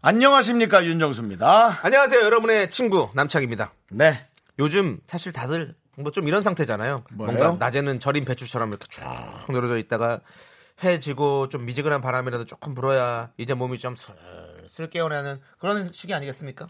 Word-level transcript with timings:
안녕하십니까 0.00 0.84
윤정수입니다. 0.84 1.80
안녕하세요, 1.82 2.20
여러분의 2.24 2.70
친구 2.70 3.10
남창입니다. 3.14 3.72
네. 3.90 4.24
요즘 4.58 5.00
사실 5.06 5.32
다들 5.32 5.74
뭐 5.96 6.12
좀 6.12 6.28
이런 6.28 6.42
상태잖아요. 6.42 7.02
뭐예요? 7.14 7.38
뭔가 7.38 7.64
낮에는 7.66 7.98
절인 7.98 8.24
배추처럼 8.24 8.68
이렇게 8.68 8.86
쭉 8.88 9.02
늘어져 9.52 9.76
있다가 9.78 10.20
해 10.84 11.00
지고 11.00 11.48
좀 11.48 11.64
미지근한 11.64 12.00
바람이라도 12.00 12.44
조금 12.44 12.74
불어야 12.76 13.30
이제 13.36 13.54
몸이 13.54 13.78
좀 13.78 13.96
슬슬 13.96 14.88
깨어나는 14.90 15.40
그런 15.58 15.92
시기 15.92 16.14
아니겠습니까? 16.14 16.68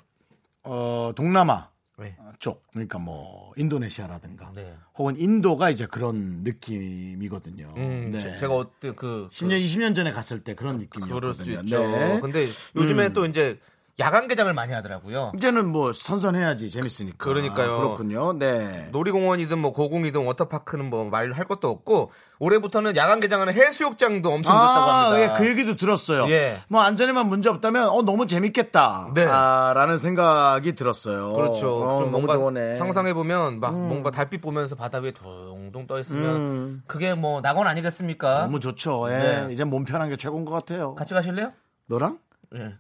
어 0.63 1.13
동남아 1.15 1.69
네. 1.99 2.17
쪽 2.39 2.65
그러니까 2.73 2.99
뭐 2.99 3.53
인도네시아라든가 3.57 4.53
네. 4.55 4.73
혹은 4.97 5.19
인도가 5.19 5.69
이제 5.71 5.87
그런 5.87 6.43
느낌이거든요. 6.45 7.75
음, 7.77 8.11
네. 8.13 8.21
제- 8.21 8.37
제가 8.39 8.55
어때 8.55 8.93
그 8.95 9.29
10년 9.33 9.61
20년 9.61 9.95
전에 9.95 10.13
갔을 10.13 10.45
때 10.45 10.55
그런 10.55 10.87
그럴 10.91 11.33
수 11.33 11.41
느낌이었거든요. 11.43 11.61
있죠. 11.63 11.81
네. 11.81 12.21
근데 12.21 12.47
요즘에 12.77 13.07
음. 13.09 13.13
또 13.13 13.27
이제 13.27 13.59
야간 14.01 14.29
개장을 14.29 14.53
많이 14.53 14.73
하더라고요. 14.73 15.33
이제는 15.37 15.67
뭐 15.67 15.93
선선해야지 15.93 16.71
재밌으니까. 16.71 17.17
그러니까요. 17.19 17.75
아, 17.75 17.79
그렇군요. 17.79 18.33
네. 18.39 18.89
놀이공원이든 18.93 19.59
뭐 19.59 19.73
고궁이든 19.73 20.25
워터파크는 20.25 20.89
뭐 20.89 21.05
말할 21.05 21.47
것도 21.47 21.69
없고 21.69 22.13
올해부터는 22.39 22.95
야간 22.97 23.19
개장하는 23.19 23.55
해수욕장도 23.55 24.29
엄청 24.29 24.53
늦다고 24.53 24.91
아, 24.91 25.05
합니다. 25.11 25.21
예, 25.21 25.37
그 25.37 25.49
얘기도 25.49 25.75
들었어요. 25.75 26.31
예. 26.31 26.59
뭐 26.69 26.83
안전에만 26.83 27.29
문제 27.29 27.49
없다면 27.49 27.89
어 27.89 28.03
너무 28.03 28.29
재밌겠다. 28.29 29.11
네. 29.15 29.27
아, 29.27 29.73
라는 29.75 29.99
생각이 29.99 30.77
들었어요. 30.77 31.33
그렇죠. 31.33 31.83
어, 31.83 31.99
좀 31.99 32.13
뭔가. 32.13 32.39
상상해 32.77 33.15
보면 33.15 33.59
막 33.59 33.75
뭔가 33.77 34.13
달빛 34.13 34.41
보면서 34.41 34.77
바다 34.77 34.99
위에 34.99 35.11
둥둥 35.11 35.89
떠 35.89 35.99
있으면 35.99 36.37
음. 36.37 36.83
그게 36.87 37.15
뭐 37.15 37.41
낙원 37.41 37.67
아니겠습니까? 37.67 38.43
너무 38.43 38.61
좋죠. 38.61 39.11
예. 39.11 39.17
네. 39.17 39.49
이제 39.53 39.65
몸 39.65 39.85
편한 39.85 40.09
게 40.09 40.17
최고인 40.17 40.45
것 40.45 40.53
같아요. 40.53 40.95
같이 40.95 41.15
가실래요? 41.15 41.53
너랑? 41.87 42.19
예. 42.55 42.75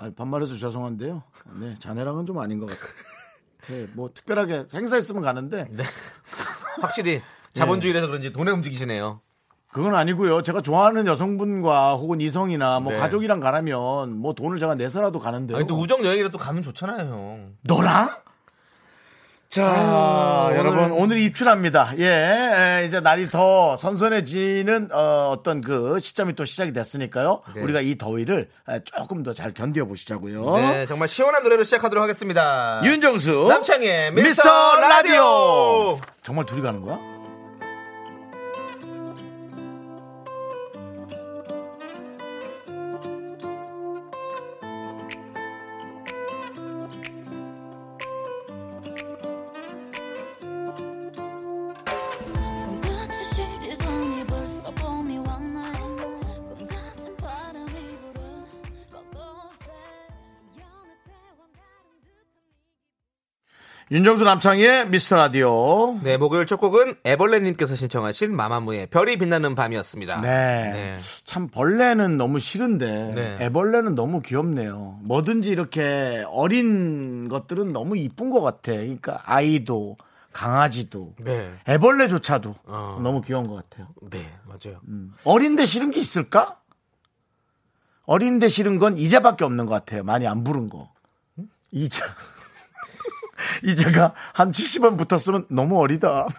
아, 0.00 0.10
반말해서 0.16 0.54
죄송한데요. 0.54 1.22
네, 1.60 1.74
자네랑은 1.78 2.26
좀 2.26 2.38
아닌 2.38 2.58
것 2.58 2.66
같아요. 2.66 2.88
네, 3.68 3.86
뭐 3.94 4.10
특별하게 4.14 4.66
행사 4.72 4.96
있으면 4.96 5.22
가는데 5.22 5.66
네. 5.70 5.82
확실히 6.80 7.20
자본주의라서 7.52 8.06
그런지 8.06 8.32
돈에 8.32 8.52
움직이시네요. 8.52 9.20
그건 9.70 9.94
아니고요. 9.94 10.42
제가 10.42 10.62
좋아하는 10.62 11.06
여성분과 11.06 11.94
혹은 11.96 12.20
이성이나 12.20 12.80
뭐 12.80 12.92
네. 12.92 12.98
가족이랑 12.98 13.40
가라면 13.40 14.16
뭐 14.16 14.32
돈을 14.32 14.58
제가 14.58 14.76
내서라도 14.76 15.18
가는데요. 15.18 15.58
아니 15.58 15.66
또 15.66 15.76
우정 15.76 16.04
여행이라도 16.04 16.38
가면 16.38 16.62
좋잖아요, 16.62 17.12
형. 17.12 17.56
너랑? 17.64 18.08
자, 19.48 19.64
아유, 20.50 20.58
여러분 20.58 20.78
오늘- 20.84 20.92
오늘 20.98 21.18
입출합니다. 21.20 21.92
예, 21.96 22.80
에, 22.82 22.84
이제 22.86 23.00
날이 23.00 23.30
더 23.30 23.76
선선해지는 23.78 24.90
어, 24.92 25.40
떤그 25.42 25.98
시점이 26.00 26.34
또 26.34 26.44
시작이 26.44 26.74
됐으니까요. 26.74 27.40
네. 27.54 27.62
우리가 27.62 27.80
이 27.80 27.96
더위를 27.96 28.50
에, 28.68 28.80
조금 28.84 29.22
더 29.22 29.32
잘 29.32 29.54
견뎌 29.54 29.86
보시자고요. 29.86 30.54
네, 30.58 30.84
정말 30.86 31.08
시원한 31.08 31.42
노래로 31.44 31.64
시작하도록 31.64 32.02
하겠습니다. 32.02 32.82
윤정수 32.84 33.46
남창의 33.48 34.12
미스터, 34.12 34.28
미스터 34.42 34.80
라디오. 34.80 35.12
라디오. 35.16 36.00
정말 36.22 36.44
둘이 36.44 36.60
가는 36.60 36.82
거야? 36.82 36.98
윤정수 63.98 64.22
남창희의 64.22 64.90
미스터 64.90 65.16
라디오. 65.16 65.98
네, 66.04 66.18
목요일 66.18 66.46
첫 66.46 66.58
곡은 66.58 66.98
애벌레님께서 67.04 67.74
신청하신 67.74 68.36
마마무의 68.36 68.86
별이 68.90 69.18
빛나는 69.18 69.56
밤이었습니다. 69.56 70.20
네. 70.20 70.70
네. 70.70 70.96
참 71.24 71.48
벌레는 71.48 72.16
너무 72.16 72.38
싫은데 72.38 73.10
네. 73.12 73.38
애벌레는 73.40 73.96
너무 73.96 74.22
귀엽네요. 74.22 75.00
뭐든지 75.02 75.50
이렇게 75.50 76.24
어린 76.28 77.28
것들은 77.28 77.72
너무 77.72 77.96
이쁜 77.96 78.30
것 78.30 78.40
같아. 78.40 78.70
그러니까 78.70 79.20
아이도 79.24 79.96
강아지도 80.32 81.14
네. 81.18 81.50
애벌레조차도 81.66 82.54
어. 82.66 83.00
너무 83.02 83.20
귀여운 83.22 83.48
것 83.48 83.68
같아요. 83.68 83.88
네, 84.12 84.32
맞아요. 84.46 84.80
어린데 85.24 85.64
싫은 85.64 85.90
게 85.90 85.98
있을까? 85.98 86.60
어린데 88.04 88.48
싫은 88.48 88.78
건 88.78 88.96
이자밖에 88.96 89.44
없는 89.44 89.66
것 89.66 89.74
같아요. 89.74 90.04
많이 90.04 90.24
안 90.24 90.44
부른 90.44 90.68
거. 90.68 90.88
이자. 91.72 92.04
이자가 93.64 94.14
한 94.32 94.52
70원 94.52 94.98
붙었으면 94.98 95.46
너무 95.48 95.78
어리다. 95.80 96.26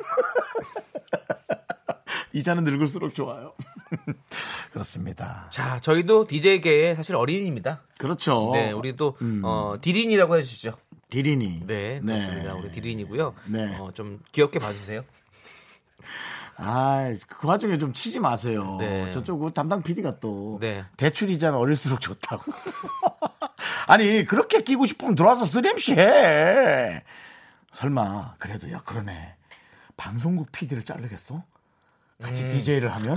이자는 2.33 2.63
늙을수록 2.63 3.15
좋아요. 3.15 3.53
그렇습니다. 4.71 5.47
자, 5.51 5.79
저희도 5.79 6.27
DJ계의 6.27 6.95
사실 6.95 7.15
어린이입니다. 7.15 7.81
그렇죠. 7.97 8.51
네, 8.53 8.71
우리도 8.71 9.17
어, 9.43 9.75
디린이라고 9.81 10.37
해주시죠. 10.37 10.77
디리니. 11.09 11.63
네, 11.65 11.99
그렇습니다. 12.01 12.53
우리 12.53 12.71
디린이고요. 12.71 13.33
네. 13.47 13.77
어, 13.77 13.91
좀 13.93 14.19
귀엽게 14.31 14.59
봐주세요. 14.59 15.03
아, 16.61 17.13
그 17.27 17.47
와중에 17.47 17.77
좀 17.77 17.93
치지 17.93 18.19
마세요. 18.19 18.75
네. 18.79 19.11
저쪽 19.13 19.53
담당 19.53 19.81
PD가 19.81 20.19
또 20.19 20.57
네. 20.59 20.83
대출 20.97 21.29
이자는 21.29 21.57
어릴수록 21.57 22.01
좋다고. 22.01 22.51
아니 23.87 24.25
그렇게 24.25 24.61
끼고 24.61 24.85
싶으면 24.85 25.15
들어와서 25.15 25.45
쓰렴씨 25.45 25.93
해. 25.95 27.03
설마 27.71 28.35
그래도 28.39 28.69
야 28.71 28.81
그러네. 28.85 29.35
방송국 29.97 30.51
PD를 30.51 30.83
자르겠어? 30.83 31.43
같이 32.21 32.47
DJ를 32.49 32.93
하면 32.95 33.15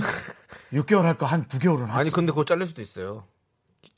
6개월 0.71 1.01
할 1.01 1.17
거 1.17 1.25
한 1.25 1.45
9개월은 1.47 1.87
하지. 1.87 1.91
음. 1.91 1.97
아니, 1.97 2.09
근데 2.11 2.31
그거 2.31 2.45
잘릴 2.45 2.67
수도 2.67 2.81
있어요. 2.81 3.25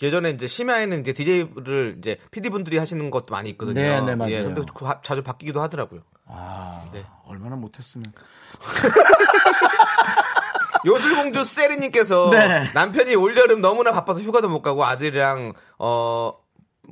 예전에 0.02 0.32
이제 0.32 0.48
심야에는 0.48 1.02
이제 1.02 1.14
DJ를 1.14 1.96
이제 2.00 2.18
PD 2.32 2.50
분들이 2.50 2.78
하시는 2.78 3.10
것도 3.12 3.28
많이 3.32 3.50
있거든요. 3.52 3.80
네, 3.80 4.02
네, 4.02 4.16
맞아요. 4.16 4.34
예, 4.34 4.44
근데 4.44 4.62
그 4.74 4.86
하- 4.86 5.00
자주 5.02 5.22
바뀌기도 5.24 5.62
하더라고요. 5.62 6.02
아, 6.28 6.84
네. 6.92 7.04
얼마나 7.28 7.56
못했으면. 7.56 8.12
요술공주 10.86 11.44
세리님께서 11.46 12.30
네. 12.32 12.64
남편이 12.74 13.16
올여름 13.16 13.62
너무나 13.62 13.92
바빠서 13.92 14.20
휴가도 14.20 14.50
못 14.50 14.62
가고 14.62 14.86
아들이랑 14.86 15.54
어 15.80 16.34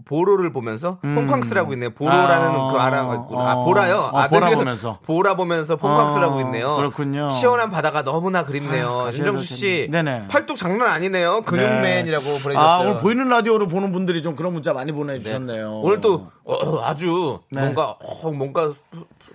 보로를 0.05 0.51
보면서 0.51 0.97
폰캉스를 1.01 1.61
하고 1.61 1.73
있네요. 1.73 1.91
보로라는 1.93 2.55
음. 2.55 2.61
아, 2.61 2.71
그 2.71 2.79
알아가 2.79 3.13
있고 3.15 3.39
아 3.39 3.53
어. 3.53 3.65
보라요. 3.65 4.09
어, 4.11 4.19
아들이랑 4.21 4.49
보라 4.49 4.57
보면서. 4.57 4.99
보라 5.03 5.35
보면서 5.35 5.75
폰캉스를 5.75 6.23
어, 6.23 6.41
있네요. 6.41 6.75
그렇군요. 6.75 7.29
시원한 7.29 7.69
바다가 7.69 8.03
너무나 8.03 8.43
그립네요. 8.43 9.01
아, 9.01 9.13
윤정수 9.13 9.47
될 9.47 9.57
씨. 9.57 9.87
네네. 9.91 10.29
팔뚝 10.29 10.57
장난 10.57 10.87
아니네요. 10.89 11.43
근육맨이라고 11.43 12.23
보내주셨어요. 12.25 12.59
아, 12.59 12.79
오늘 12.79 12.97
보이는 12.97 13.29
라디오로 13.29 13.67
보는 13.67 13.91
분들이 13.91 14.23
좀 14.23 14.35
그런 14.35 14.53
문자 14.53 14.73
많이 14.73 14.91
보내주셨네요. 14.91 15.81
오늘 15.83 16.01
또 16.01 16.27
어, 16.43 16.81
아주 16.83 17.39
네. 17.51 17.61
뭔가 17.61 17.95
어, 18.01 18.31
뭔가 18.31 18.73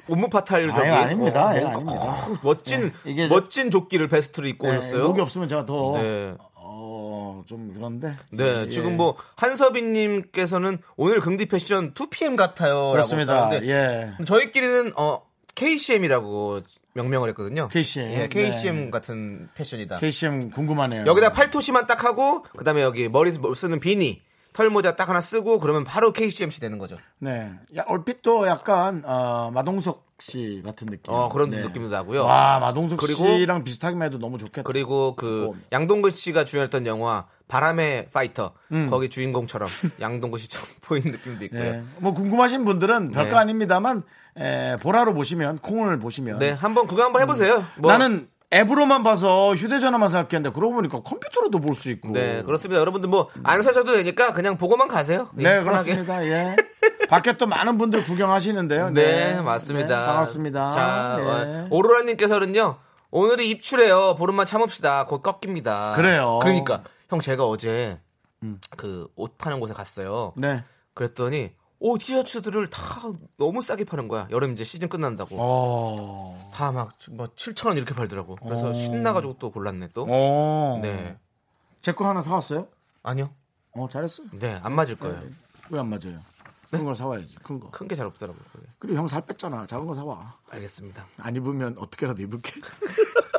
옴무파탈적인 0.09 0.91
아유, 0.91 0.93
아닙니다. 0.95 1.49
어, 1.51 1.57
예, 1.57 1.61
뭔가, 1.61 1.93
아닙니다. 1.93 2.27
어, 2.33 2.39
멋진 2.43 2.81
네, 3.05 3.11
이게 3.13 3.29
저- 3.29 3.35
멋진 3.35 3.71
조끼를 3.71 4.09
베스트로 4.09 4.47
입고 4.49 4.71
네, 4.71 4.77
오셨어요. 4.79 5.07
목이 5.09 5.21
없으면 5.21 5.49
제가 5.49 5.67
더, 5.67 5.93
네. 6.01 6.35
어, 6.55 7.43
좀 7.47 7.73
그런데. 7.75 8.17
네, 8.31 8.63
예. 8.65 8.69
지금 8.69 8.97
뭐 8.97 9.17
한서빈님께서는 9.37 10.79
오늘 10.97 11.21
긍디 11.21 11.47
패션 11.47 11.93
2PM 11.95 12.37
같아요. 12.37 12.91
그렇습니다. 12.91 13.51
예. 13.65 14.13
저희끼리는 14.25 14.93
어 14.97 15.23
KCM이라고 15.55 16.61
명명을 16.95 17.29
했거든요. 17.31 17.69
KCM. 17.69 18.11
예, 18.13 18.29
KCM 18.29 18.77
네. 18.87 18.91
같은 18.91 19.49
패션이다. 19.55 19.99
KCM 19.99 20.51
궁금하네요. 20.51 21.05
여기다 21.07 21.33
팔토시만 21.33 21.87
딱 21.87 22.05
하고 22.05 22.43
그다음에 22.43 22.83
여기 22.83 23.09
머리 23.09 23.33
쓰는 23.55 23.81
비니, 23.81 24.23
털모자 24.53 24.97
딱 24.97 25.09
하나 25.09 25.21
쓰고 25.21 25.61
그러면 25.61 25.85
바로 25.85 26.13
KCMC 26.13 26.61
되는 26.61 26.79
거죠. 26.79 26.97
네. 27.19 27.51
야, 27.77 27.85
얼핏 27.87 28.23
또 28.23 28.47
약간, 28.47 29.03
어, 29.05 29.51
마동석 29.55 30.07
씨 30.21 30.63
같은 30.65 30.89
느낌. 30.89 31.13
어, 31.15 31.29
그런 31.29 31.51
네. 31.51 31.61
느낌도 31.63 31.89
나고요. 31.91 32.25
와, 32.25 32.59
마동석 32.59 32.99
그리고- 32.99 33.25
씨랑 33.25 33.63
비슷하게만 33.63 34.07
해도 34.07 34.19
너무 34.19 34.37
좋겠다. 34.39 34.63
그리고 34.65 35.15
그 35.15 35.51
어. 35.51 35.61
양동근 35.71 36.11
씨가 36.11 36.45
주연했던 36.45 36.87
영화 36.87 37.27
바람의 37.47 38.09
파이터 38.13 38.53
음. 38.73 38.89
거기 38.91 39.09
주인공처럼 39.11 39.69
양동근 40.01 40.39
씨처럼 40.41 40.69
보이는 40.83 41.13
느낌도 41.13 41.45
있고요. 41.47 41.63
네. 41.63 41.83
뭐 41.99 42.13
궁금하신 42.15 42.65
분들은 42.65 43.13
별거 43.13 43.31
네. 43.31 43.37
아닙니다만 43.37 44.03
에, 44.37 44.77
보라로 44.81 45.15
보시면 45.15 45.59
콩을 45.59 45.99
보시면 46.01 46.39
네, 46.41 46.51
한번 46.51 46.87
그거 46.89 47.05
한번 47.05 47.23
해보세요. 47.23 47.65
뭐, 47.77 47.91
나는 47.93 48.29
앱으로만 48.53 49.03
봐서 49.03 49.55
휴대전화만 49.55 50.09
생각했는데 50.09 50.55
그러고 50.55 50.75
보니까 50.75 51.01
컴퓨터로도 51.01 51.61
볼 51.61 51.75
수 51.75 51.91
있고. 51.91 52.11
네 52.13 52.43
그렇습니다. 52.45 52.81
여러분들 52.81 53.09
뭐 53.11 53.29
안 53.45 53.63
사셔도 53.63 53.93
되니까 53.93 54.33
그냥 54.33 54.57
보고만 54.57 54.89
가세요. 54.89 55.29
네, 55.35 55.45
예, 55.45 55.63
편하게. 55.65 55.93
그렇습니다. 55.95 56.25
예. 56.27 56.57
밖에 57.09 57.35
또 57.35 57.47
많은 57.47 57.77
분들 57.79 58.05
구경하시는데요. 58.05 58.91
네, 58.91 59.41
맞습니다. 59.43 60.01
네, 60.01 60.07
반갑습니다. 60.07 60.71
자, 60.71 61.17
예. 61.21 61.25
어, 61.25 61.67
오로라님께서는요. 61.71 62.77
오늘이 63.11 63.51
입출해요. 63.51 64.17
보름만 64.17 64.45
참읍시다. 64.47 65.07
곧 65.07 65.23
꺾입니다. 65.23 65.93
그래요. 65.97 66.37
음. 66.37 66.41
그러니까 66.41 66.83
형 67.11 67.21
제가 67.21 67.45
어제 67.47 67.99
그옷 68.77 69.37
파는 69.39 69.61
곳에 69.61 69.73
갔어요. 69.75 70.33
네. 70.37 70.63
그랬더니 70.95 71.53
옷 71.81 71.99
티셔츠들을 71.99 72.71
다 72.71 72.81
너무 73.37 73.63
싸게 73.63 73.85
파는 73.85 74.09
거야. 74.09 74.27
여름 74.31 74.53
이제 74.53 74.65
시즌 74.65 74.89
끝난다고. 74.89 75.37
어. 75.39 76.51
다막뭐 76.53 76.89
7천 77.37 77.69
원 77.69 77.77
이렇게 77.77 77.95
팔더라고. 77.95 78.37
그래서 78.37 78.71
어. 78.71 78.73
신나가지고 78.73 79.35
또 79.39 79.51
골랐네 79.51 79.91
또. 79.95 80.07
어. 80.09 80.81
네. 80.83 81.19
제 81.81 81.93
거 81.93 82.09
하나 82.09 82.21
사왔어요? 82.21 82.67
아니요. 83.03 83.31
어, 83.73 83.89
잘했어. 83.89 84.25
네, 84.33 84.59
안 84.63 84.75
맞을 84.75 84.97
거예요. 84.97 85.23
왜안 85.71 85.89
맞아요? 85.89 86.19
큰 86.71 86.85
걸 86.85 86.95
사와야지. 86.95 87.37
큰 87.43 87.61
거. 87.61 87.71
큰 87.71 87.87
게 87.89 87.95
잘 87.95 88.05
없더라고요. 88.07 88.43
그게. 88.53 88.67
그리고 88.79 88.99
형 88.99 89.07
살 89.09 89.25
뺐잖아. 89.25 89.67
작은 89.67 89.87
거 89.87 89.95
사와. 89.95 90.35
알겠습니다. 90.51 91.07
안 91.19 91.37
입으면 91.37 91.77
어떻게라도 91.79 92.21
입을게. 92.23 92.53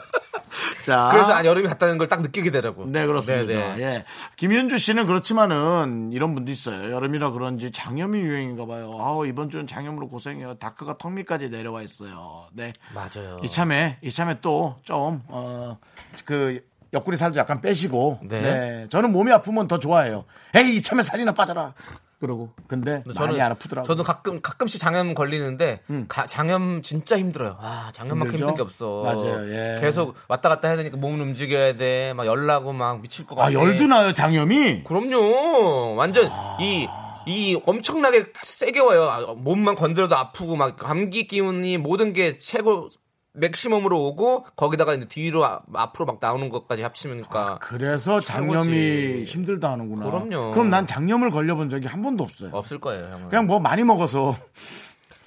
자. 0.84 1.10
그래서 1.12 1.34
아, 1.34 1.44
여름이 1.46 1.68
갔다는 1.68 1.98
걸 1.98 2.10
딱 2.10 2.22
느끼게 2.22 2.50
되더라고. 2.52 2.86
네, 2.86 3.06
그렇습니다. 3.06 3.46
네, 3.46 3.76
네. 3.76 3.84
예. 3.84 4.06
김현주 4.38 4.78
씨는 4.80 5.06
그렇지만은 5.06 6.10
이런 6.12 6.34
분도 6.34 6.52
있어요. 6.52 6.92
여름이라 6.92 7.32
그런지 7.32 7.72
장염이 7.72 8.20
유행인가 8.20 8.66
봐요. 8.66 8.98
아우, 9.00 9.28
이번 9.28 9.50
주는 9.52 9.68
장염으로 9.68 10.10
고생해요. 10.10 10.56
다크가 10.56 10.98
턱 10.98 11.12
밑까지 11.14 11.50
내려와 11.50 11.84
있어요. 11.84 12.48
네. 12.54 12.74
맞아요. 12.96 13.40
이참에, 13.44 13.98
이참에 14.02 14.40
또 14.42 14.78
좀, 14.84 15.22
어, 15.28 15.78
그, 16.26 16.62
옆구리 16.94 17.18
살도 17.18 17.40
약간 17.40 17.62
빼시고. 17.62 18.20
네. 18.24 18.42
네. 18.42 18.88
저는 18.90 19.12
몸이 19.12 19.32
아프면 19.32 19.68
더 19.68 19.78
좋아해요. 19.80 20.26
에이, 20.56 20.78
이참에 20.78 21.02
살이나 21.04 21.34
빠져라. 21.34 21.74
그러고. 22.20 22.50
근데 22.68 23.02
많이 23.16 23.40
안 23.42 23.52
아프더라고요. 23.54 23.86
음. 23.86 23.88
저도 23.88 24.04
가끔 24.04 24.42
가끔씩 24.42 24.82
장염 24.82 25.14
걸리는데 25.14 25.82
가- 26.10 26.28
장염 26.28 26.82
진짜 26.82 27.18
힘들어요. 27.18 27.56
아 27.62 27.92
장염만큼 27.94 28.32
힘들죠? 28.32 28.44
힘든 28.46 28.56
게 28.56 28.62
없어. 28.62 29.04
맞아요, 29.04 29.50
예. 29.54 29.80
계속 29.80 30.16
왔다 30.28 30.50
갔다 30.50 30.68
해야 30.68 30.76
되니까 30.76 30.98
몸을 30.98 31.22
움직여야 31.22 31.78
돼. 31.78 32.12
막 32.14 32.26
열나고 32.26 32.74
막 32.74 33.00
미칠 33.02 33.26
것 33.26 33.36
같아. 33.36 33.48
아, 33.50 33.54
열도 33.54 33.88
나요, 33.88 34.12
장염이? 34.12 34.84
그럼요. 34.84 35.96
완전 35.96 36.30
이. 36.60 36.88
이 37.26 37.62
엄청나게 37.66 38.26
세게 38.42 38.80
와요. 38.80 39.04
아, 39.10 39.34
몸만 39.38 39.76
건드려도 39.76 40.18
아프고 40.18 40.56
막 40.56 40.76
감기 40.78 41.28
기운이 41.28 41.78
모든 41.78 42.12
게 42.12 42.38
최고 42.40 42.90
맥시멈으로 43.34 43.98
오고 44.08 44.46
거기다가 44.56 44.94
이제 44.94 45.06
뒤로 45.06 45.46
아- 45.46 45.62
앞으로 45.74 46.06
막 46.06 46.18
나오는 46.20 46.50
것까지 46.50 46.82
합치니까 46.82 47.60
그래서 47.62 48.20
장염이. 48.20 49.24
힘들다 49.24 49.72
하는구나. 49.72 50.06
그럼요. 50.10 50.52
그럼 50.52 50.70
난 50.70 50.86
장염을 50.88 51.30
걸려본 51.32 51.70
적이 51.70 51.88
한 51.88 52.02
번도 52.02 52.24
없어요. 52.24 52.50
없을 52.54 52.80
거예요, 52.80 53.06
형은. 53.14 53.28
그냥 53.28 53.46
뭐 53.48 53.60
많이 53.60 53.84
먹어서 53.84 54.34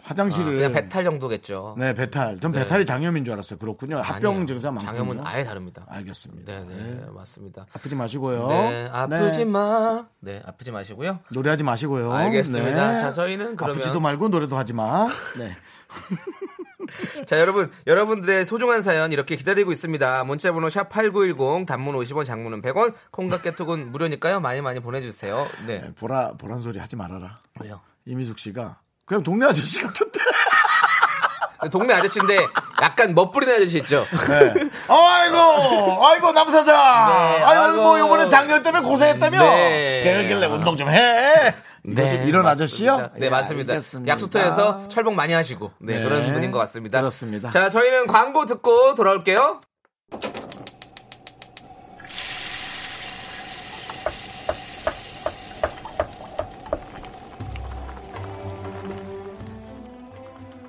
아, 0.05 0.09
화장실을 0.13 0.57
그냥 0.57 0.73
배탈 0.73 1.05
정도겠죠. 1.05 1.77
네 1.79 1.95
배탈. 1.95 2.39
전 2.41 2.51
네. 2.51 2.59
배탈이 2.59 2.85
장염인 2.85 3.25
줄 3.25 3.33
알았어요. 3.35 3.59
그렇군요. 3.59 3.99
합병 4.01 4.33
아니에요. 4.33 4.47
증상 4.47 4.75
많군요. 4.75 4.93
장염은 4.97 5.21
아예 5.27 5.45
다릅니다. 5.45 5.87
알겠습니다. 5.89 6.53
네, 6.53 6.65
네, 6.67 7.01
맞습니다. 7.15 7.67
아프지 7.73 7.95
마시고요. 7.95 8.49
네, 8.49 8.89
아프지 8.93 9.39
네. 9.39 9.45
마. 9.45 10.05
네, 10.21 10.43
아프지 10.45 10.73
마시고요. 10.73 11.21
노래하지 11.31 11.63
마시고요. 11.63 12.13
알겠습니다. 12.13 12.91
네. 12.95 12.99
자, 13.01 13.13
저희는 13.13 13.57
그러면 13.57 13.77
아프지도 13.77 14.01
말고 14.01 14.29
노래도 14.29 14.59
하지 14.59 14.73
마. 14.75 15.09
네. 15.39 15.57
자, 17.27 17.39
여러분, 17.41 17.71
여러분들의 17.87 18.45
소중한 18.45 18.83
사연 18.83 19.13
이렇게 19.13 19.37
기다리고 19.37 19.73
있습니다. 19.73 20.25
문자번호 20.25 20.71
샵 20.71 20.89
#8910 20.91 21.67
단문 21.67 21.95
50원, 21.97 22.25
장문은 22.25 22.63
100원, 22.63 22.95
콩깍 23.11 23.43
개톡은 23.43 23.91
무료니까요. 23.93 24.41
많이 24.41 24.61
많이 24.61 24.81
보내주세요. 24.81 25.47
네, 25.67 25.81
네, 25.81 25.91
보라 25.99 26.33
보란 26.39 26.61
소리 26.61 26.79
하지 26.79 26.97
말아라. 26.97 27.37
왜요? 27.61 27.81
이미숙 28.07 28.39
씨가 28.39 28.77
그냥 29.05 29.23
동네 29.23 29.47
아저씨 29.47 29.81
같은데. 29.81 30.19
동네 31.71 31.95
아저씨인데 31.95 32.39
약간 32.83 33.15
멋부리는 33.15 33.55
아저씨 33.55 33.79
있죠. 33.79 34.05
네. 34.29 34.69
아이고, 34.89 36.07
아이고 36.07 36.33
남사장. 36.33 36.75
네, 36.75 37.43
아이고 37.45 37.93
아이고. 37.95 37.99
이번에 38.05 38.29
장염 38.29 38.63
때문에 38.65 38.85
고생했다며. 38.85 39.39
네. 39.41 40.03
그러길래 40.05 40.47
운동 40.47 40.77
좀 40.77 40.91
해. 40.91 41.55
네, 41.85 42.25
이런 42.27 42.45
맞습니다. 42.45 42.51
아저씨요? 42.51 42.97
네, 43.17 43.27
예, 43.27 43.31
맞습니다. 43.31 43.73
알겠습니다. 43.73 44.13
약수터에서 44.13 44.89
철봉 44.89 45.17
많이 45.17 45.33
하시고 45.33 45.73
네, 45.81 45.99
네, 45.99 46.05
그런 46.05 46.33
분인 46.33 46.53
것 46.53 46.59
같습니다. 46.61 47.01
그렇습니다. 47.01 47.51
자, 47.51 47.71
저희는 47.71 48.07
광고 48.07 48.47
듣고 48.47 48.95
돌아올게요. 48.95 49.61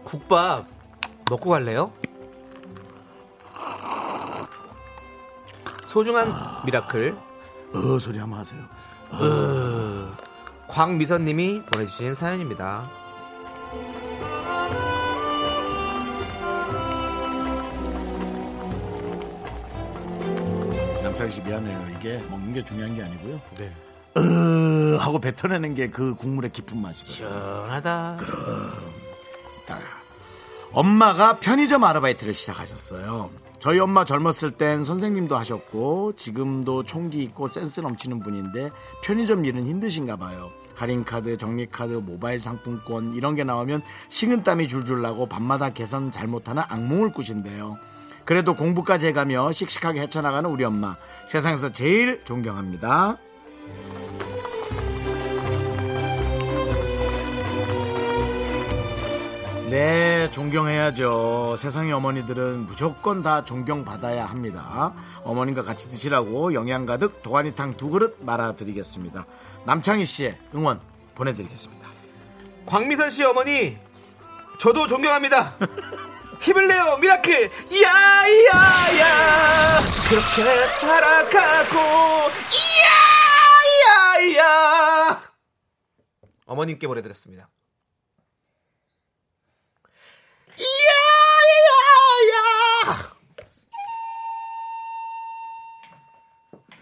국밥 0.04 0.68
먹고 1.30 1.50
갈래요? 1.50 1.92
소중한 5.86 6.28
miracle 6.66 7.16
어 7.76 8.00
소리 8.00 8.18
한번 8.18 8.40
하세요. 8.40 8.60
광미선님이 10.68 11.64
보내주신 11.72 12.16
사연입니다. 12.16 12.90
남창희 21.02 21.32
씨 21.32 21.42
미안해요. 21.42 21.88
이게 21.98 22.18
먹는 22.30 22.54
게 22.54 22.64
중요한 22.64 22.96
게 22.96 23.04
아니고요. 23.04 23.42
네. 23.58 23.72
으 24.18 24.96
하고 25.00 25.20
뱉어내는 25.20 25.76
게 25.76 25.90
그 25.90 26.16
국물의 26.16 26.52
깊은 26.52 26.80
맛이거든요. 26.82 27.16
시원하다. 27.16 28.20
엄마가 30.72 31.38
편의점 31.40 31.84
아르바이트를 31.84 32.34
시작하셨어요. 32.34 33.30
저희 33.64 33.80
엄마 33.80 34.04
젊었을 34.04 34.52
땐 34.52 34.84
선생님도 34.84 35.38
하셨고 35.38 36.18
지금도 36.18 36.84
총기 36.84 37.24
있고 37.24 37.48
센스 37.48 37.80
넘치는 37.80 38.20
분인데 38.20 38.72
편의점 39.02 39.46
일은 39.46 39.66
힘드신가 39.66 40.18
봐요. 40.18 40.52
할인카드, 40.76 41.38
정리카드, 41.38 41.94
모바일 41.94 42.42
상품권 42.42 43.14
이런 43.14 43.36
게 43.36 43.46
나오면 43.46 43.82
식은땀이 44.10 44.68
줄줄 44.68 45.02
나고 45.02 45.28
밤마다 45.28 45.70
계산 45.70 46.12
잘못하는 46.12 46.62
악몽을 46.68 47.14
꾸신대요. 47.14 47.78
그래도 48.26 48.54
공부까지 48.54 49.08
해가며 49.08 49.54
씩씩하게 49.54 50.02
헤쳐나가는 50.02 50.50
우리 50.50 50.66
엄마 50.66 50.98
세상에서 51.30 51.72
제일 51.72 52.20
존경합니다. 52.26 53.18
네, 59.74 60.30
존경해야죠. 60.30 61.56
세상의 61.58 61.94
어머니들은 61.94 62.68
무조건 62.68 63.24
다 63.24 63.44
존경받아야 63.44 64.24
합니다. 64.24 64.94
어머님과 65.24 65.64
같이 65.64 65.90
드시라고 65.90 66.54
영양 66.54 66.86
가득 66.86 67.24
도가니탕 67.24 67.76
두 67.76 67.90
그릇 67.90 68.18
말아드리겠습니다. 68.20 69.26
남창희 69.66 70.06
씨의 70.06 70.38
응원 70.54 70.80
보내드리겠습니다. 71.16 71.90
광미선 72.68 73.10
씨 73.10 73.24
어머니, 73.24 73.80
저도 74.60 74.86
존경합니다. 74.86 75.58
힘을 76.40 76.68
내요, 76.68 76.98
miracle! 76.98 77.50
야야야! 77.82 80.04
그렇게 80.04 80.68
살아가고, 80.68 81.80
야야야! 84.30 85.24
어머님께 86.46 86.86
보내드렸습니다. 86.86 87.50
야야야! 90.60 92.73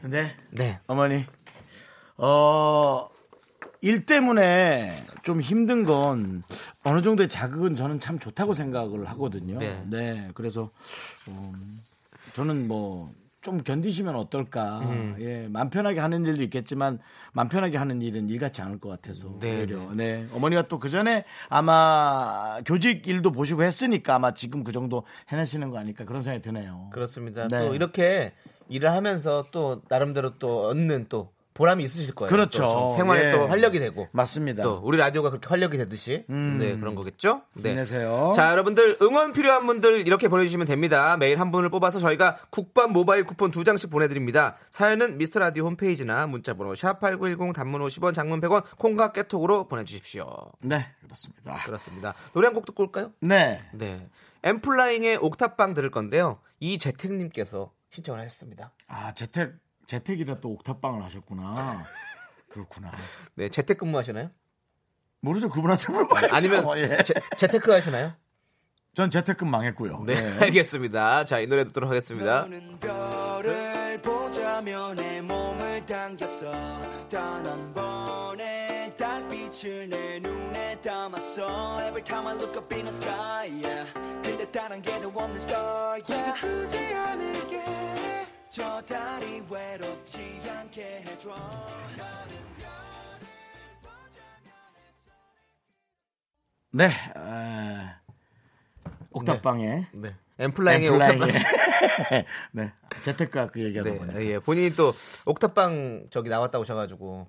네, 0.03 0.35
네. 0.49 0.79
어머니. 0.87 1.25
어, 2.17 3.09
일 3.81 4.05
때문에 4.05 5.05
좀 5.23 5.41
힘든 5.41 5.85
건 5.85 6.43
어느 6.83 7.01
정도의 7.01 7.29
자극은 7.29 7.75
저는 7.75 7.99
참 7.99 8.19
좋다고 8.19 8.53
생각을 8.53 9.07
하거든요. 9.09 9.59
네. 9.59 9.83
네. 9.87 10.29
그래서, 10.33 10.71
음, 11.27 11.81
저는 12.33 12.67
뭐, 12.67 13.09
좀 13.41 13.63
견디시면 13.63 14.15
어떨까. 14.15 14.79
음. 14.81 15.15
예, 15.19 15.47
맘 15.47 15.69
편하게 15.71 15.99
하는 15.99 16.25
일도 16.25 16.43
있겠지만 16.43 16.99
맘 17.33 17.49
편하게 17.49 17.77
하는 17.77 18.01
일은 18.01 18.29
일 18.29 18.39
같지 18.39 18.61
않을 18.61 18.79
것 18.79 18.89
같아서. 18.89 19.35
네, 19.39 19.59
오히려. 19.61 19.91
네. 19.95 20.27
어머니가 20.31 20.67
또 20.67 20.81
그 20.81 20.89
전에 20.89 21.25
아마 21.49 22.59
교직 22.65 23.07
일도 23.07 23.31
보시고 23.31 23.61
했으니까 23.63 24.15
아마 24.15 24.33
지금 24.33 24.63
그 24.63 24.71
정도 24.71 25.03
해내시는 25.31 25.69
거 25.69 25.77
아닐까 25.77 26.05
그런 26.05 26.21
생각이 26.23 26.41
드네요. 26.43 26.89
그렇습니다. 26.91 27.47
네. 27.47 27.59
또 27.59 27.75
이렇게 27.75 28.33
일을 28.69 28.91
하면서 28.91 29.45
또 29.51 29.81
나름대로 29.89 30.37
또 30.39 30.67
얻는 30.67 31.07
또 31.09 31.31
보람이 31.53 31.83
있으실 31.83 32.15
거예요. 32.15 32.29
그렇죠. 32.29 32.61
또좀 32.61 32.97
생활에 32.97 33.27
예. 33.27 33.31
또 33.31 33.47
활력이 33.47 33.79
되고. 33.79 34.07
맞습니다. 34.11 34.63
또 34.63 34.79
우리 34.83 34.97
라디오가 34.97 35.29
그렇게 35.29 35.47
활력이 35.47 35.77
되듯이 35.77 36.23
네 36.27 36.77
그런 36.77 36.95
거겠죠. 36.95 37.41
네. 37.53 37.71
힘내세요. 37.71 38.31
자 38.35 38.51
여러분들 38.51 38.97
응원 39.01 39.33
필요한 39.33 39.67
분들 39.67 40.07
이렇게 40.07 40.27
보내주시면 40.27 40.65
됩니다. 40.67 41.17
매일 41.17 41.39
한 41.39 41.51
분을 41.51 41.69
뽑아서 41.69 41.99
저희가 41.99 42.37
국밥 42.51 42.91
모바일 42.91 43.25
쿠폰 43.25 43.51
두 43.51 43.63
장씩 43.63 43.89
보내드립니다. 43.89 44.57
사연은 44.69 45.17
미스터 45.17 45.39
라디오 45.39 45.65
홈페이지나 45.65 46.25
문자번호 46.27 46.73
샵 46.75 46.99
#8910 47.01 47.53
단문 47.53 47.81
50원, 47.81 48.13
장문 48.13 48.39
100원 48.41 48.63
콩과 48.77 49.11
깨톡으로 49.11 49.67
보내주십시오. 49.67 50.25
네, 50.61 50.87
그렇습니다. 51.03 51.61
그렇습니다. 51.65 52.13
노래 52.33 52.47
한 52.47 52.53
곡 52.53 52.65
듣고 52.65 52.83
올까요? 52.83 53.11
네. 53.19 53.61
네. 53.73 54.07
엠플라잉의 54.43 55.17
옥탑방 55.17 55.73
들을 55.73 55.89
건데요. 55.91 56.39
이재택님께서 56.59 57.71
신청을 57.89 58.19
하셨습니다. 58.21 58.71
아, 58.87 59.13
재택, 59.13 59.53
재택이라 59.91 60.39
또 60.39 60.51
옥탑방을 60.51 61.03
하셨구나. 61.03 61.85
그렇구나. 62.47 62.91
네, 63.35 63.49
재택근무 63.49 63.97
하시나요? 63.97 64.29
모르죠. 65.19 65.49
그분한테 65.49 65.91
물어봐야죠. 65.91 66.33
아니면 66.33 66.65
예. 66.77 67.03
재, 67.03 67.13
재테크 67.37 67.69
하시나요? 67.69 68.13
전 68.93 69.11
재택근 69.11 69.49
망했고요. 69.49 70.03
네, 70.05 70.15
네. 70.15 70.39
알겠습니다. 70.45 71.25
자, 71.25 71.39
이 71.39 71.47
노래 71.47 71.65
듣도록 71.65 71.89
하겠습니다. 71.89 72.47
저 88.51 88.81
달이 88.81 89.43
외롭지 89.49 90.41
않게 90.45 91.03
해줘 91.07 91.33
네. 96.73 96.89
아, 97.15 97.99
옥탑방에. 99.11 99.87
네. 99.93 100.15
엠플라잉의 100.37 100.87
엠플라잉에. 100.87 101.25
옥탑방. 101.25 102.25
네. 102.51 102.73
재택과 103.03 103.47
그 103.51 103.63
얘기하다 103.63 103.89
네, 103.89 103.97
보니까. 103.97 104.21
예. 104.25 104.39
본인이 104.39 104.69
또 104.71 104.91
옥탑방 105.25 106.07
저기 106.09 106.29
나왔다 106.29 106.59
오셔가지고 106.59 107.27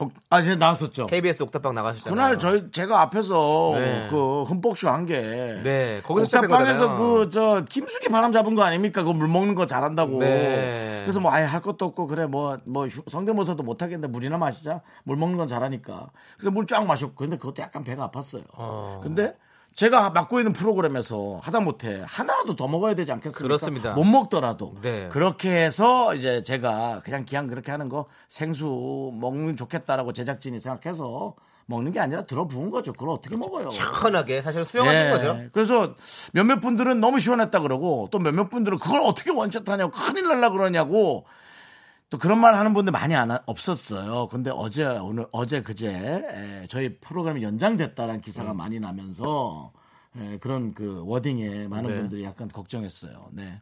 옥- 0.00 0.12
아, 0.30 0.40
이제 0.40 0.56
나왔었죠. 0.56 1.06
KBS 1.06 1.42
옥탑방 1.44 1.74
나가셨잖아요. 1.74 2.14
그날 2.16 2.38
저희 2.38 2.70
제가 2.72 3.02
앞에서 3.02 3.72
네. 3.74 4.08
그 4.10 4.42
흠뻑쇼 4.44 4.88
한 4.88 5.04
게. 5.06 5.20
네, 5.62 6.00
거기서 6.04 6.38
옥탑방에서. 6.38 6.96
그 6.96 7.30
저 7.30 7.64
김숙이 7.68 8.08
바람 8.08 8.32
잡은 8.32 8.54
거 8.54 8.62
아닙니까? 8.62 9.02
그 9.04 9.12
물 9.12 9.28
먹는 9.28 9.54
거 9.54 9.66
잘한다고. 9.66 10.18
네. 10.20 11.02
그래서 11.04 11.20
뭐 11.20 11.30
아예 11.32 11.44
할 11.44 11.60
것도 11.60 11.84
없고 11.84 12.06
그래 12.06 12.26
뭐뭐 12.26 12.88
성대모사도 13.08 13.62
못 13.62 13.82
하겠는데 13.82 14.08
물이나 14.08 14.38
마시자. 14.38 14.80
물 15.04 15.16
먹는 15.16 15.36
건 15.36 15.48
잘하니까. 15.48 16.08
그래서 16.38 16.50
물 16.50 16.66
쫙 16.66 16.84
마셨고 16.86 17.14
근데 17.14 17.36
그것도 17.36 17.62
약간 17.62 17.84
배가 17.84 18.08
아팠어요. 18.10 18.44
어. 18.54 19.00
근데 19.02 19.36
제가 19.74 20.10
맡고 20.10 20.40
있는 20.40 20.52
프로그램에서 20.52 21.40
하다못해 21.42 22.02
하나라도 22.06 22.56
더 22.56 22.68
먹어야 22.68 22.94
되지 22.94 23.12
않겠습니까? 23.12 23.42
그렇습니다. 23.42 23.94
못 23.94 24.04
먹더라도 24.04 24.74
네. 24.82 25.08
그렇게 25.10 25.50
해서 25.50 26.14
이제 26.14 26.42
제가 26.42 27.02
그냥 27.04 27.24
기왕 27.24 27.46
그렇게 27.46 27.70
하는 27.70 27.88
거 27.88 28.06
생수 28.28 29.12
먹으면 29.14 29.56
좋겠다라고 29.56 30.12
제작진이 30.12 30.60
생각해서 30.60 31.34
먹는 31.66 31.92
게 31.92 32.00
아니라 32.00 32.26
들어 32.26 32.46
부은 32.46 32.70
거죠. 32.70 32.92
그걸 32.92 33.10
어떻게 33.10 33.36
먹어요? 33.36 33.70
시원하게 33.70 34.42
사실 34.42 34.64
수영하신 34.64 35.06
예. 35.06 35.10
거죠. 35.10 35.40
그래서 35.52 35.94
몇몇 36.32 36.60
분들은 36.60 37.00
너무 37.00 37.20
시원했다 37.20 37.60
그러고 37.60 38.08
또 38.10 38.18
몇몇 38.18 38.50
분들은 38.50 38.78
그걸 38.78 39.00
어떻게 39.02 39.30
원샷하냐고 39.30 39.92
큰일 39.92 40.24
날라 40.24 40.50
그러냐고 40.50 41.24
또 42.10 42.18
그런 42.18 42.38
말 42.40 42.54
하는 42.56 42.74
분들 42.74 42.92
많이 42.92 43.14
안 43.14 43.30
하- 43.30 43.40
없었어요. 43.46 44.26
근데 44.28 44.50
어제 44.52 44.84
오늘 44.84 45.26
어제 45.32 45.62
그제 45.62 45.88
에, 45.88 46.66
저희 46.68 46.98
프로그램이 46.98 47.42
연장됐다는 47.42 48.20
기사가 48.20 48.52
많이 48.52 48.80
나면서 48.80 49.72
에, 50.16 50.38
그런 50.38 50.74
그 50.74 51.02
워딩에 51.06 51.68
많은 51.68 51.90
네. 51.90 51.96
분들이 52.00 52.24
약간 52.24 52.48
걱정했어요. 52.48 53.28
네. 53.32 53.60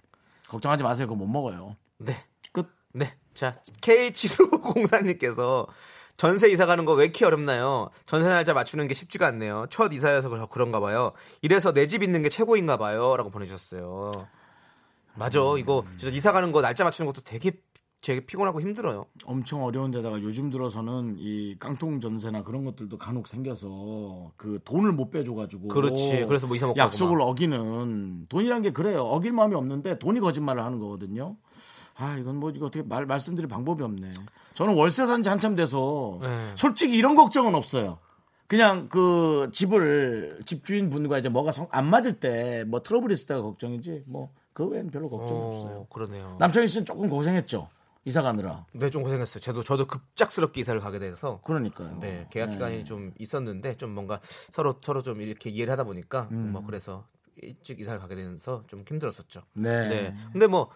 걱정하지 0.48 0.82
마세요. 0.82 1.06
그거 1.06 1.16
못 1.18 1.26
먹어요. 1.26 1.76
네. 1.98 2.16
끝. 2.52 2.70
네. 2.94 3.14
자, 3.34 3.54
K7504님께서 3.82 5.66
전세 6.16 6.48
이사 6.48 6.66
가는 6.66 6.84
거 6.84 6.94
왜 6.94 7.04
이렇게 7.04 7.24
어렵나요? 7.24 7.90
전세 8.06 8.28
날짜 8.28 8.54
맞추는 8.54 8.88
게 8.88 8.94
쉽지가 8.94 9.26
않네요. 9.28 9.66
첫 9.70 9.92
이사여서 9.92 10.46
그런가 10.46 10.80
봐요. 10.80 11.12
이래서 11.42 11.72
내 11.72 11.86
집 11.86 12.02
있는 12.02 12.22
게 12.22 12.28
최고인가 12.28 12.76
봐요. 12.78 13.16
라고 13.16 13.30
보내주셨어요. 13.30 14.26
맞아. 15.14 15.38
이거 15.58 15.84
진짜 15.96 16.14
이사 16.14 16.32
가는 16.32 16.50
거 16.52 16.60
날짜 16.60 16.84
맞추는 16.84 17.06
것도 17.12 17.22
되게 17.24 17.52
되게 18.00 18.20
피곤하고 18.24 18.60
힘들어요. 18.60 19.06
엄청 19.24 19.64
어려운 19.64 19.90
데다가 19.90 20.22
요즘 20.22 20.50
들어서는 20.50 21.16
이 21.18 21.56
깡통 21.58 22.00
전세나 22.00 22.42
그런 22.44 22.64
것들도 22.64 22.96
간혹 22.96 23.26
생겨서 23.26 24.30
그 24.36 24.60
돈을 24.64 24.92
못 24.92 25.10
빼줘가지고 25.10 25.68
그렇지. 25.68 26.24
그래서 26.26 26.46
뭐 26.46 26.54
이사 26.54 26.66
못 26.68 26.76
약속을 26.76 27.16
막. 27.18 27.24
어기는 27.24 28.26
돈이란 28.28 28.62
게 28.62 28.70
그래요. 28.72 29.02
어길 29.02 29.32
마음이 29.32 29.54
없는데 29.56 29.98
돈이 29.98 30.20
거짓말을 30.20 30.62
하는 30.64 30.78
거거든요. 30.78 31.36
아 31.96 32.16
이건 32.16 32.36
뭐 32.36 32.50
이거 32.50 32.66
어떻게 32.66 32.82
말 32.86 33.04
말씀드릴 33.06 33.48
방법이 33.48 33.82
없네. 33.82 34.12
저는 34.54 34.76
월세 34.76 35.04
산지 35.06 35.28
한참 35.28 35.56
돼서 35.56 36.18
네. 36.22 36.52
솔직히 36.54 36.96
이런 36.96 37.16
걱정은 37.16 37.54
없어요. 37.56 37.98
그냥 38.46 38.88
그 38.88 39.50
집을 39.52 40.40
집주인 40.46 40.88
분과 40.90 41.18
이제 41.18 41.28
뭐가 41.28 41.50
성- 41.52 41.68
안 41.72 41.86
맞을 41.90 42.20
때 42.20 42.64
뭐 42.68 42.80
트러블 42.82 43.10
있을 43.10 43.26
때가 43.26 43.42
걱정이지 43.42 44.04
뭐 44.06 44.30
그 44.52 44.64
외엔 44.66 44.90
별로 44.90 45.08
걱정이 45.08 45.38
없어요. 45.40 45.76
어, 45.82 45.86
그러네요. 45.88 46.34
남창희 46.40 46.66
씨는 46.66 46.84
조금 46.84 47.08
고생했죠. 47.08 47.68
이사 48.08 48.22
가느라. 48.22 48.64
네, 48.72 48.90
좀 48.90 49.02
고생했어요. 49.02 49.40
저도 49.40 49.62
저도 49.62 49.86
급작스럽게 49.86 50.60
이사를 50.60 50.80
가게 50.80 50.98
돼서 50.98 51.40
그러니까요. 51.44 51.98
네, 52.00 52.26
계약 52.30 52.50
기간이 52.50 52.84
좀 52.84 53.12
있었는데 53.18 53.76
좀 53.76 53.90
뭔가 53.90 54.20
서로 54.50 54.78
서로 54.82 55.02
좀 55.02 55.20
이렇게 55.20 55.50
이해를 55.50 55.72
하다 55.72 55.84
보니까 55.84 56.28
뭐 56.30 56.64
그래서 56.64 57.06
일찍 57.36 57.80
이사를 57.80 58.00
가게 58.00 58.16
되면서 58.16 58.64
좀 58.66 58.82
힘들었었죠. 58.88 59.42
음. 59.54 59.62
네. 59.62 59.88
네. 59.88 60.16
근데 60.32 60.46
뭐 60.46 60.70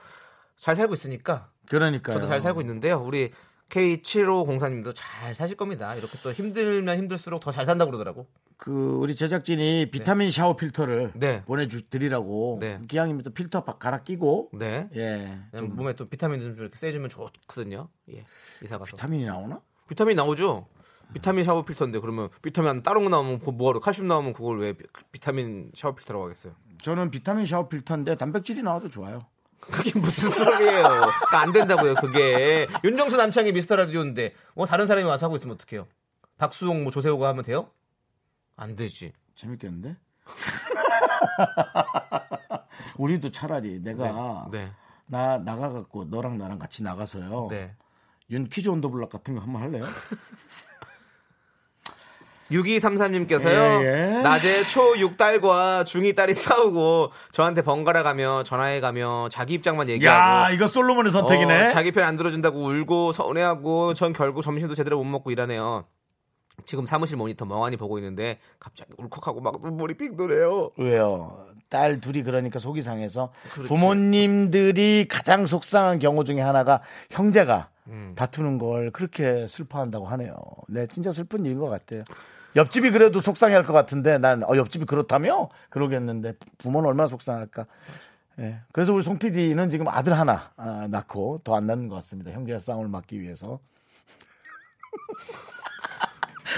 잘 0.63 0.77
살고 0.77 0.95
있으니까 0.95 1.51
그러니까요. 1.69 2.15
저도 2.15 2.27
잘 2.29 2.41
살고 2.41 2.61
있는데요. 2.61 3.03
우리 3.03 3.33
K7504님도 3.73 4.93
잘 4.95 5.35
사실 5.35 5.57
겁니다. 5.57 5.95
이렇게 5.95 6.19
또 6.23 6.31
힘들면 6.33 6.99
힘들수록 6.99 7.41
더 7.41 7.51
잘 7.51 7.65
산다고 7.65 7.91
그러더라고. 7.91 8.27
그 8.59 8.71
우리 9.01 9.17
제작진이 9.17 9.91
비타민 9.91 10.31
샤워 10.31 10.55
필터를 10.57 11.13
네. 11.15 11.43
보내드리라고 11.45 12.59
네. 12.61 12.79
기왕이면 12.87 13.23
또 13.25 13.31
필터 13.31 13.65
바- 13.65 13.79
갈아 13.79 14.03
끼고 14.03 14.51
네. 14.53 14.89
예 14.95 15.39
그냥 15.51 15.75
몸에 15.75 15.95
또 15.95 16.09
비타민 16.09 16.39
좀 16.41 16.55
이렇게 16.57 16.77
세주면 16.77 17.09
좋거든요. 17.09 17.89
예. 18.15 18.25
이사 18.63 18.79
가서. 18.79 18.93
비타민이 18.97 19.25
나오나? 19.25 19.61
비타민 19.89 20.17
나오죠. 20.17 20.67
비타민 21.13 21.45
샤워 21.45 21.65
필터인데 21.65 21.99
그러면 21.99 22.29
비타민 22.41 22.83
다른 22.83 23.03
거 23.05 23.09
나오면 23.11 23.41
그거 23.41 23.53
뭐하러 23.53 23.81
칼슘 23.81 24.07
나오면 24.07 24.33
그걸 24.35 24.61
왜 24.61 24.73
비- 24.75 24.85
비타민 25.11 25.71
샤워 25.75 25.95
필터라고 25.95 26.25
하겠어요? 26.27 26.55
저는 26.83 27.11
비타민 27.11 27.47
샤워 27.47 27.69
필터인데 27.69 28.17
단백질이 28.17 28.63
나와도 28.63 28.89
좋아요. 28.89 29.27
그게 29.71 29.99
무슨 29.99 30.29
소리예요? 30.31 30.83
그러니까 30.83 31.41
안 31.41 31.53
된다고요, 31.53 31.95
그게. 31.95 32.67
윤정수 32.85 33.17
남창이 33.17 33.53
미스터 33.53 33.77
라디오인데, 33.77 34.35
뭐 34.55 34.67
다른 34.67 34.87
사람이 34.87 35.07
와서 35.07 35.27
하고 35.27 35.37
있으면 35.37 35.55
어떡해요? 35.55 35.87
박수홍, 36.39 36.83
뭐 36.83 36.93
조세호가 36.93 37.29
하면 37.29 37.45
돼요? 37.45 37.71
안 38.57 38.75
되지. 38.77 39.13
재밌겠는데? 39.35 39.97
우리도 42.99 43.31
차라리 43.31 43.81
내가 43.81 44.49
네. 44.51 44.71
나 45.07 45.39
나가갖고 45.39 46.05
너랑 46.05 46.39
나랑 46.39 46.59
같이 46.59 46.83
나가서요. 46.83 47.49
네. 47.51 47.75
윤 48.31 48.49
퀴즈 48.49 48.69
온 48.69 48.81
더 48.81 48.89
블락 48.89 49.11
같은 49.11 49.35
거 49.35 49.41
한번 49.41 49.63
할래요? 49.63 49.85
6233님께서요. 52.53 53.83
예, 53.85 53.87
예. 54.19 54.23
낮에 54.23 54.63
초6 54.65 55.17
딸과 55.17 55.85
중2 55.85 56.15
딸이 56.15 56.35
싸우고 56.35 57.11
저한테 57.33 57.63
번갈아 57.63 58.03
가며 58.03 58.43
전화해 58.45 58.81
가며 58.81 59.29
자기 59.31 59.55
입장만 59.55 59.89
얘기하고 59.89 60.19
야 60.19 60.51
이거 60.51 60.67
솔로몬의 60.67 61.11
선택이네. 61.11 61.65
어, 61.65 61.69
자기 61.69 61.91
편 61.91 62.03
안 62.03 62.17
들어준다고 62.17 62.59
울고 62.65 63.13
서운해하고 63.13 63.95
전 63.95 64.13
결국 64.13 64.43
점심도 64.43 64.75
제대로 64.75 64.99
못 64.99 65.05
먹고 65.05 65.31
일하네요. 65.31 65.85
지금 66.67 66.85
사무실 66.85 67.17
모니터 67.17 67.45
멍하니 67.45 67.77
보고 67.77 67.97
있는데 67.99 68.39
갑자기 68.61 68.91
울컥하고 68.99 69.41
막 69.41 69.55
눈물이 69.63 69.95
핑 69.97 70.17
도네요. 70.17 70.71
왜요? 70.77 71.47
딸 71.71 72.01
둘이 72.01 72.23
그러니까 72.23 72.59
속이 72.59 72.83
상해서 72.83 73.33
그렇지. 73.53 73.69
부모님들이 73.69 75.07
가장 75.09 75.47
속상한 75.47 75.99
경우 76.01 76.25
중에 76.25 76.41
하나가 76.41 76.83
형제가 77.11 77.69
음. 77.89 78.13
다투는 78.17 78.59
걸 78.59 78.91
그렇게 78.91 79.47
슬퍼한다고 79.49 80.07
하네요. 80.07 80.35
네, 80.69 80.87
진짜 80.89 81.11
슬픈 81.13 81.45
일인 81.47 81.59
것 81.59 81.69
같아요. 81.69 82.03
옆집이 82.57 82.91
그래도 82.91 83.21
속상해할 83.21 83.65
것 83.65 83.73
같은데 83.73 84.19
난 84.19 84.43
어, 84.45 84.57
옆집이 84.57 84.85
그렇다며 84.85 85.49
그러겠는데 85.71 86.35
부모는 86.59 86.89
얼마나 86.89 87.09
속상할까. 87.09 87.67
예. 88.41 88.61
그래서 88.73 88.93
우리 88.95 89.03
송 89.03 89.19
PD는 89.19 89.69
지금 89.71 89.89
아들 89.89 90.19
하나 90.19 90.51
아, 90.57 90.87
낳고 90.91 91.41
더 91.45 91.55
안 91.55 91.67
낳는 91.67 91.89
것 91.89 91.97
같습니다. 91.97 92.31
형제가 92.31 92.59
싸움을 92.59 92.89
막기 92.89 93.21
위해서. 93.21 93.61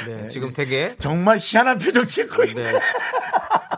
네, 0.06 0.28
지금 0.28 0.52
되게 0.52 0.96
정말 0.98 1.38
희한한 1.40 1.78
표정 1.78 2.04
짓고 2.04 2.44
있네. 2.44 2.72
네. 2.72 2.78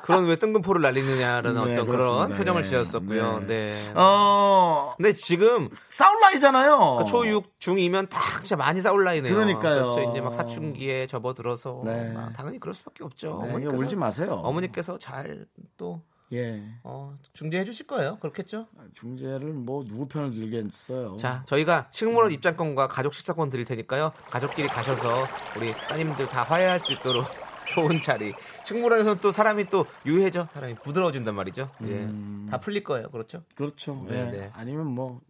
그런 0.07 0.27
왜 0.27 0.37
뜬금포를 0.37 0.81
날리느냐라는 0.83 1.55
네, 1.65 1.73
어떤 1.73 1.87
그런 1.87 1.87
그렇습니다. 1.87 2.39
표정을 2.39 2.63
네. 2.63 2.69
지었었고요. 2.69 3.41
네. 3.49 3.75
어, 3.95 4.95
근데 4.97 5.13
지금 5.13 5.69
싸울 5.89 6.21
나이잖아요. 6.21 7.05
초6 7.09 7.45
중2면 7.59 8.09
딱 8.09 8.39
진짜 8.39 8.55
많이 8.57 8.81
싸울 8.81 9.03
나이네요. 9.03 9.35
그러니까요. 9.35 9.89
그렇죠. 9.89 10.11
이제 10.11 10.21
막 10.21 10.33
사춘기에 10.33 11.09
접어들어서 11.09 11.81
네. 11.85 12.13
막 12.13 12.33
당연히 12.35 12.61
그럴 12.61 12.73
수밖에 12.75 13.03
없죠. 13.03 13.41
네, 13.43 13.49
어머니께서 13.49 13.77
울지 13.77 13.97
마세요. 13.97 14.41
어머니께서 14.45 14.97
잘또 14.99 16.03
예. 16.33 16.63
어, 16.83 17.17
중재해 17.33 17.65
주실 17.65 17.87
거예요. 17.87 18.19
그렇겠죠? 18.21 18.67
중재를 18.95 19.53
뭐 19.53 19.85
누구 19.85 20.07
편을 20.07 20.33
들겠어요. 20.33 21.17
자, 21.19 21.43
저희가 21.47 21.89
식물원 21.91 22.33
입장권과 22.33 22.89
가족 22.89 23.15
식사권 23.15 23.51
드릴 23.51 23.65
테니까요. 23.65 24.13
가족끼리 24.31 24.69
가셔서 24.69 25.27
우리 25.57 25.73
따님들 25.73 26.29
다 26.29 26.43
화해할 26.43 26.81
수 26.81 26.93
있도록 26.93 27.27
좋은 27.67 28.01
자리. 28.01 28.33
식물원에서는 28.65 29.19
또 29.21 29.33
사람이 29.33 29.69
또 29.69 29.87
유해져. 30.05 30.49
사람이 30.53 30.77
부드러워진단 30.83 31.35
말이죠. 31.35 31.71
예. 31.85 32.09
다 32.51 32.59
풀릴 32.59 32.85
거예요. 32.85 33.11
그렇죠? 33.11 33.43
그렇죠. 33.55 34.05
네, 34.09 34.19
예. 34.19 34.25
네. 34.31 34.51
아니면 34.55 34.87
뭐 34.87 35.21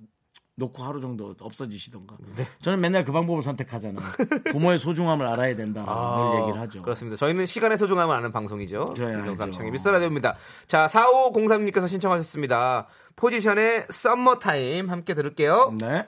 놓고 0.56 0.82
하루 0.82 1.00
정도 1.00 1.34
없어지시던가. 1.38 2.16
네. 2.34 2.46
저는 2.62 2.80
맨날 2.80 3.04
그 3.04 3.12
방법을 3.12 3.42
선택하잖아요. 3.42 4.00
부모의 4.52 4.78
소중함을 4.78 5.26
알아야 5.26 5.54
된다라는 5.54 6.30
늘 6.30 6.40
얘기를 6.42 6.60
하죠. 6.62 6.82
그렇습니다. 6.82 7.16
저희는 7.16 7.44
시간의 7.44 7.76
소중함을 7.76 8.14
아는 8.14 8.32
방송이죠. 8.32 8.94
저희 8.96 9.08
윤정수 9.12 9.30
알죠. 9.30 9.44
남창의 9.44 9.70
미스터 9.70 9.92
라디오입니다. 9.92 10.36
자, 10.66 10.86
4503님께서 10.86 11.88
신청하셨습니다. 11.88 12.86
포지션의 13.16 13.86
썸머타임 13.90 14.88
함께 14.90 15.12
들을게요. 15.14 15.74
네. 15.78 16.06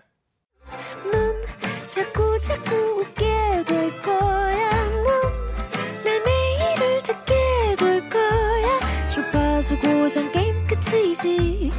넌 1.13 1.43
자꾸 1.89 2.41
자꾸 2.41 2.75
웃게 3.01 3.28
끝이지. 10.91 11.71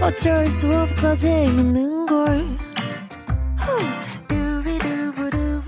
어쩔 0.00 0.46
수 0.50 0.72
없어 0.74 1.14
재밌는 1.14 2.06
걸. 2.06 2.56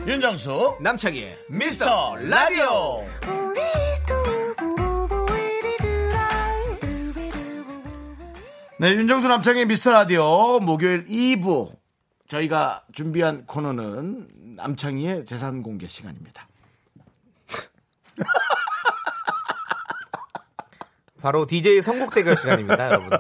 윤정수 0.06 0.78
남창희의 0.80 1.36
미스터 1.50 2.16
라디오. 2.16 3.04
네, 8.80 8.92
윤정수 8.92 9.26
남창의 9.28 9.66
미스터 9.66 9.90
라디오 9.90 10.60
목요일 10.60 11.04
2부 11.04 11.76
저희가 12.28 12.84
준비한 12.92 13.44
코너는 13.44 14.28
남창희의 14.56 15.24
재산 15.26 15.62
공개 15.62 15.88
시간입니다. 15.88 16.48
바로 21.28 21.44
DJ 21.44 21.82
선곡 21.82 22.14
대결 22.14 22.38
시간입니다, 22.38 22.86
여러분들. 22.86 23.18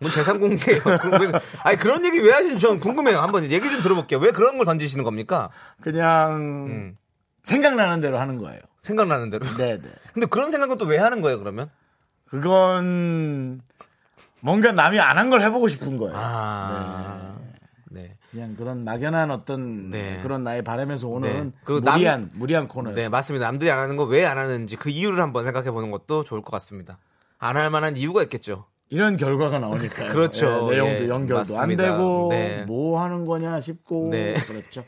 뭐 0.00 0.10
재산 0.10 0.40
공개요. 0.40 0.80
아니 1.64 1.76
그런 1.76 2.02
얘기 2.06 2.18
왜 2.18 2.32
하시는지 2.32 2.62
저는 2.62 2.80
궁금해요. 2.80 3.18
한번 3.20 3.44
얘기 3.44 3.70
좀 3.70 3.82
들어볼게요. 3.82 4.18
왜 4.20 4.30
그런 4.30 4.56
걸 4.56 4.64
던지시는 4.64 5.04
겁니까? 5.04 5.50
그냥 5.82 6.36
음. 6.70 6.96
생각나는 7.44 8.00
대로 8.00 8.18
하는 8.18 8.38
거예요. 8.38 8.58
생각나는 8.80 9.28
대로. 9.28 9.44
네, 9.58 9.76
네. 9.78 9.88
근데 10.14 10.26
그런 10.28 10.50
생각은 10.50 10.78
또 10.78 10.86
왜 10.86 10.96
하는 10.96 11.20
거예요, 11.20 11.38
그러면? 11.38 11.68
그건 12.30 13.60
뭔가 14.40 14.72
남이 14.72 14.98
안 14.98 15.18
한 15.18 15.28
걸 15.28 15.42
해보고 15.42 15.68
싶은 15.68 15.98
거예요. 15.98 16.14
아. 16.16 17.36
네. 17.90 18.16
그냥 18.30 18.54
그런 18.56 18.84
막연한 18.84 19.30
어떤 19.30 19.90
네. 19.90 20.20
그런 20.22 20.42
나의 20.44 20.62
바람에서 20.62 21.06
오는 21.08 21.28
네. 21.28 21.50
그리고 21.64 21.80
남- 21.84 21.96
무리한 21.96 22.30
무리한 22.32 22.66
코너였어요. 22.68 23.02
네, 23.04 23.08
맞습니다. 23.10 23.44
남들이 23.44 23.70
안 23.70 23.78
하는 23.80 23.96
거 23.98 24.04
왜 24.06 24.24
안 24.24 24.38
하는지 24.38 24.76
그 24.76 24.88
이유를 24.88 25.20
한번 25.20 25.44
생각해 25.44 25.70
보는 25.72 25.90
것도 25.90 26.22
좋을 26.24 26.40
것 26.40 26.50
같습니다. 26.52 26.96
안 27.40 27.56
할 27.56 27.70
만한 27.70 27.96
이유가 27.96 28.22
있겠죠. 28.22 28.66
이런 28.90 29.16
결과가 29.16 29.58
나오니까요. 29.58 30.12
그렇죠. 30.14 30.68
예, 30.70 30.76
내용도 30.76 31.04
예, 31.04 31.08
연결도 31.08 31.54
안 31.54 31.56
맞습니다. 31.58 31.82
되고 31.84 32.28
네. 32.30 32.64
뭐 32.66 33.02
하는 33.02 33.24
거냐 33.26 33.60
싶고 33.60 34.08
네. 34.10 34.34
그렇죠. 34.34 34.84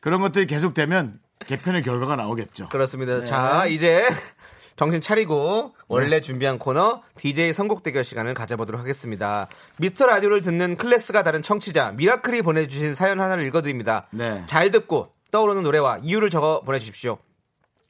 그런 0.00 0.20
것들이 0.20 0.46
계속되면 0.46 1.20
개편의 1.46 1.82
결과가 1.82 2.16
나오겠죠. 2.16 2.68
그렇습니다. 2.68 3.18
네. 3.20 3.24
자, 3.24 3.66
이제 3.66 4.02
정신 4.76 5.00
차리고 5.00 5.74
원래 5.88 6.20
준비한 6.20 6.58
코너 6.58 7.02
DJ 7.18 7.52
선곡 7.52 7.82
대결 7.82 8.04
시간을 8.04 8.34
가져보도록 8.34 8.80
하겠습니다. 8.80 9.48
미스터 9.78 10.06
라디오를 10.06 10.40
듣는 10.40 10.76
클래스가 10.76 11.22
다른 11.22 11.42
청취자 11.42 11.92
미라클이 11.92 12.42
보내주신 12.42 12.94
사연 12.94 13.20
하나를 13.20 13.44
읽어드립니다. 13.44 14.06
네. 14.10 14.42
잘 14.46 14.70
듣고 14.70 15.12
떠오르는 15.30 15.62
노래와 15.64 15.98
이유를 16.02 16.30
적어 16.30 16.62
보내주십시오. 16.62 17.18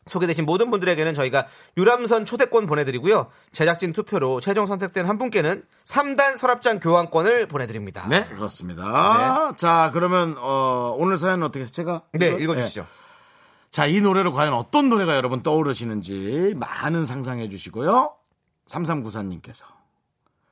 소개되신 0.07 0.45
모든 0.45 0.71
분들에게는 0.71 1.15
저희가 1.15 1.47
유람선 1.77 2.25
초대권 2.25 2.67
보내드리고요. 2.67 3.29
제작진 3.53 3.93
투표로 3.93 4.41
최종 4.41 4.67
선택된 4.67 5.07
한 5.07 5.17
분께는 5.19 5.65
3단 5.85 6.37
서랍장 6.39 6.81
교환권을 6.81 7.47
보내드립니다. 7.47 8.07
네, 8.09 8.25
그렇습니다. 8.25 9.55
자, 9.57 9.91
그러면 9.95 10.35
어, 10.39 10.95
오늘 10.99 11.17
사연은 11.17 11.47
어떻게 11.47 11.67
제가 11.67 12.03
네, 12.15 12.27
이거- 12.29 12.39
읽어주시죠. 12.39 12.83
네. 12.83 12.87
자, 13.71 13.87
이 13.87 14.01
노래로 14.01 14.33
과연 14.33 14.53
어떤 14.53 14.89
노래가 14.91 15.17
여러분 15.17 15.43
떠오르시는지 15.43 16.55
많은 16.57 17.07
상상해 17.07 17.49
주시고요. 17.49 18.15
3394님께서 18.67 19.65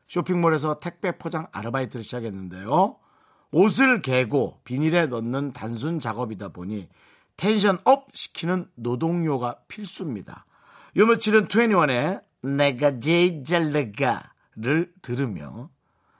쇼핑몰에서 0.08 0.80
택배 0.80 1.16
포장 1.18 1.46
아르바이트를 1.52 2.02
시작했는데요. 2.04 2.96
옷을 3.52 4.00
개고 4.02 4.60
비닐에 4.64 5.06
넣는 5.06 5.52
단순 5.52 5.98
작업이다 6.00 6.48
보니 6.48 6.88
tension 7.40 7.79
up 7.85 8.09
시키는 8.12 8.68
노동요가 8.74 9.57
필수입니다. 9.66 10.44
요 10.98 11.07
며칠은 11.07 11.46
2NE1의 11.46 12.22
내가 12.42 13.00
제일 13.00 13.44
잘 13.44 13.72
나가를 13.72 14.92
들으며 15.00 15.70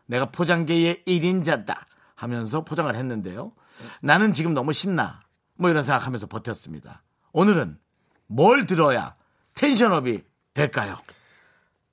내가 0.07 0.31
포장계의 0.31 1.03
1인자다 1.07 1.77
하면서 2.15 2.65
포장을 2.65 2.95
했는데요. 2.97 3.53
나는 4.01 4.33
지금 4.33 4.55
너무 4.55 4.73
신나. 4.73 5.21
뭐 5.57 5.69
이런 5.69 5.83
생각하면서 5.83 6.27
버텼습니다. 6.27 7.03
오늘은 7.33 7.79
뭘 8.27 8.65
들어야 8.65 9.15
tension 9.57 10.03
up이 10.03 10.23
될까요? 10.55 10.97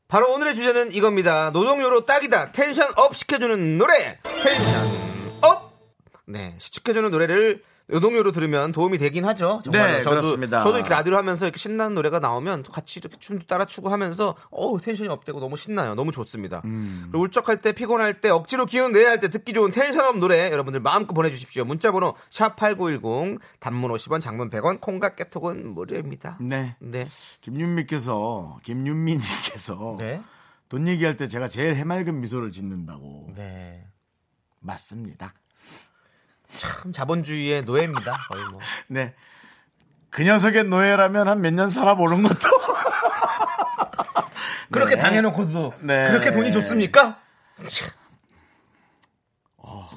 바로 0.08 0.34
오늘의 0.36 0.56
주제는 0.56 0.94
이겁니다. 0.94 1.52
노동요로 1.52 2.06
딱이다. 2.06 2.54
tension 2.54 2.94
up 2.96 3.14
시켜주는 3.14 3.78
노래. 3.78 4.22
tension 4.24 5.38
up. 5.42 5.78
네, 6.28 6.56
시켜주는 6.60 7.12
노래를 7.12 7.62
노동요로 7.90 8.34
들으면 8.34 8.74
도움이 8.74 8.98
되긴 8.98 9.24
하죠. 9.26 9.62
정말로. 9.64 9.92
네, 9.98 10.04
저도, 10.04 10.16
그렇습니다. 10.18 10.60
저도 10.60 10.76
이렇게 10.78 10.90
라디오를 10.90 11.18
하면서 11.18 11.46
이렇게 11.46 11.58
신나는 11.58 11.96
노래가 11.96 12.20
나오면 12.20 12.64
같이 12.64 13.00
이렇게 13.00 13.18
춤도 13.18 13.46
따라 13.46 13.64
추고 13.64 13.88
하면서 13.90 14.36
어우 14.52 14.82
tension이 14.82 15.08
up되고 15.10 15.40
너무 15.40 15.56
신나요. 15.56 15.96
너무 15.96 16.12
좋습니다. 16.12 16.62
음. 16.66 17.08
그리고 17.10 17.24
울적할 17.24 17.62
때 17.62 17.72
피곤할 17.72 18.20
때 18.20 18.30
억지로 18.30 18.66
기운 18.66 18.92
내야 18.92 19.10
할 19.10 19.20
때 19.22 19.30
듣기 19.30 19.54
좋은 19.54 19.72
tension 19.72 20.06
up 20.06 20.18
노래 20.18 20.52
여러분들 20.52 20.82
마음껏 20.82 21.14
보내주십시오. 21.14 21.64
문자번호 21.64 22.16
샵 22.30 22.56
#8910 22.58 23.40
단문 23.60 23.90
50원, 23.92 24.20
장문 24.22 24.50
100원, 24.50 24.82
콩과 24.82 25.16
깨톡은 25.16 25.74
무료입니다. 25.74 26.38
네. 26.42 26.76
네, 26.80 27.08
김윤미께서, 27.42 28.60
김윤미님께서 28.64 29.96
네, 30.00 30.22
돈 30.70 30.88
얘기할 30.90 31.16
때 31.16 31.28
제가 31.28 31.48
제일 31.48 31.76
해맑은 31.76 32.20
미소를 32.20 32.52
짓는다고. 32.52 33.30
네. 33.36 33.86
맞습니다. 34.60 35.34
참 36.50 36.92
자본주의의 36.94 37.64
노예입니다. 37.64 38.18
거의 38.32 38.44
뭐. 38.52 38.60
네. 38.88 39.14
그 40.10 40.24
녀석의 40.24 40.66
노예라면 40.66 41.28
한 41.28 41.42
몇 41.42 41.54
년 41.54 41.70
살아보는 41.70 42.24
것도. 42.24 42.48
그렇게 44.72 44.96
네. 44.98 45.02
당해놓고도 45.02 45.74
네. 45.82 46.08
그렇게 46.10 46.32
돈이 46.32 46.52
좋습니까? 46.52 47.20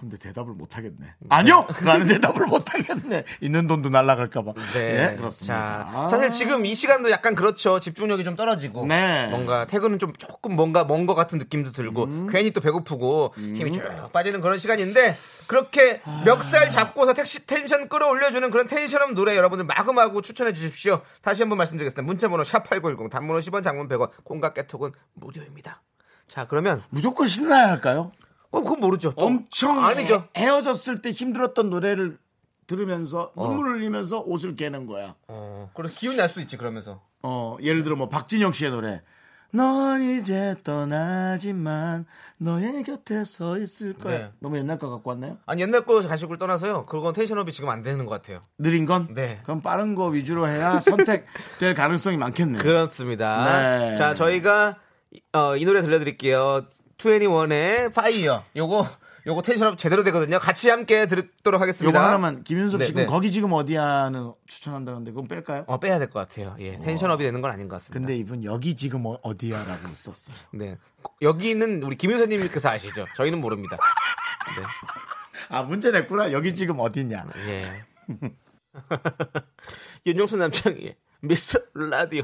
어, 0.00 0.02
근데 0.02 0.16
대답을 0.16 0.54
못 0.54 0.76
하겠네. 0.76 1.14
아니요! 1.28 1.66
라는 1.82 2.06
대답을 2.06 2.46
못 2.46 2.72
하겠네. 2.72 3.24
있는 3.42 3.66
돈도 3.66 3.90
날라갈까봐. 3.90 4.54
네, 4.72 5.16
그렇습니다. 5.16 5.90
자, 5.92 6.06
사실 6.08 6.30
지금 6.30 6.64
이 6.64 6.74
시간도 6.74 7.10
약간 7.10 7.34
그렇죠. 7.34 7.78
집중력이 7.78 8.24
좀 8.24 8.34
떨어지고. 8.34 8.86
네. 8.86 9.28
뭔가 9.28 9.66
퇴근은 9.66 9.98
좀 9.98 10.12
조금 10.14 10.56
뭔가 10.56 10.84
먼 10.84 11.06
것 11.06 11.14
같은 11.14 11.38
느낌도 11.38 11.72
들고 11.72 12.04
음. 12.04 12.26
괜히 12.30 12.50
또 12.52 12.60
배고프고 12.60 13.34
힘이 13.36 13.72
쭉 13.72 13.82
빠지는 14.12 14.40
그런 14.40 14.58
시간인데 14.58 15.16
그렇게 15.46 16.00
멱살 16.24 16.70
잡고서 16.70 17.12
택시 17.14 17.46
텐션 17.46 17.88
끌어올려주는 17.88 18.48
그런 18.50 18.66
텐션업 18.66 19.12
노래 19.14 19.36
여러분들 19.36 19.66
마구마구 19.66 20.22
추천해 20.22 20.52
주십시오. 20.52 21.02
다시 21.22 21.42
한번 21.42 21.58
말씀드리겠습니다. 21.58 22.02
문자번호 22.06 22.42
샵8910 22.44 23.10
단문 23.10 23.38
50원 23.40 23.62
장문 23.62 23.88
100원 23.88 24.10
콩과 24.24 24.52
깨톡은 24.52 24.92
무료입니다. 25.14 25.82
자 26.28 26.46
그러면 26.46 26.80
무조건 26.90 27.26
신나야 27.26 27.68
할까요? 27.70 28.10
어, 28.50 28.60
그건 28.62 28.80
모르죠. 28.80 29.12
또. 29.12 29.24
엄청 29.26 29.84
아니죠. 29.84 30.28
헤어졌을 30.36 31.02
때 31.02 31.10
힘들었던 31.10 31.70
노래를 31.70 32.18
들으면서 32.66 33.32
눈물을 33.36 33.74
흘리면서 33.76 34.20
옷을 34.20 34.54
깨는 34.56 34.86
거야. 34.86 35.14
어, 35.28 35.70
그래서 35.74 35.94
기운 35.98 36.16
날수 36.16 36.40
있지 36.40 36.56
그러면서. 36.56 37.00
어, 37.22 37.56
예를 37.62 37.84
들어 37.84 37.96
뭐 37.96 38.08
박진영 38.08 38.52
씨의 38.52 38.70
노래. 38.70 39.02
넌 39.52 40.00
이제 40.02 40.54
떠나지만 40.62 42.06
너의 42.38 42.84
곁에 42.84 43.24
서 43.24 43.58
있을 43.58 43.94
거야. 43.94 44.18
네. 44.18 44.30
너무 44.38 44.56
옛날 44.56 44.78
거 44.78 44.88
갖고 44.88 45.10
왔나요? 45.10 45.38
아니 45.46 45.62
옛날 45.62 45.84
거 45.84 46.00
가식을 46.00 46.38
떠나서요. 46.38 46.86
그건 46.86 47.12
tension 47.12 47.39
up이 47.39 47.50
지금 47.50 47.68
안 47.68 47.82
되는 47.82 48.06
것 48.06 48.12
같아요. 48.20 48.42
느린 48.58 48.86
건? 48.86 49.08
네. 49.12 49.40
그럼 49.42 49.60
빠른 49.60 49.96
거 49.96 50.06
위주로 50.06 50.48
해야 50.48 50.78
선택될 50.78 51.74
가능성이 51.74 52.16
많겠네요. 52.16 52.62
그렇습니다. 52.62 53.44
네. 53.80 53.96
자, 53.96 54.14
저희가 54.14 54.76
어, 55.32 55.56
이 55.56 55.64
노래 55.64 55.82
들려드릴게요. 55.82 56.66
2NE1의 57.00 57.92
Fire. 57.92 58.44
요거 58.56 58.88
요거 59.26 59.42
tension 59.42 59.69
up 59.69 59.76
제대로 59.78 60.02
되거든요. 60.04 60.38
같이 60.38 60.70
함께 60.70 61.06
듣도록 61.06 61.60
하겠습니다. 61.60 61.98
요거 61.98 62.06
하나만 62.06 62.42
김윤섭 62.42 62.80
네, 62.80 62.86
씨 62.86 62.92
그럼 62.92 63.06
네. 63.06 63.10
거기 63.12 63.30
지금 63.32 63.52
어디야는 63.52 64.32
추천한다는데 64.46 65.10
그건 65.10 65.28
뺄까요? 65.28 65.64
어, 65.66 65.78
빼야 65.78 65.98
될 65.98 66.08
것 66.10 66.20
같아요. 66.20 66.56
예, 66.60 66.78
tension 66.78 67.11
up이 67.11 67.24
되는 67.24 67.40
건 67.42 67.50
아닌 67.50 67.68
것 67.68 67.76
같습니다. 67.76 67.98
근데 67.98 68.16
이분 68.16 68.44
여기 68.44 68.74
지금 68.76 69.04
어- 69.06 69.18
어디야라고 69.22 69.88
썼어요. 69.94 70.34
네. 70.52 70.78
여기는 71.20 71.82
우리 71.82 71.96
김윤서님께서 71.96 72.70
아시죠? 72.70 73.04
저희는 73.16 73.40
모릅니다. 73.40 73.76
아 75.48 75.62
문제 75.64 75.90
냈구나. 75.90 76.32
여기 76.32 76.54
지금 76.54 76.78
어디냐? 76.78 77.26
예. 77.48 77.84
윤정수 80.06 80.36
남창희 80.38 80.94
미스터 81.20 81.58
라디오 81.74 82.22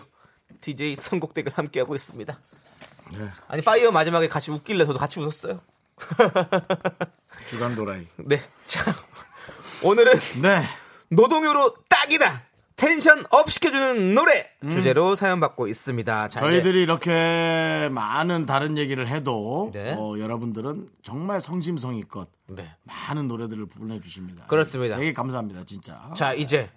DJ 0.60 0.96
선곡대결 0.96 1.52
함께하고 1.54 1.94
있습니다. 1.94 2.38
네. 3.12 3.28
아니 3.48 3.62
Fire 3.62 3.90
마지막에 3.90 4.28
같이 4.28 4.50
웃길래 4.50 4.84
저도 4.86 4.98
같이 4.98 5.20
웃었어요. 5.20 5.60
주간 7.48 7.74
도라이. 7.74 8.06
네. 8.16 8.42
자 8.66 8.82
오늘은 9.82 10.14
네. 10.42 10.62
노동요로 11.08 11.76
딱이다. 11.88 12.42
tension 12.76 13.24
up 13.30 13.50
시켜주는 13.50 14.14
노래 14.14 14.50
주제로 14.70 15.16
사연 15.16 15.40
받고 15.40 15.66
있습니다. 15.66 16.28
자, 16.28 16.40
음. 16.40 16.50
저희들이 16.50 16.82
이렇게 16.82 17.88
많은 17.90 18.44
다른 18.44 18.76
얘기를 18.76 19.08
해도 19.08 19.70
네. 19.72 19.94
어, 19.94 20.18
여러분들은 20.18 20.90
정말 21.02 21.40
성심성의껏 21.40 22.28
네. 22.48 22.70
많은 22.84 23.28
노래들을 23.28 23.66
보내주십니다. 23.66 24.44
그렇습니다. 24.46 24.96
되게 24.98 25.14
감사합니다, 25.14 25.64
진짜. 25.64 26.10
자 26.14 26.34
이제 26.34 26.68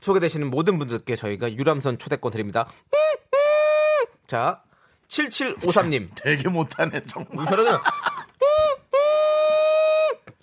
소개되시는 0.00 0.50
모든 0.50 0.78
분들께 0.78 1.16
저희가 1.16 1.50
유람선 1.54 1.96
초대권 1.96 2.30
드립니다. 2.30 2.68
자 4.26 4.62
7753님 5.08 6.08
되게 6.16 6.48
못하네, 6.48 7.02
정말. 7.04 7.46
저는 7.46 7.78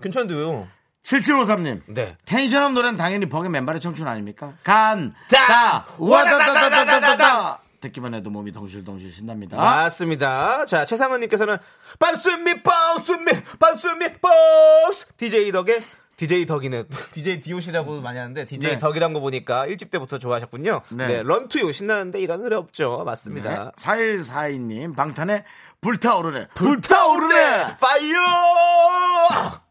괜찮은데요. 0.02 0.68
7753님. 1.04 1.82
네. 1.88 2.18
텐션업 2.26 2.74
노래는 2.74 2.98
당연히 2.98 3.28
버게 3.28 3.50
맨발의 3.50 3.82
청춘 3.82 4.08
아닙니까? 4.08 4.54
간, 4.64 5.14
다. 5.30 5.86
와다다다다다다. 5.98 7.60
듣기만 7.82 8.14
해도 8.14 8.30
몸이 8.30 8.54
덩실덩실 8.54 9.12
신납니다. 9.12 9.58
맞습니다. 9.58 10.66
자, 10.66 10.86
최상은님께서는 10.86 11.58
반스미, 12.00 12.64
반스미, 12.64 13.26
반스미, 13.60 14.08
반스. 14.22 15.08
DJ 15.18 15.52
덕에 15.52 15.80
DJ 16.18 16.46
덕이네. 16.46 16.84
DJ 17.14 17.42
디오시라고 17.42 18.02
많이 18.02 18.18
하는데 18.18 18.46
DJ 18.46 18.72
네. 18.74 18.78
덕이란 18.78 19.14
거 19.14 19.20
보니까 19.20 19.68
1집 19.68 19.90
때부터 19.90 20.18
좋아하셨군요. 20.20 20.82
네. 20.92 21.08
네. 21.08 21.24
런투유 21.24 21.72
신나는데 21.72 22.20
이런 22.22 22.42
노래 22.42 22.56
없죠. 22.56 23.04
맞습니다. 23.06 23.72
4142님, 23.78 24.96
방탄의 24.96 25.44
불타오르네. 25.82 26.48
불타오르네! 26.56 27.78
Fire! 27.80 28.18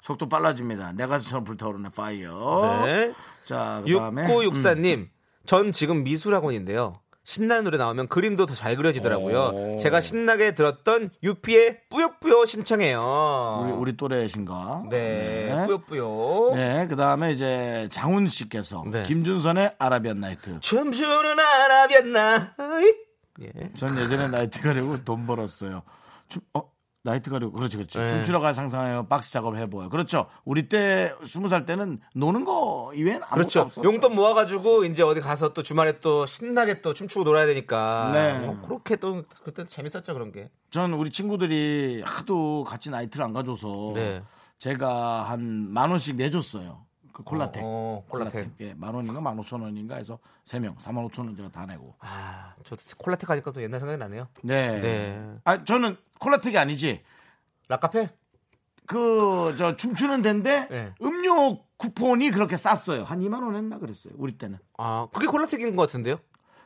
속도 0.03 0.29
빨라집니다. 0.29 0.93
내 0.93 1.07
가수처럼 1.07 1.45
불타오르네. 1.45 1.89
Fire. 1.95 2.83
네. 2.85 3.15
자, 3.45 3.83
그 3.87 3.97
다음에. 3.97 4.27
6964님, 4.27 5.09
전 5.47 5.73
지금 5.73 6.05
미술학원인데요. 6.05 7.01
신나는 7.25 7.65
노래 7.65 7.79
나오면 7.79 8.09
그림도 8.09 8.47
더 8.47 8.55
잘 8.55 8.77
그려지더라고요. 8.77 9.39
오. 9.55 9.77
제가 9.79 10.01
신나게 10.01 10.55
들었던 10.55 11.11
유피의 11.23 11.83
뿌요뿌요 11.89 12.47
신청해요. 12.47 13.63
우리, 13.65 13.73
우리 13.73 13.97
또래신가? 13.97 14.85
네, 14.91 15.53
네. 15.55 15.67
뿌요뿌요. 15.67 16.55
네, 16.57 16.87
그 16.89 16.97
다음에 16.97 17.33
이제 17.33 17.89
장훈 17.93 18.29
씨께서 18.29 18.85
네. 18.91 19.05
김준선의 19.07 19.77
Arabian 19.79 20.19
Night. 20.21 20.59
춤추는 20.61 21.39
Arabian 21.39 22.20
Ni. 22.20 22.55
예. 23.43 23.51
전 23.75 23.97
예전에 23.99 24.29
나이트 24.29 24.61
가려고 24.61 25.03
돈 25.05 25.27
벌었어요. 25.27 25.83
춤, 26.29 26.43
어? 26.55 26.72
나이트 27.05 27.31
가려고. 27.31 27.53
그렇지, 27.59 27.77
그렇지. 27.77 27.99
네. 27.99 28.09
춤추러 28.09 28.39
갈 28.39 28.55
상상해요. 28.55 29.07
박스 29.09 29.33
작업 29.33 29.57
해보요. 29.57 29.89
그렇죠. 29.89 30.27
우리 30.45 30.69
때, 30.69 31.13
스무 31.27 31.49
살 31.49 31.65
때는 31.67 32.01
노는 32.15 32.45
거 32.45 32.93
이외에는 32.95 33.23
아무것도 33.25 33.35
그렇죠. 33.35 33.61
없었죠. 33.63 33.89
용돈 33.89 34.15
모아가지고 34.15 34.85
이제 34.85 35.03
어디 35.03 35.21
가서 35.21 35.53
또 35.53 35.63
주말에 35.63 35.99
또 36.01 36.27
신나게 36.27 36.81
또 36.81 36.95
춤추고 36.95 37.25
놀아야 37.25 37.47
되니까. 37.47 38.11
네. 38.13 38.39
뭐 38.39 38.61
그렇게 38.61 38.97
또 38.97 39.25
그때 39.45 39.65
재밌었죠 39.67 40.15
그런 40.15 40.31
게. 40.31 40.49
전 40.71 40.93
우리 40.93 41.11
친구들이 41.11 42.03
하도 42.05 42.63
같이 42.65 42.91
나이트를 42.91 43.25
안 43.25 43.33
가줘서 43.33 43.93
네. 43.95 44.23
제가 44.59 45.23
한 45.25 45.73
만 45.73 45.91
원씩 45.91 46.17
내줬어요. 46.17 46.87
그 47.13 47.23
콜라텍. 47.25 47.63
어, 47.63 48.05
콜라텍. 48.09 48.53
예, 48.61 48.73
만 48.75 48.95
원인가 48.95 49.21
만 49.21 49.39
오천 49.39 49.61
원인가 49.61 49.97
해서 49.97 50.19
세 50.47 50.59
명, 50.59 50.75
사만 50.79 51.05
오천 51.05 51.27
원 51.27 51.37
제가 51.37 51.51
다 51.51 51.67
내고. 51.67 51.95
아, 52.01 52.55
저도 52.65 52.81
콜라텍 52.97 53.29
하니까 53.29 53.51
또 53.53 53.61
옛날 53.63 53.81
생각이 53.81 53.99
나네요. 53.99 54.29
네. 54.43 54.81
네. 54.81 55.31
아, 55.45 55.63
저는 55.63 55.99
콜라텍이 56.23 56.57
아니지. 56.57 57.03
라카페? 57.69 58.09
그, 58.87 59.55
저, 59.59 59.77
춤추는 59.77 60.23
데인데, 60.23 60.69
네. 60.71 60.95
음료 61.03 61.59
쿠폰이 61.77 62.31
그렇게 62.31 62.57
쌌어요. 62.57 63.05
한 63.05 63.21
2만원 63.21 63.57
했나 63.57 63.79
그랬어요. 63.79 64.15
우리 64.17 64.33
때는. 64.39 64.59
아, 64.79 65.09
그게 65.13 65.27
콜라텍인 65.27 65.75
것 65.77 65.83
같은데요? 65.83 66.17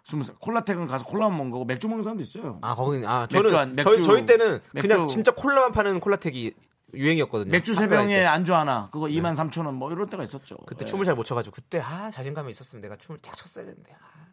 스무 0.05 0.25
살. 0.25 0.35
콜라텍은 0.37 0.87
가서 0.87 1.05
콜라만 1.05 1.37
먹는 1.37 1.51
거고, 1.53 1.64
맥주 1.64 1.88
먹는 1.88 2.03
사람도 2.03 2.23
있어요. 2.23 2.59
아, 2.62 2.75
거긴, 2.75 3.05
아, 3.07 3.27
저는, 3.27 3.42
맥주 3.45 3.57
한- 3.59 3.73
맥주- 3.75 3.95
저희, 3.95 4.05
저희 4.05 4.27
때는 4.27 4.61
맥주- 4.73 4.88
그냥 4.88 5.09
진짜 5.09 5.33
콜라만 5.33 5.73
파는 5.73 6.01
콜라텍이 6.01 6.53
유행이었거든요. 6.95 7.51
맥주 7.51 7.75
세 7.75 7.88
병에 7.88 8.21
때. 8.21 8.25
안주 8.25 8.55
하나, 8.55 8.88
그거 8.92 9.07
2만 9.07 9.35
3천 9.35 9.66
원, 9.66 9.75
뭐 9.75 9.90
이럴 9.92 10.07
때가 10.07 10.23
있었죠. 10.23 10.57
그때 10.66 10.85
예. 10.85 10.87
춤을 10.87 11.05
잘 11.05 11.14
못 11.16 11.25
춰가지고 11.25 11.55
그때 11.55 11.81
아 11.81 12.11
자신감이 12.11 12.51
있었으면 12.53 12.81
내가 12.81 12.97
춤을 12.97 13.19
딱 13.19 13.35
췄어야 13.37 13.64
되는데 13.66 13.92
아. 13.92 14.26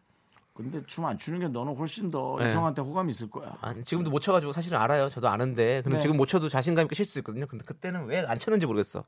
근데 0.54 0.80
춤 0.86 1.04
안 1.04 1.18
추는 1.18 1.40
게 1.40 1.48
너는 1.48 1.74
훨씬 1.76 2.10
더 2.12 2.36
네. 2.38 2.48
이성한테 2.48 2.80
호감이 2.80 3.10
있을 3.10 3.28
거야. 3.28 3.56
아니, 3.60 3.82
지금도 3.82 4.08
못 4.10 4.20
춰가지고 4.20 4.52
사실은 4.52 4.78
알아요 4.78 5.08
저도 5.08 5.28
아는데 5.28 5.82
근데 5.82 5.96
네. 5.98 6.02
지금 6.02 6.16
못 6.16 6.26
춰도 6.26 6.48
자신감 6.48 6.84
있게 6.84 6.94
칠수 6.94 7.18
있거든요 7.18 7.46
근데 7.46 7.64
그때는 7.64 8.06
왜 8.06 8.20
안 8.24 8.38
쳤는지 8.38 8.64
모르겠어 8.66 9.04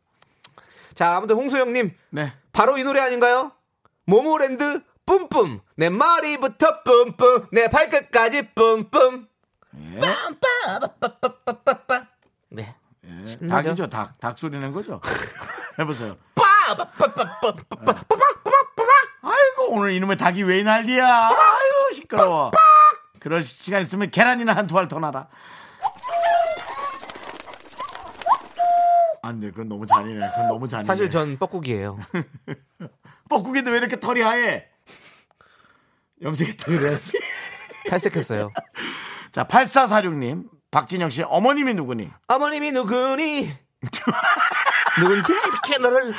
자 0.95 1.17
아무튼 1.17 1.37
홍소영님 1.37 1.95
네. 2.11 2.33
바로 2.53 2.77
이 2.79 2.83
노래 2.85 3.01
아닌가요 3.01 3.53
모모랜드 4.07 4.83
뿜뿜 5.07 5.61
내 5.77 5.89
머리부터 5.89 6.83
뿜뿜 6.83 7.47
내 7.53 7.69
발끝까지 7.69 8.51
뿜뿜 8.55 9.29
예. 9.79 10.01
빠빠빠빠빠빠 10.81 12.07
네 12.51 12.75
예. 13.05 13.27
신나죠? 13.27 13.69
닭이죠, 13.69 13.87
닭. 13.89 14.19
닭 14.19 14.37
소리 14.37 14.59
낸 14.59 14.73
거죠? 14.73 15.01
해보세요. 15.79 16.17
아이고, 19.29 19.73
오늘 19.75 19.93
이놈의 19.93 20.17
닭이 20.17 20.43
왜 20.45 20.63
난리야. 20.63 21.05
아유, 21.07 21.93
시끄러워. 21.95 22.53
그럴 23.19 23.43
시간 23.43 23.83
있으면 23.83 24.11
계란이나 24.11 24.53
한 24.55 24.67
두 24.69 24.79
알 24.79 24.87
더 24.89 24.99
놔라. 25.01 25.29
안 29.23 29.41
돼, 29.41 29.51
그건 29.51 29.69
너무 29.69 29.87
잔인해. 29.87 30.31
그건 30.31 30.49
너무 30.49 30.69
잔인해. 30.69 30.87
사실 30.87 31.11
전 31.11 31.37
뻐꾸기예요 31.37 31.99
뻐꾸기도 33.29 33.73
왜 33.73 33.79
이렇게 33.79 33.99
털이 33.99 34.21
하얘? 34.21 34.69
염색했다 36.23 36.65
그래야지. 36.67 37.19
탈색했어요 37.91 38.53
자, 39.33 39.45
8446님. 39.45 40.49
박진영 40.71 41.11
씨 41.11 41.23
어머님이 41.23 41.75
누구니? 41.75 42.11
어머님이 42.29 42.71
누구니 42.73 43.53
누군데 45.01 45.33
이렇게 45.33 45.79
너를 45.79 46.15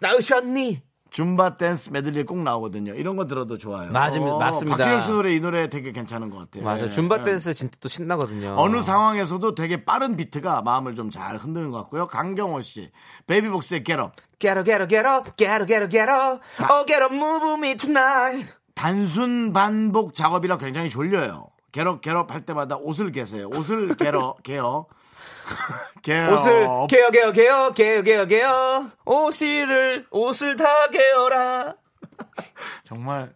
낳으셨니 0.00 0.82
줌바 1.14 1.58
댄스 1.58 1.90
메들리에 1.90 2.24
꼭 2.24 2.38
나오거든요. 2.42 2.92
이런 2.94 3.14
거 3.16 3.24
들어도 3.26 3.56
좋아요. 3.56 3.92
맞습니다. 3.92 4.36
맞습니다. 4.36 4.76
박진영 4.76 5.00
씨 5.00 5.10
노래 5.10 5.32
이 5.32 5.40
노래 5.40 5.70
되게 5.70 5.92
괜찮은 5.92 6.28
것 6.28 6.38
같아요. 6.38 6.64
맞아 6.64 6.86
예. 6.86 6.90
줌바 6.90 7.18
예. 7.20 7.22
댄스 7.24 7.54
진짜 7.54 7.76
또 7.80 7.88
신나거든요. 7.88 8.56
어느 8.58 8.82
상황에서도 8.82 9.54
되게 9.54 9.84
빠른 9.84 10.16
비트가 10.16 10.62
마음을 10.62 10.96
좀 10.96 11.10
잘 11.12 11.36
흔드는 11.36 11.70
것 11.70 11.78
같고요. 11.82 12.08
강경호 12.08 12.60
씨, 12.62 12.90
베이비복스의 13.28 13.84
Get 13.84 14.00
Up. 14.00 14.16
Get 14.40 14.58
up, 14.58 14.64
get 14.68 14.82
up, 14.82 14.88
get 14.90 15.06
up, 15.06 15.36
get 15.36 15.52
up, 15.52 15.66
get 15.68 15.82
up, 15.84 15.90
get 15.92 16.10
up. 16.10 16.40
Oh, 16.68 16.84
get 16.84 17.00
up, 17.00 17.14
move 17.14 17.58
me 17.58 17.76
tonight. 17.76 18.52
단순 18.74 19.52
반복 19.52 20.14
작업이라 20.14 20.58
굉장히 20.58 20.90
졸려요. 20.90 21.46
겟업 21.70 22.00
겟업 22.00 22.32
할 22.32 22.40
때마다 22.44 22.76
옷을 22.76 23.12
개세요. 23.12 23.48
옷을 23.54 23.94
개러 23.94 24.34
개어. 24.42 24.86
개어. 26.02 26.34
옷을 26.34 26.66
개어, 26.88 27.10
개어, 27.10 27.32
개어, 27.32 27.72
개어, 27.72 28.02
개어, 28.02 28.26
개어. 28.26 28.90
옷을, 29.04 30.06
옷을 30.10 30.56
다 30.56 30.88
개어라. 30.90 31.76
정말 32.84 33.34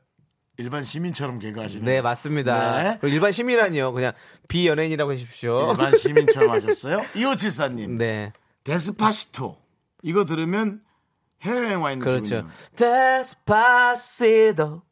일반 0.58 0.84
시민처럼 0.84 1.38
개그하시네요. 1.38 1.84
네, 1.84 2.02
맞습니다. 2.02 2.82
네. 2.82 2.98
그리고 3.00 3.14
일반 3.14 3.32
시민이라니요. 3.32 3.92
그냥 3.92 4.12
비연예인이라고 4.48 5.12
하십시오. 5.12 5.70
일반 5.70 5.96
시민처럼 5.96 6.50
하셨어요. 6.50 7.02
2574님. 7.14 7.90
네. 7.96 8.32
Despacito. 8.64 9.56
이거 10.02 10.24
들으면 10.24 10.80
해외여행 11.42 11.82
와 11.82 11.92
있는 11.92 12.04
그렇죠. 12.04 12.22
기분이에요. 12.22 12.48
Despacito. 12.76 14.82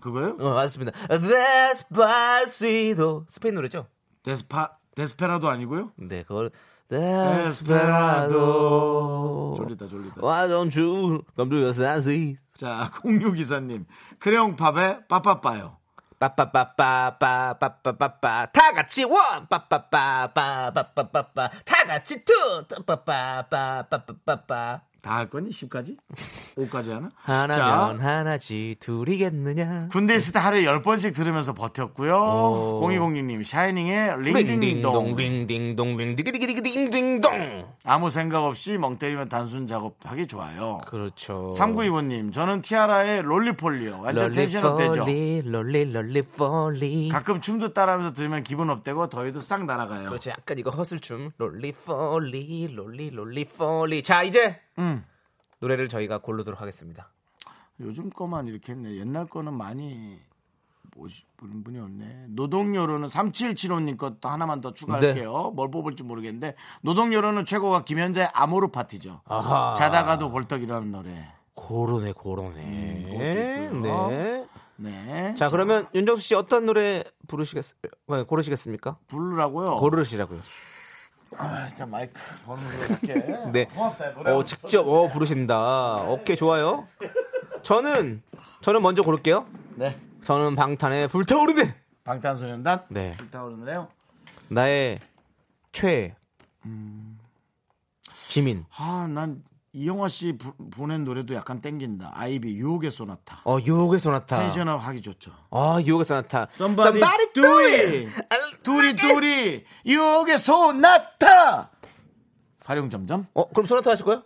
그거요? 0.00 0.36
어, 0.38 0.54
맞습니다. 0.54 0.92
Despacito. 1.08 3.24
스페인 3.28 3.54
노래죠? 3.54 3.86
데스파 4.22 4.76
Desperado 4.94 5.48
아니고요? 5.48 5.90
네, 5.96 6.22
그걸 6.22 6.50
Desperado. 8.34 9.54
졸리다 9.56 9.86
졸리다. 9.88 10.20
Why 10.22 10.46
don't 10.48 10.78
you 10.80 11.22
come 11.36 11.50
to 11.50 11.56
your 11.58 11.70
senses? 11.70 12.36
자, 12.54 12.90
공유기사님. 13.02 13.84
크레용 14.18 14.56
팝에 14.56 15.06
빠빠빠요. 15.08 15.76
빠빠빠빠빠빠빠빠빠 16.18 18.46
다 18.46 18.72
같이 18.72 19.04
one 19.04 19.46
빠빠빠빠빠빠빠빠 19.48 21.50
다 21.64 21.84
같이 21.86 22.24
two 22.24 22.32
빠빠빠빠빠빠빠 22.86 24.80
다 25.04 25.18
할 25.18 25.28
거니? 25.28 25.50
10까지? 25.50 25.96
5까지 26.56 26.90
하나? 26.90 27.10
하나면 27.20 27.56
자, 27.56 28.08
하나지 28.08 28.74
둘이겠느냐 28.80 29.88
군대 29.92 30.14
있을 30.14 30.32
때 30.32 30.38
하루에 30.38 30.64
10번씩 30.64 31.14
들으면서 31.14 31.52
버텼고요. 31.52 32.14
오. 32.16 32.80
0206님, 32.88 33.44
샤이닝의 33.44 34.22
링딩동. 34.22 35.14
링딩동 35.14 35.96
링디기디기딩딩동 35.96 37.73
아무 37.86 38.08
생각 38.10 38.44
없이 38.44 38.78
멍 38.78 38.96
때리면 38.96 39.28
단순 39.28 39.66
작업하기 39.66 40.26
좋아요. 40.26 40.80
그렇죠 40.86 41.54
3925님, 41.58 42.32
저는 42.32 42.62
티아라의 42.62 43.20
Roly-Poly요. 43.22 44.00
완전 44.00 44.32
tension 44.32 44.68
up 44.68 44.78
되죠. 44.78 45.00
롤리 45.00 45.42
롤리 45.42 45.92
롤리폴리 45.92 47.10
가끔 47.10 47.42
춤도 47.42 47.74
따라하면서 47.74 48.14
들으면 48.14 48.42
기분 48.42 48.70
up되고 48.70 49.08
더위도 49.10 49.40
싹 49.40 49.66
날아가요. 49.66 50.08
그렇죠 50.08 50.30
약간 50.30 50.58
이거 50.58 50.70
hustle춤 50.70 51.32
Roly-Poly 51.36 52.68
Roly 52.74 53.10
Roly-Poly 53.10 54.02
자 54.02 54.22
이제 54.22 54.58
음. 54.78 55.04
노래를 55.60 55.88
저희가 55.88 56.18
고르도록 56.18 56.60
하겠습니다 56.60 57.10
요즘 57.80 58.08
거만 58.08 58.46
이렇게 58.48 58.72
했네. 58.72 58.96
옛날 58.96 59.26
거는 59.26 59.52
많이 59.52 60.18
보는 61.36 61.64
분이 61.64 61.78
없네. 61.78 62.26
노동요로는 62.28 63.08
3775님 63.08 63.96
것도 63.98 64.28
하나만 64.28 64.60
더 64.60 64.72
추가할게요. 64.72 65.52
뭘 65.54 65.70
뽑을지 65.70 66.02
모르겠는데 66.02 66.54
노동요로는 66.82 67.44
최고가 67.46 67.84
김현자의 67.84 68.28
아모르 68.32 68.68
파티죠. 68.68 69.20
아하 69.26 69.74
자다가도 69.76 70.30
벌떡이라는 70.30 70.90
노래. 70.92 71.28
고르네 71.54 72.12
고르네 72.12 73.04
있고요. 73.08 74.08
네. 74.10 74.46
네. 74.76 75.34
자 75.36 75.48
그러면 75.48 75.86
윤정수 75.94 76.22
씨 76.22 76.34
어떤 76.34 76.66
노래 76.66 77.04
부르시겠 77.28 77.64
어, 78.08 78.24
고르시겠습니까? 78.24 78.96
부르라고요. 79.08 79.76
고르시라고요. 79.76 80.40
아, 81.36 81.66
진짜 81.66 81.84
마이크 81.86 82.12
번호로 82.46 82.68
이렇게. 82.88 83.14
네. 83.52 83.64
고맙다. 83.66 84.14
노래 84.14 84.32
어 84.32 84.44
직접 84.44 84.86
어 84.86 85.08
부르신다. 85.08 86.04
오케이 86.08 86.36
좋아요. 86.36 86.86
저는 87.62 88.22
저는 88.60 88.82
먼저 88.82 89.02
고를게요. 89.02 89.46
네. 89.76 89.98
저는 90.24 90.54
방탄의 90.54 91.08
불타오르네. 91.08 91.74
방탄소년단. 92.04 92.84
네. 92.88 93.12
불타오르네요. 93.18 93.88
나의 94.48 95.00
최 95.72 96.14
지민. 98.28 98.64
아, 98.76 99.06
난 99.08 99.42
이영화 99.72 100.08
씨 100.08 100.32
부- 100.36 100.54
보낸 100.70 101.04
노래도 101.04 101.34
약간 101.34 101.60
땡긴다. 101.60 102.12
아이비 102.14 102.56
유혹의 102.56 102.90
소나타. 102.90 103.40
어 103.44 103.58
유혹의 103.60 103.98
소나타. 104.00 104.38
텐션업 104.38 104.80
하기 104.86 105.02
좋죠. 105.02 105.32
아 105.50 105.78
유혹의 105.84 106.04
소나타. 106.04 106.46
Somebody 106.54 107.00
do 107.34 107.44
it. 107.58 108.08
아, 108.30 108.36
둘이 108.62 108.94
둘이 108.96 109.64
유혹의 109.86 110.38
소나타. 110.38 111.70
활용 112.64 112.88
점점. 112.88 113.26
어 113.34 113.48
그럼 113.50 113.66
소나타 113.66 113.90
하실 113.90 114.04
거예요? 114.06 114.22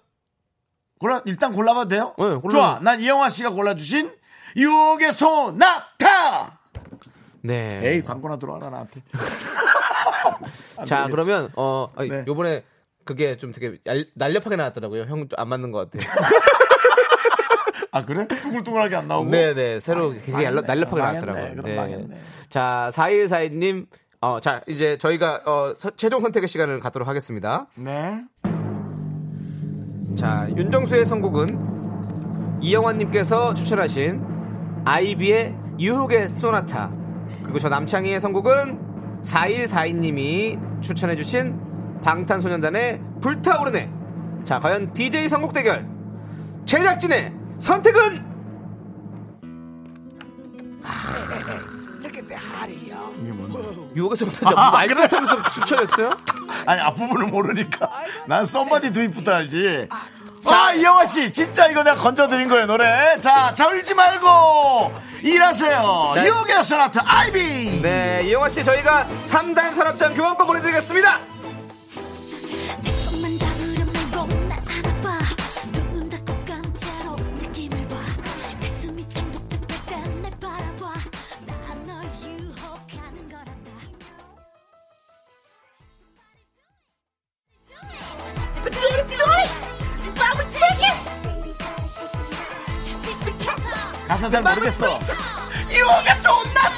골라 1.00 1.22
일단 1.26 1.52
골라봐도 1.52 1.88
돼요? 1.88 2.14
네, 2.18 2.24
골라- 2.37 2.50
좋아. 2.50 2.78
난 2.80 3.00
이영화 3.00 3.30
씨가 3.30 3.50
골라 3.50 3.74
주신 3.74 4.12
유혹의 4.56 5.12
소나타. 5.12 6.58
네. 7.42 7.80
에이 7.82 8.02
광고나 8.04 8.38
들어와라 8.38 8.70
나한테. 8.70 9.02
자 10.87 11.06
그러면 11.11 11.50
어 11.56 11.90
아니, 11.96 12.08
네. 12.08 12.24
요번에 12.26 12.64
그게 13.04 13.37
좀 13.37 13.52
되게 13.52 13.78
얄- 13.87 14.06
날렵하게 14.14 14.56
나왔더라고요. 14.56 15.02
형좀안 15.04 15.48
맞는 15.48 15.72
것 15.72 15.90
같아요. 15.90 16.11
아 17.90 18.04
그래? 18.04 18.26
둥글둥글하게 18.28 18.96
안 18.96 19.08
나오고. 19.08 19.30
네네 19.30 19.80
새로 19.80 20.12
되게 20.12 20.32
망했네. 20.32 20.56
얄- 20.58 20.64
날렵하게 20.66 21.00
망했네. 21.00 21.26
나왔더라고요. 21.26 21.62
네. 21.62 21.76
망했네. 21.76 22.18
자 22.48 22.90
4142님 22.92 23.87
어, 24.20 24.40
자 24.40 24.62
이제 24.66 24.98
저희가 24.98 25.42
어, 25.46 25.74
서- 25.76 25.90
최종 25.96 26.20
선택의 26.20 26.48
시간을 26.48 26.80
갖도록 26.80 27.08
하겠습니다. 27.08 27.66
네. 27.76 28.24
자 30.16 30.48
윤정수의 30.56 31.06
선곡은 31.06 32.58
이영환님께서 32.61 33.54
추천하신 33.54 34.27
아이비의 34.84 35.54
유혹의 35.80 36.30
소나타 36.30 36.90
그리고 37.42 37.58
저 37.58 37.68
남창희의 37.68 38.20
선곡은 38.20 39.22
4142님이 39.22 40.82
추천해주신 40.82 42.00
방탄소년단의 42.02 43.00
불타오르네 43.20 43.90
자 44.44 44.60
과연 44.60 44.92
DJ 44.92 45.28
선곡 45.28 45.52
대결 45.52 45.86
제작진의 46.66 47.34
선택은? 47.58 48.28
유혹의 53.96 54.16
소나타 54.16 54.70
말 54.70 54.86
같으면서 54.88 55.42
추천했어요? 55.48 56.10
아니 56.66 56.80
앞부분을 56.80 57.26
모르니까 57.28 57.90
난 58.26 58.46
썸바디 58.46 58.92
두입부터 58.92 59.32
알지. 59.32 59.88
자 60.46 60.72
이영화 60.72 61.07
씨 61.07 61.31
진짜 61.33 61.66
이거 61.66 61.83
내가 61.83 61.96
건져드린 61.96 62.48
거예요 62.48 62.66
노래. 62.66 63.18
자 63.20 63.55
자 63.55 63.66
울지 63.68 63.94
말고 63.94 64.92
일하세요. 65.22 66.12
자, 66.14 66.27
유혹의 66.27 66.64
소나타 66.64 67.03
아이비. 67.05 67.81
네 67.83 68.22
이영환 68.24 68.51
씨 68.51 68.62
저희가 68.62 69.07
3단 69.24 69.74
산업장 69.74 70.14
교환권 70.14 70.46
보내드리겠습니다 70.46 71.18
잘 94.30 94.42
모르겠어. 94.42 94.98
유혹의 95.70 96.16
소나 96.22 96.77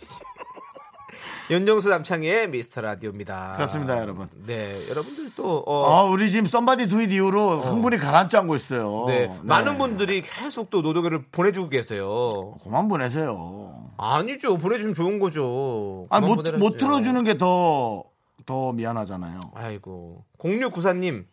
윤정수 1.51 1.89
남창희의 1.89 2.49
미스터 2.49 2.79
라디오입니다 2.79 3.55
그렇습니다, 3.57 3.99
여러분. 3.99 4.29
네 4.47 4.87
여러분들 4.89 5.31
또 5.35 5.57
어, 5.67 5.91
아, 5.93 6.03
우리 6.03 6.31
지금 6.31 6.45
Somebody 6.45 6.87
do 6.87 6.99
it 6.99 7.11
이후로 7.11 7.59
흥분이 7.59 7.97
가라앉지 7.97 8.37
않고 8.37 8.55
있어요. 8.55 9.03
네, 9.07 9.27
네. 9.27 9.39
많은 9.43 9.77
분들이 9.77 10.21
계속 10.21 10.69
또 10.69 10.81
노동요를 10.81 11.25
보내주고 11.29 11.67
계세요. 11.67 12.55
그만 12.63 12.87
보내세요. 12.87 13.89
아니죠. 13.97 14.57
보내주면 14.57 14.93
좋은 14.93 15.19
거죠. 15.19 16.07
아, 16.09 16.21
못, 16.21 16.37
보내라죠. 16.37 16.63
못 16.63 16.77
틀어주는 16.77 17.21
게 17.25 17.37
더, 17.37 18.05
더 18.45 18.71
미안하잖아요. 18.71 19.41
아이고. 19.53 20.23
0694님, 20.37 21.25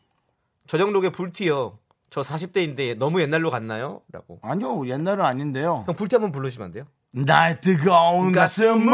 저정록의 0.67 1.13
불티요. 1.13 1.79
저 2.11 2.23
40대인데 2.23 2.99
너무 2.99 3.21
옛날로 3.21 3.53
갔나요? 3.53 4.01
라고. 4.11 4.41
아니요, 4.43 4.89
옛날은 4.89 5.25
아닌데요. 5.25 5.85
형 5.87 5.95
불티 5.95 6.17
한번 6.17 6.33
부르시면 6.33 6.67
안 6.67 6.73
돼요? 6.73 6.85
나의 7.13 7.61
뜨거운 7.61 8.33
가슴은 8.33 8.93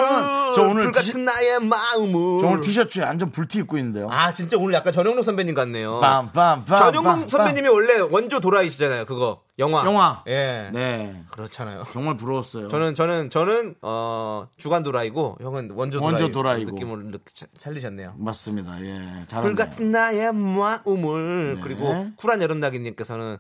저 0.55 0.63
오늘 0.63 0.83
티, 0.83 0.91
불같은 0.93 1.25
나의 1.25 1.61
마음은 1.61 2.13
저 2.41 2.47
오늘 2.47 2.61
티셔츠에 2.61 3.05
완전 3.05 3.31
불티 3.31 3.59
입고 3.59 3.77
있는데요. 3.79 4.09
아 4.11 4.33
진짜 4.33 4.57
오늘 4.57 4.75
약간 4.75 4.93
전영록 4.93 5.25
선배님 5.25 5.55
같네요. 5.55 6.01
빰빰빰. 6.01 6.67
전영록 6.67 7.29
선배님이 7.29 7.69
원래 7.69 7.99
원조 7.99 8.41
도라이시잖아요. 8.41 9.05
그거 9.07 9.43
영화. 9.59 9.85
영화. 9.85 10.23
예. 10.27 10.71
네. 10.73 11.23
그렇잖아요. 11.31 11.85
정말 11.93 12.17
부러웠어요. 12.17 12.69
저는 12.69 12.95
저는 12.95 13.31
저는 13.31 13.75
어 13.83 14.49
주간 14.57 14.83
도라이고 14.83 15.39
형은 15.41 15.71
원조 15.73 16.01
도라이 16.01 16.13
원조 16.13 16.33
도라이고. 16.33 16.71
느낌을 16.73 17.19
살리셨네요. 17.57 18.15
맞습니다. 18.19 18.81
예. 18.83 19.25
잘하네요. 19.29 19.43
불같은 19.43 19.91
나의 19.93 20.33
마음을 20.33 21.55
네. 21.57 21.61
그리고 21.63 22.09
쿨한 22.17 22.43
여름나기님께서는 22.43 23.37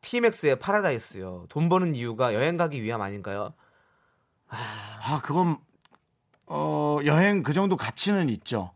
티맥스의 0.00 0.58
파라다이스요. 0.60 1.46
돈 1.48 1.68
버는 1.68 1.94
이유가 1.96 2.32
여행 2.34 2.56
가기 2.56 2.82
위함 2.82 3.02
아닌가요? 3.02 3.52
아, 4.48 5.20
그건 5.22 5.58
어, 6.48 6.98
여행 7.04 7.42
그 7.42 7.52
정도 7.52 7.76
가치는 7.76 8.28
있죠. 8.30 8.72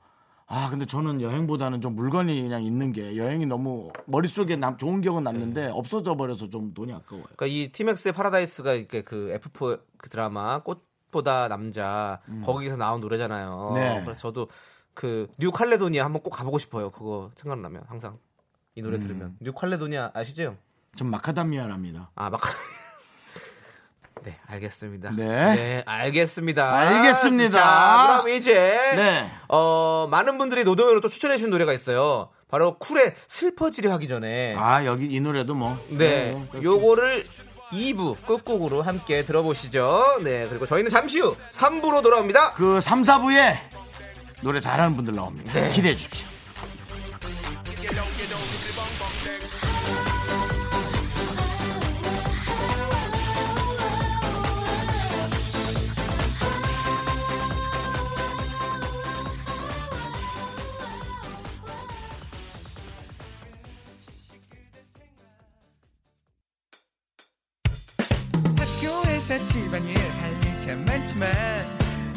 아, 0.46 0.68
근데 0.68 0.84
저는 0.84 1.22
여행보다는 1.22 1.80
좀 1.80 1.94
물건이 1.96 2.42
그냥 2.42 2.62
있는 2.62 2.92
게 2.92 3.16
여행이 3.16 3.46
너무 3.46 3.90
머릿속에 4.04 4.56
남, 4.56 4.76
좋은 4.76 5.00
기억은 5.00 5.24
남는데 5.24 5.62
네. 5.62 5.70
없어져 5.72 6.14
버려서 6.14 6.50
좀 6.50 6.74
돈이 6.74 6.92
아까워요. 6.92 7.24
그러니까 7.24 7.46
이 7.46 7.72
티맥스의 7.72 8.12
파라다이스가 8.12 8.74
이렇게 8.74 9.02
그 9.02 9.38
F4 9.40 9.80
그 9.96 10.10
드라마 10.10 10.58
꽃보다 10.58 11.48
남자 11.48 12.20
거기서 12.44 12.76
나온 12.76 13.00
노래잖아요. 13.00 13.68
음. 13.70 13.74
네. 13.74 14.02
그래서 14.04 14.20
저도 14.20 14.48
그 14.92 15.26
뉴칼레도니아 15.38 16.04
한번 16.04 16.22
꼭 16.22 16.30
가보고 16.30 16.58
싶어요. 16.58 16.90
그거 16.90 17.30
생각나면 17.36 17.84
항상 17.86 18.18
이 18.74 18.82
음. 18.82 18.84
노래 18.84 18.98
들으면 18.98 19.36
뉴칼레도니아 19.40 20.10
아시죠? 20.12 20.58
좀 20.96 21.10
마카다미아랍니다. 21.10 22.10
아 22.14 22.28
막. 22.28 22.42
네, 24.24 24.38
알겠습니다. 24.46 25.10
네. 25.16 25.82
알겠습니다. 25.84 26.72
알겠습니다. 26.78 27.58
자, 27.58 28.20
그럼 28.22 28.36
이제 28.36 28.54
네. 28.96 29.30
어, 29.48 30.06
많은 30.10 30.38
분들이 30.38 30.64
노동요로 30.64 31.00
또 31.00 31.08
추천해 31.08 31.36
주신 31.36 31.50
노래가 31.50 31.72
있어요. 31.72 32.30
바로 32.48 32.78
쿨의 32.78 33.14
슬퍼지려 33.26 33.90
하기 33.92 34.06
전에 34.08 34.54
아, 34.56 34.84
여기 34.84 35.06
이 35.06 35.20
노래도 35.20 35.54
뭐. 35.54 35.76
네, 35.88 36.32
그렇죠. 36.50 36.62
요거를 36.62 37.26
2부 37.72 38.24
끝곡으로 38.26 38.82
함께 38.82 39.24
들어보시죠. 39.24 40.18
네, 40.22 40.46
그리고 40.48 40.66
저희는 40.66 40.90
잠시 40.90 41.20
후 41.20 41.34
3부로 41.50 42.02
돌아옵니다. 42.02 42.52
그 42.52 42.80
3, 42.80 43.02
4부에 43.02 43.56
노래 44.42 44.60
잘하는 44.60 44.94
분들 44.96 45.14
나옵니다. 45.14 45.52
네. 45.52 45.70
기대해 45.70 45.94
주십시오. 45.96 46.26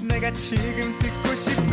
내가 0.01 0.31
지금 0.31 0.97
듣고 0.99 1.35
싶 1.35 1.64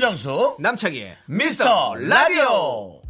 윤정수 0.00 0.56
남창희의 0.60 1.14
미스터 1.26 1.94
라디오. 1.94 3.02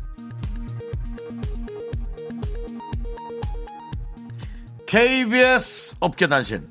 KBS 4.87 5.94
업계단신. 6.00 6.66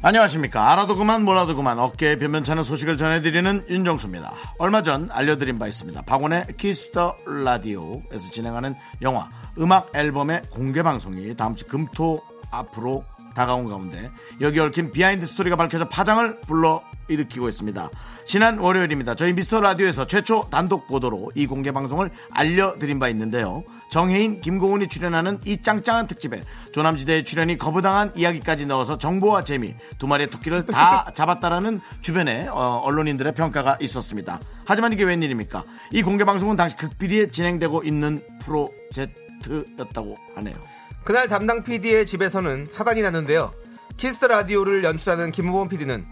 안녕하십니까. 0.00 0.72
알아도 0.72 0.96
그만 0.96 1.26
몰라도 1.26 1.54
그만 1.54 1.78
업계의 1.78 2.16
변변찮은 2.16 2.64
소식을 2.64 2.96
전해드리는 2.96 3.66
윤정수입니다. 3.68 4.32
얼마 4.56 4.82
전 4.82 5.10
알려드린 5.12 5.58
바 5.58 5.68
있습니다. 5.68 6.00
박원의 6.06 6.56
Kiss 6.56 6.91
the 6.91 7.18
Radio에서 7.26 8.30
진행하는 8.32 8.74
영화 9.02 9.28
음악 9.58 9.94
앨범의 9.94 10.40
공개 10.52 10.82
방송이 10.82 11.36
다음 11.36 11.54
주 11.54 11.66
금토 11.66 12.18
앞으로 12.50 13.04
다가온 13.34 13.68
가운데 13.68 14.10
여기 14.40 14.60
얽힌 14.60 14.92
behind 14.92 15.26
story가 15.26 15.56
밝혀져 15.56 15.88
파장을 15.88 16.40
불러 16.42 16.82
일으키고 17.08 17.48
있습니다. 17.48 17.90
지난 18.24 18.58
월요일입니다. 18.58 19.14
저희 19.14 19.32
미스터 19.32 19.60
라디오에서 19.60 20.06
최초 20.06 20.48
단독 20.50 20.86
보도로 20.86 21.32
이 21.34 21.46
공개 21.46 21.72
방송을 21.72 22.10
알려드린 22.30 22.98
바 22.98 23.08
있는데요. 23.08 23.64
정해인, 23.90 24.40
김고은이 24.40 24.88
출연하는 24.88 25.40
이 25.44 25.60
짱짱한 25.60 26.06
특집에 26.06 26.42
조남지대의 26.72 27.24
출연이 27.24 27.58
거부당한 27.58 28.12
이야기까지 28.16 28.64
넣어서 28.66 28.96
정보와 28.96 29.44
재미 29.44 29.74
두 29.98 30.06
마리의 30.06 30.30
토끼를 30.30 30.64
다 30.64 31.10
잡았다라는 31.12 31.80
주변의 32.00 32.48
어, 32.48 32.80
언론인들의 32.84 33.34
평가가 33.34 33.76
있었습니다. 33.80 34.40
하지만 34.64 34.92
이게 34.92 35.04
웬일입니까? 35.04 35.64
이 35.90 36.02
공개 36.02 36.24
방송은 36.24 36.56
당시 36.56 36.76
극비리에 36.76 37.28
진행되고 37.28 37.82
있는 37.82 38.22
프로젝트였다고 38.40 40.16
하네요. 40.36 40.81
그날 41.04 41.28
담당 41.28 41.62
PD의 41.62 42.06
집에서는 42.06 42.66
사단이 42.70 43.02
났는데요. 43.02 43.52
Kiss 43.96 44.14
the 44.14 44.28
Radio를 44.28 44.84
연출하는 44.84 45.32
김호범 45.32 45.68
PD는 45.68 46.06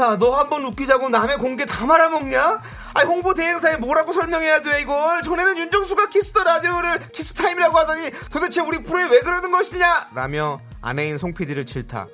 야, 0.00 0.16
너 0.18 0.36
한번 0.36 0.64
웃기자고 0.64 1.08
남의 1.08 1.38
공개 1.38 1.64
다 1.64 1.86
말아먹냐? 1.86 2.60
아니, 2.94 3.08
홍보 3.08 3.32
대행사에 3.32 3.76
뭐라고 3.76 4.12
설명해야 4.12 4.62
돼, 4.62 4.80
이걸? 4.80 5.22
전에는 5.22 5.56
윤정수가 5.56 6.08
키스터 6.08 6.42
라디오를 6.42 7.08
키스타임이라고 7.12 7.78
하더니 7.78 8.10
도대체 8.30 8.60
우리 8.60 8.82
프로에 8.82 9.04
왜 9.04 9.20
그러는 9.20 9.52
것이냐? 9.52 10.08
라며 10.14 10.58
아내인 10.82 11.16
송 11.16 11.32
PD를 11.32 11.64
질타. 11.64 12.08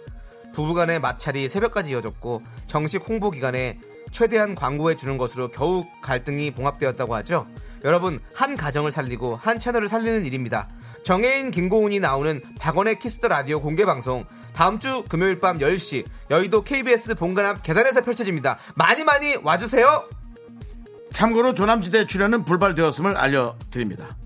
부부간의 0.55 1.01
마찰이 1.01 1.49
새벽까지 1.49 1.93
이어졌고 1.93 2.43
정식 2.67 3.09
홍보 3.09 3.31
기간에 3.31 3.79
최대한 4.11 4.55
광고해 4.55 4.97
주는 4.97 5.17
것으로 5.17 5.49
겨우 5.49 5.85
갈등이 6.03 6.51
봉합되었다고 6.51 7.15
하죠. 7.17 7.47
여러분 7.85 8.21
한 8.35 8.57
가정을 8.57 8.93
살리고 8.93 9.37
한 9.37 9.59
채널을 9.59 9.89
살리는 9.89 10.25
일입니다. 10.25 10.69
정혜인 11.03 11.51
김고은이 11.51 12.01
나오는 12.01 12.43
박원의 12.59 12.99
Kiss 12.99 13.16
the 13.16 13.29
Radio 13.29 13.61
공개 13.61 13.85
방송 13.85 14.25
다음 14.53 14.79
주 14.79 15.05
금요일 15.09 15.41
밤 15.41 15.59
10시 15.59 16.05
여의도 16.31 16.63
KBS 16.63 17.15
본관 17.15 17.47
앞 17.47 17.63
계단에서 17.63 18.03
펼쳐집니다. 18.03 18.59
많이 18.75 19.05
많이 19.05 19.37
와주세요. 19.43 20.09
참고로 21.13 21.55
조남지대 21.55 22.07
출연은 22.07 22.45
불발되었음을 22.45 23.17
알려드립니다. 23.17 24.17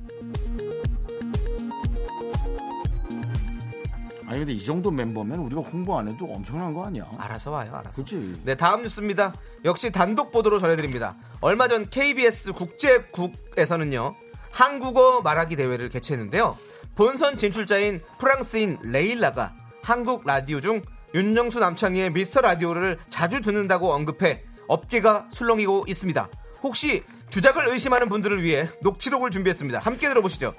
아니 4.26 4.38
근데 4.38 4.52
이 4.52 4.64
정도 4.64 4.90
멤버면 4.90 5.38
우리가 5.38 5.60
홍보 5.60 5.96
안 5.98 6.08
해도 6.08 6.26
엄청난 6.26 6.74
거 6.74 6.84
아니야? 6.86 7.06
알아서 7.18 7.52
와요, 7.52 7.70
알아서. 7.72 8.02
그치? 8.02 8.40
네, 8.44 8.56
다음 8.56 8.82
뉴스입니다. 8.82 9.32
역시 9.64 9.92
단독 9.92 10.32
보도로 10.32 10.58
전해드립니다. 10.58 11.14
얼마 11.40 11.68
전 11.68 11.88
KBS 11.88 12.52
국제국에서는요, 12.52 14.16
한국어 14.54 15.20
말하기 15.20 15.56
대회를 15.56 15.88
개최했는데요. 15.88 16.56
본선 16.94 17.36
진출자인 17.36 18.00
프랑스인 18.20 18.78
레일라가 18.82 19.52
한국 19.82 20.24
라디오 20.24 20.60
중 20.60 20.80
윤정수 21.12 21.58
남창희의 21.58 22.12
미스터 22.12 22.40
라디오를 22.40 22.98
자주 23.10 23.40
듣는다고 23.40 23.92
언급해 23.92 24.44
업계가 24.68 25.28
술렁이고 25.32 25.86
있습니다. 25.88 26.28
혹시 26.62 27.02
주작을 27.30 27.68
의심하는 27.68 28.08
분들을 28.08 28.42
위해 28.44 28.68
녹취록을 28.80 29.32
준비했습니다. 29.32 29.80
함께 29.80 30.08
들어보시죠. 30.08 30.54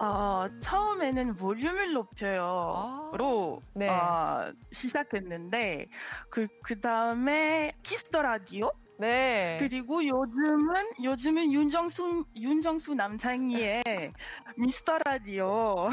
어, 0.00 0.46
처음에는 0.60 1.36
볼륨을 1.36 1.92
높여요로 1.94 3.62
네. 3.74 3.88
어, 3.88 4.52
시작했는데 4.72 5.86
그 6.28 6.48
그 6.62 6.80
다음에 6.80 7.72
Kiss 7.82 8.05
the 8.05 8.22
Radio 8.22 8.70
네. 8.98 9.56
그리고 9.58 10.04
요즘은 10.06 10.74
요즘은 11.02 11.52
윤정수 11.52 12.24
윤정수 12.36 12.94
남창희의 12.94 13.82
미스터 14.56 14.98
라디오 14.98 15.90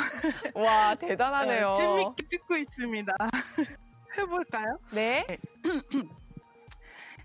와, 0.54 0.96
대단하네요. 0.96 1.74
재밌게 1.74 2.28
듣고 2.30 2.58
있습니다. 2.58 3.14
해볼까요? 4.18 4.78
네. 4.94 5.26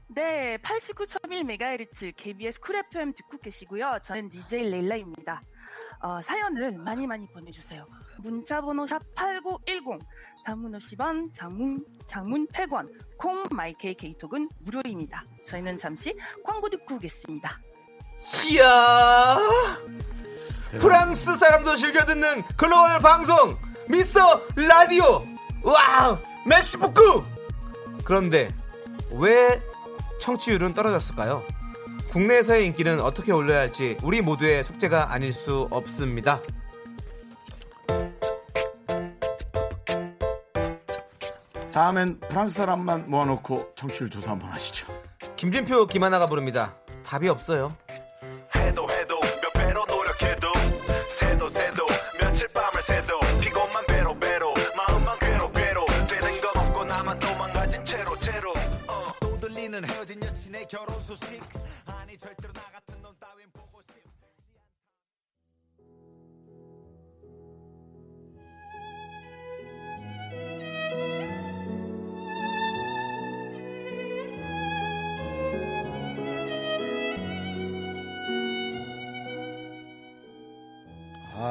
네, 0.08 0.56
89.1MHz 0.58 2.14
KBS 2.16 2.60
Cool 2.60 2.76
FM 2.76 3.12
듣고 3.12 3.38
계시고요. 3.38 3.98
저는 4.02 4.30
DJ 4.30 4.70
레일라입니다. 4.70 5.42
어, 6.00 6.22
사연을 6.22 6.78
많이 6.78 7.06
많이 7.06 7.26
보내주세요. 7.26 7.86
문자번호 8.26 8.88
샵 8.88 9.00
8910, 9.14 10.00
단문 10.44 10.72
50원, 10.72 11.32
장문, 11.32 11.84
장문 12.06 12.48
100원, 12.48 12.88
콩 13.16 13.44
my 13.52 13.80
K 13.80 13.94
K톡은 13.94 14.48
무료입니다. 14.64 15.24
저희는 15.44 15.78
잠시 15.78 16.12
광고 16.44 16.68
듣고 16.68 16.96
오겠습니다. 16.96 17.60
이야 18.50 19.38
프랑스 20.80 21.36
사람도 21.36 21.76
즐겨 21.76 22.04
듣는 22.04 22.42
글로벌 22.56 22.98
방송 22.98 23.56
미스터 23.88 24.40
라디오 24.56 25.22
와우 25.62 26.18
merci 26.46 26.76
beaucoup 26.76 27.22
그런데 28.04 28.48
왜 29.12 29.62
청취율은 30.20 30.72
떨어졌을까요? 30.74 31.44
국내에서의 32.10 32.66
인기는 32.66 33.00
어떻게 33.00 33.30
올려야 33.30 33.60
할지 33.60 33.96
우리 34.02 34.20
모두의 34.20 34.64
숙제가 34.64 35.12
아닐 35.12 35.32
수 35.32 35.68
없습니다. 35.70 36.40
다음엔 41.76 42.18
프랑스 42.20 42.56
사람만 42.56 43.10
모아놓고 43.10 43.74
청취율 43.74 44.08
조사 44.08 44.30
한번 44.30 44.50
하시죠. 44.50 44.86
김진표 45.36 45.88
김하나가 45.88 46.24
부릅니다. 46.24 46.74
답이 47.04 47.28
없어요. 47.28 47.70
해도 48.56 48.86
해도 48.90 49.20
몇 49.20 49.52
배로 49.52 49.84
노력해도 49.84 50.52
새도 51.20 51.50
새도 51.50 51.84
며칠 52.18 52.48
밤을 52.48 52.82
새도 52.82 53.20
피곤만 53.42 53.84
배로 53.88 54.18
배로 54.18 54.54
마음만 54.74 55.18
괴로 55.18 55.52
괴로 55.52 55.84
되는 56.08 56.40
건 56.40 56.66
없고 56.66 56.84
나만 56.86 57.18
도망가진 57.18 57.84
채로 57.84 58.16
채로 58.20 58.52
어. 58.88 59.12
또 59.20 59.38
들리는 59.38 59.84
헤어진 59.84 60.22
여친의 60.22 60.66
결혼 60.68 60.98
소식 61.02 61.42
아니 61.84 62.16
절대로 62.16 62.54
나 62.54 62.62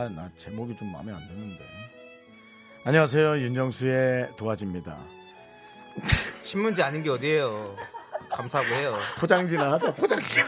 아, 0.05 0.09
나 0.09 0.29
제목이 0.35 0.75
좀 0.75 0.91
마음에 0.91 1.11
안 1.11 1.27
드는데. 1.27 1.59
안녕하세요. 2.83 3.39
윤정수의 3.39 4.35
도화지입니다. 4.37 4.99
신문지 6.43 6.83
아닌 6.83 7.01
게 7.01 7.09
어디예요. 7.09 7.75
감사하고 8.29 8.69
해요. 8.75 8.95
포장지나 9.19 9.71
하자, 9.73 9.93
포장지. 9.95 10.41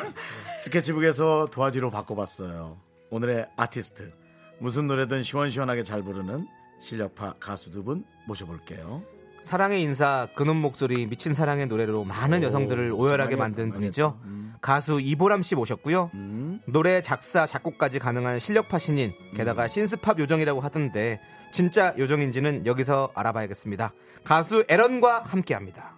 스케치북에서 0.60 1.48
도화지로 1.52 1.90
바꿔봤어요. 1.90 2.78
오늘의 3.10 3.48
아티스트. 3.56 4.14
무슨 4.60 4.86
노래든 4.88 5.24
시원시원하게 5.24 5.82
잘 5.84 6.04
부르는 6.04 6.48
실력파 6.80 7.36
가수 7.40 7.72
두 7.72 7.84
분 7.84 8.06
모셔볼게요. 8.28 9.04
사랑의 9.42 9.82
인사, 9.82 10.28
그놈 10.36 10.58
목소리, 10.58 11.06
미친 11.06 11.34
사랑의 11.34 11.68
노래로 11.68 12.04
많은 12.04 12.44
여성들을 12.44 12.92
오열하게 12.92 13.36
만든. 13.36 13.72
분이죠. 13.72 14.20
음. 14.26 14.54
가수 14.62 15.00
이보람 15.00 15.44
씨 15.44 15.56
모셨고요. 15.56 16.12
음. 16.14 16.60
노래 16.66 17.00
작사, 17.02 17.46
작곡까지 17.46 18.00
가능한 18.00 18.40
실력파 18.40 18.80
신인, 18.80 19.14
게다가 19.36 19.68
신스팝 19.68 20.20
요정이라고 20.20 20.60
하던데 20.62 21.22
진짜 21.54 21.94
요정인지는 21.98 22.66
여기서 22.66 23.12
알아봐야겠습니다. 23.16 23.94
가수 24.24 24.66
에런과 24.68 25.24
함께합니다. 25.26 25.96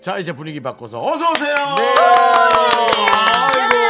자, 0.00 0.18
이제 0.18 0.32
분위기 0.32 0.60
바꿔서 0.60 1.00
어서 1.00 1.30
오세요! 1.30 1.54
아이고, 1.54 2.98
야. 3.06 3.70
네, 3.72 3.81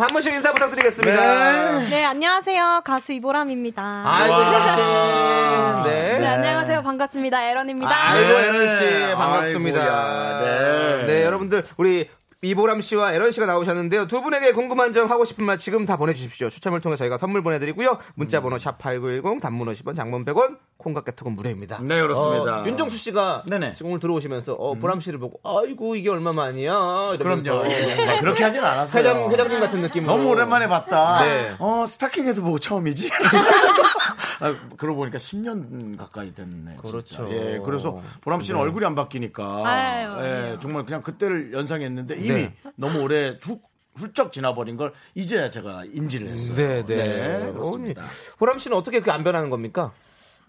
한 0.00 0.08
분씩 0.08 0.32
인사 0.32 0.52
부탁드리겠습니다. 0.52 1.78
네. 1.80 1.88
네, 1.88 2.04
안녕하세요. 2.04 2.82
가수 2.84 3.12
이보람입니다. 3.12 4.02
아이고, 4.04 4.34
와. 4.34 5.82
씨. 5.84 5.90
네. 5.90 6.18
네, 6.18 6.26
안녕하세요. 6.26 6.82
반갑습니다. 6.82 7.42
에런입니다. 7.50 8.10
아이고, 8.10 8.28
네. 8.28 8.46
에런 8.48 8.68
씨, 8.68 9.14
반갑습니다. 9.14 10.40
네. 10.40 11.06
네, 11.06 11.24
여러분들, 11.24 11.64
우리 11.76 12.08
이보람 12.50 12.80
씨와 12.80 13.12
에런 13.12 13.32
씨가 13.32 13.46
나오셨는데요. 13.46 14.06
두 14.06 14.22
분에게 14.22 14.52
궁금한 14.52 14.92
점 14.92 15.10
하고 15.10 15.24
싶은 15.24 15.44
말 15.44 15.58
지금 15.58 15.84
다 15.86 15.96
보내주십시오. 15.96 16.48
추첨을 16.48 16.80
통해 16.80 16.96
저희가 16.96 17.18
선물 17.18 17.42
보내드리고요. 17.42 17.98
문자번호 18.14 18.58
샵 18.58 18.78
8910, 18.78 19.40
단문 19.40 19.68
50원, 19.68 19.96
장문 19.96 20.24
100원, 20.24 20.58
콩깍개톡은 20.78 21.32
무료입니다. 21.34 21.80
네, 21.82 22.00
그렇습니다. 22.00 22.62
어, 22.62 22.66
윤정수 22.66 22.98
씨가 22.98 23.44
네네. 23.48 23.72
지금 23.72 23.90
오늘 23.90 24.00
들어오시면서 24.00 24.52
어, 24.54 24.74
보람 24.74 25.00
씨를 25.00 25.18
보고 25.18 25.40
아이고 25.42 25.96
이게 25.96 26.10
얼마만이야 26.10 27.12
이러면서 27.14 27.50
그럼요. 27.50 27.62
네, 27.64 28.20
그렇게 28.20 28.44
하진 28.44 28.62
않았어요. 28.62 29.00
회장 29.00 29.30
회장님 29.30 29.60
같은 29.60 29.80
느낌으로 29.80 30.16
너무 30.16 30.28
오랜만에 30.30 30.68
봤다. 30.68 31.24
네. 31.24 31.56
어, 31.58 31.86
스타킹에서 31.86 32.42
보고 32.42 32.58
처음이지. 32.58 33.10
아, 34.40 34.54
그러고 34.76 34.98
보니까 34.98 35.18
10년 35.18 35.96
가까이 35.96 36.34
됐네. 36.34 36.76
그렇죠. 36.76 37.02
진짜. 37.02 37.30
예, 37.30 37.60
그래서 37.64 38.00
보람 38.20 38.42
씨는 38.42 38.60
얼굴이 38.60 38.84
안 38.84 38.94
바뀌니까. 38.94 39.62
아유, 39.66 40.12
예. 40.22 40.58
정말 40.60 40.84
그냥 40.84 41.02
그때를 41.02 41.52
연상했는데 41.52 42.16
이미 42.36 42.48
네. 42.48 42.70
너무 42.76 43.00
오래 43.00 43.38
훅, 43.40 43.62
훌쩍 43.94 44.32
지나버린 44.32 44.76
걸 44.76 44.92
이제야 45.14 45.50
제가 45.50 45.84
인지를 45.86 46.28
했어요. 46.28 46.54
네, 46.54 46.84
네. 46.84 47.52
그렇습니다. 47.52 48.04
보람 48.38 48.58
씨는 48.58 48.76
어떻게 48.76 49.00
그렇게 49.00 49.10
안 49.10 49.24
변하는 49.24 49.50
겁니까? 49.50 49.92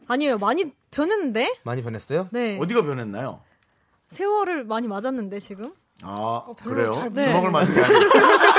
아니에요. 0.08 0.38
많이 0.38 0.72
변했는데? 0.92 1.58
많이 1.64 1.82
변했어요? 1.82 2.30
네. 2.32 2.58
어디가 2.60 2.84
변했나요? 2.84 3.42
세월을 4.10 4.64
많이 4.64 4.88
맞았는데, 4.88 5.40
지금? 5.40 5.74
아, 6.04 6.44
별로 6.62 6.76
그래요? 6.76 6.92
잘- 6.94 7.10
네. 7.10 7.24
주먹을 7.24 7.52
맞은 7.52 7.74
게 7.74 7.84
아니에요. 7.84 8.00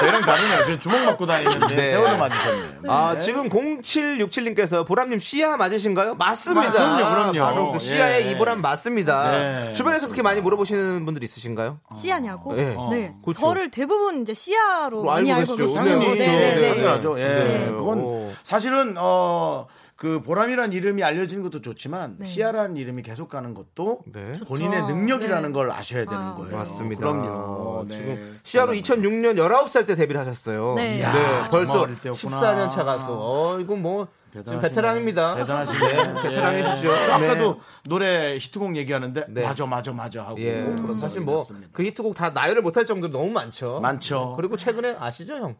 저희랑 0.00 0.22
다르네요. 0.22 0.64
저희 0.64 0.80
주먹 0.80 1.04
맞고 1.04 1.26
다니는데 1.26 1.74
네. 1.74 1.90
세월을 1.90 2.16
맞으셨네요. 2.18 2.70
아, 2.88 3.18
지금 3.18 3.48
0767님께서 3.50 4.86
보람님 4.86 5.18
씨야 5.20 5.56
맞으시신가요? 5.56 6.14
맞습니다. 6.14 6.68
아, 6.68 6.96
그럼요, 6.96 7.32
그럼요. 7.32 7.38
바로 7.54 7.72
그 7.72 7.78
씨야의 7.78 8.26
예. 8.26 8.30
이보람 8.32 8.62
맞습니다. 8.62 9.30
네, 9.30 9.72
주변에서 9.74 10.06
그렇게 10.06 10.22
많이 10.22 10.40
물어보시는 10.40 11.04
분들 11.04 11.22
있으신가요? 11.22 11.80
씨야냐고? 11.94 12.54
네. 12.54 12.76
네. 12.90 13.14
그렇죠. 13.22 13.40
저를 13.40 13.70
대부분 13.70 14.22
이제 14.22 14.32
씨야로 14.32 15.04
많이 15.04 15.30
알고 15.32 15.56
계시죠. 15.56 15.74
당연히 15.80 16.16
네, 16.16 16.26
네, 16.26 16.54
네. 16.56 16.68
당연하죠. 16.74 17.20
예. 17.20 17.24
네. 17.24 17.66
그건 17.70 17.98
오. 18.00 18.32
사실은 18.42 18.94
어. 18.98 19.66
그 20.00 20.22
보람이라는 20.22 20.72
이름이 20.72 21.04
알려지는 21.04 21.42
것도 21.42 21.60
좋지만 21.60 22.16
네. 22.20 22.24
시아라는 22.24 22.78
이름이 22.78 23.02
계속 23.02 23.28
가는 23.28 23.52
것도 23.52 23.98
네. 24.10 24.32
본인의. 24.48 24.84
능력이라는 24.86 25.50
네. 25.50 25.52
걸 25.52 25.70
아셔야 25.70 26.06
되는 26.06 26.18
아. 26.18 26.34
거예요. 26.36 26.56
맞습니다. 26.56 27.00
그럼요. 27.02 27.84
네. 27.86 27.94
지금 27.94 28.40
시아로 28.42 28.72
2006년 28.72 29.36
19살 29.36 29.86
때 29.86 29.96
데뷔를 29.96 30.18
하셨어요. 30.22 30.72
네. 30.76 30.96
이야, 30.96 31.12
정말 31.12 31.50
벌써 31.50 31.80
어릴 31.82 31.96
때였구나. 31.96 32.40
14년 32.40 32.70
차 32.70 32.82
가수. 32.84 33.08
어, 33.10 33.58
이거 33.60 33.76
뭐 33.76 34.08
지금 34.30 34.42
대단하시네. 34.44 34.68
베테랑입니다. 34.70 35.34
대단하시네. 35.34 35.78
네, 35.92 36.22
베테랑이시죠. 36.22 36.88
예. 36.88 37.12
아까도 37.12 37.52
네. 37.52 37.60
노래 37.84 38.38
히트곡 38.38 38.76
얘기하는데 38.76 39.26
네. 39.28 39.42
맞아 39.42 39.66
맞아 39.66 39.92
맞아 39.92 40.22
하고 40.22 40.40
예, 40.40 40.62
그런 40.80 40.98
사실 40.98 41.20
뭐. 41.20 41.44
그 41.72 41.82
히트곡 41.82 42.14
다 42.14 42.30
나열을 42.30 42.62
못할 42.62 42.86
정도로 42.86 43.12
너무 43.12 43.30
많죠. 43.32 43.80
많죠. 43.80 44.32
그리고 44.38 44.56
최근에 44.56 44.96
아시죠, 44.98 45.34
형? 45.34 45.56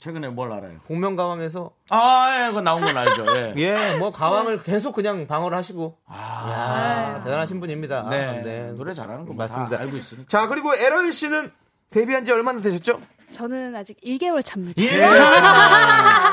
최근에 0.00 0.28
뭘 0.28 0.52
알아요? 0.52 0.78
복면 0.86 1.16
가왕에서 1.16 1.70
아, 1.90 2.42
예, 2.44 2.48
그거 2.48 2.60
나온 2.60 2.80
건 2.80 2.96
알죠. 2.96 3.24
예. 3.36 3.54
예, 3.58 3.96
뭐 3.96 4.10
가왕을 4.10 4.62
계속 4.62 4.94
그냥 4.94 5.26
방어를 5.26 5.56
하시고 5.56 5.96
아, 6.06 7.14
야, 7.18 7.24
대단하신 7.24 7.60
분입니다. 7.60 8.08
네. 8.10 8.72
노래 8.76 8.94
잘하는 8.94 9.26
거 9.26 9.34
맞습니다. 9.34 9.76
다 9.76 9.82
알고 9.82 9.96
있으니까. 9.96 10.28
자, 10.28 10.46
그리고 10.48 10.74
에런 10.74 11.10
씨는 11.10 11.50
데뷔한 11.90 12.24
지 12.24 12.32
얼마나 12.32 12.60
되셨죠? 12.60 13.00
저는 13.30 13.74
아직 13.74 14.00
1개월 14.02 14.44
차입니다. 14.44 14.80
예. 14.82 15.08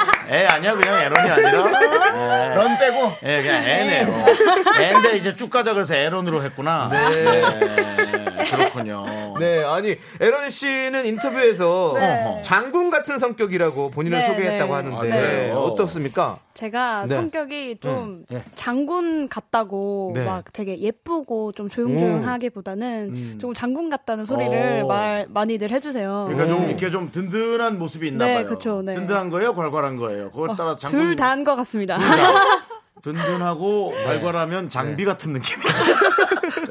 애 0.31 0.45
아니야 0.45 0.75
그냥 0.75 0.99
에런이 1.01 1.29
아니라. 1.29 2.51
예. 2.51 2.55
런 2.55 2.77
빼고 2.77 3.11
예, 3.23 3.41
그냥 3.41 3.63
애네요. 3.63 4.25
애인데 4.79 5.17
이제 5.17 5.35
쭉 5.35 5.49
가자 5.49 5.73
그래서 5.73 5.93
에런으로 5.95 6.41
했구나. 6.43 6.87
네. 6.89 7.09
네, 7.19 8.43
그렇군요. 8.49 9.05
네, 9.39 9.63
아니 9.63 9.97
에런 10.19 10.49
씨는 10.49 11.05
인터뷰에서 11.05 11.93
네. 11.95 12.41
장군 12.43 12.89
같은 12.89 13.19
성격이라고 13.19 13.91
본인을 13.91 14.19
네, 14.19 14.27
소개했다고 14.27 14.77
네. 14.77 14.89
하는데 14.89 15.51
아? 15.51 15.57
어떻습니까? 15.57 16.39
제가 16.53 17.05
네. 17.07 17.15
성격이 17.15 17.77
좀 17.79 18.25
네. 18.29 18.41
장군 18.55 19.29
같다고 19.29 20.11
네. 20.15 20.23
막 20.23 20.43
되게 20.53 20.79
예쁘고 20.79 21.53
좀 21.53 21.69
조용조용하기보다는 21.69 23.39
좀 23.39 23.53
장군 23.53 23.89
같다는 23.89 24.25
소리를 24.25 24.81
오. 24.83 24.87
말 24.87 25.25
많이들 25.29 25.71
해주세요. 25.71 26.27
그러니까 26.29 26.47
좀 26.47 26.67
이렇게 26.69 26.89
좀 26.89 27.09
든든한 27.09 27.79
모습이 27.79 28.07
있나 28.09 28.25
네, 28.25 28.35
봐요. 28.35 28.49
그쵸, 28.49 28.81
네. 28.81 28.93
든든한 28.93 29.29
거예요, 29.29 29.55
괄괄한 29.55 29.97
거예요. 29.97 30.20
그걸 30.29 30.55
따라 30.55 30.77
장군 30.77 30.99
둘 30.99 31.15
다인 31.15 31.43
것 31.43 31.55
같습니다. 31.55 31.97
든든하고 33.01 33.93
괄괄하면 34.05 34.69
장비 34.69 35.05
같은 35.05 35.33
느낌. 35.33 35.57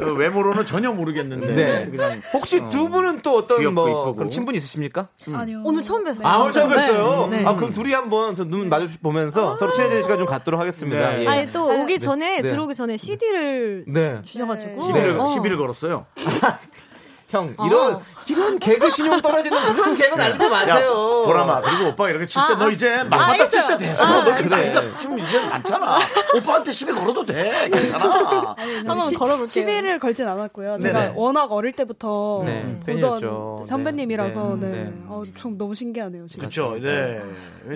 어, 0.01 0.13
외모로는 0.13 0.65
전혀 0.65 0.93
모르겠는데 0.93 1.55
네. 1.55 1.91
그냥 1.91 2.23
혹시 2.33 2.61
두 2.69 2.89
분은 2.89 3.21
또 3.23 3.37
어떤 3.37 3.59
귀엽고 3.59 3.75
뭐 3.75 3.89
이쁘고. 3.89 4.15
그런 4.15 4.31
친분이 4.31 4.57
있으십니까? 4.59 5.09
아니요. 5.33 5.63
오늘 5.65 5.83
처음 5.83 6.05
뵀어요. 6.05 6.25
아, 6.25 6.39
오늘 6.39 6.53
처음 6.53 6.71
네. 6.71 6.77
뵀어요. 6.77 7.29
네. 7.31 7.45
아, 7.45 7.57
그럼 7.57 7.73
둘이 7.73 7.93
한번 7.93 8.37
저눈 8.37 8.69
마주 8.69 8.99
보면서 9.01 9.57
서로 9.57 9.73
친해지는 9.73 10.03
시간 10.03 10.19
좀 10.19 10.27
갖도록 10.27 10.61
하겠습니다. 10.61 11.11
네. 11.17 11.25
예. 11.25 11.27
아니 11.27 11.53
또 11.53 11.67
오기 11.83 11.99
전에 11.99 12.43
네. 12.43 12.51
들어오기 12.51 12.75
전에 12.75 12.97
CD를 12.97 13.85
네. 13.89 14.21
주셔 14.25 14.47
가지고 14.47 14.85
시비를, 14.85 15.19
어. 15.19 15.27
시비를 15.27 15.57
걸었어요. 15.57 16.07
형, 17.31 17.53
이런, 17.65 18.01
이런 18.31 18.59
개그 18.59 18.91
신용 18.91 19.21
떨어지는 19.21 19.75
그런 19.75 19.95
개그 19.97 20.17
날리지 20.17 20.49
마세요. 20.49 21.23
보라마 21.27 21.61
그리고 21.61 21.91
오빠가 21.91 22.11
이렇게 22.11 22.27
칠때 22.27 22.55
아, 22.55 22.57
너 22.57 22.67
아. 22.67 22.71
이제 22.71 23.05
막바닥 23.05 23.51
칠 23.51 23.67
때. 23.67 23.77
됐어. 23.77 24.05
아, 24.05 24.25
너 24.25 24.35
그래. 24.35 24.49
나이가 24.49 24.99
지금 24.99 25.19
이제 25.19 25.41
많잖아. 25.49 25.99
오빠한테 26.37 26.73
시비 26.73 26.93
걸어도 26.93 27.25
돼. 27.27 27.69
괜찮아. 27.71 28.55
한번 28.87 29.13
걸어볼게요. 29.15 29.47
시비를 29.47 29.99
걸진 29.99 30.29
않았고요. 30.29 30.79
제가 30.79 30.99
네네. 31.01 31.13
워낙 31.17 31.51
어릴 31.53 31.73
때부터 31.73 32.43
네, 32.45 32.63
보던 32.63 32.81
팬이었죠. 32.87 33.67
선배님이라서 33.69 34.57
네, 34.61 34.69
네. 34.69 34.85
네. 34.85 34.93
어, 35.07 35.23
참 35.37 35.59
너무 35.59 35.75
신기하네요. 35.75 36.27
지금. 36.27 36.41
그렇죠. 36.41 36.77
네. 36.81 37.21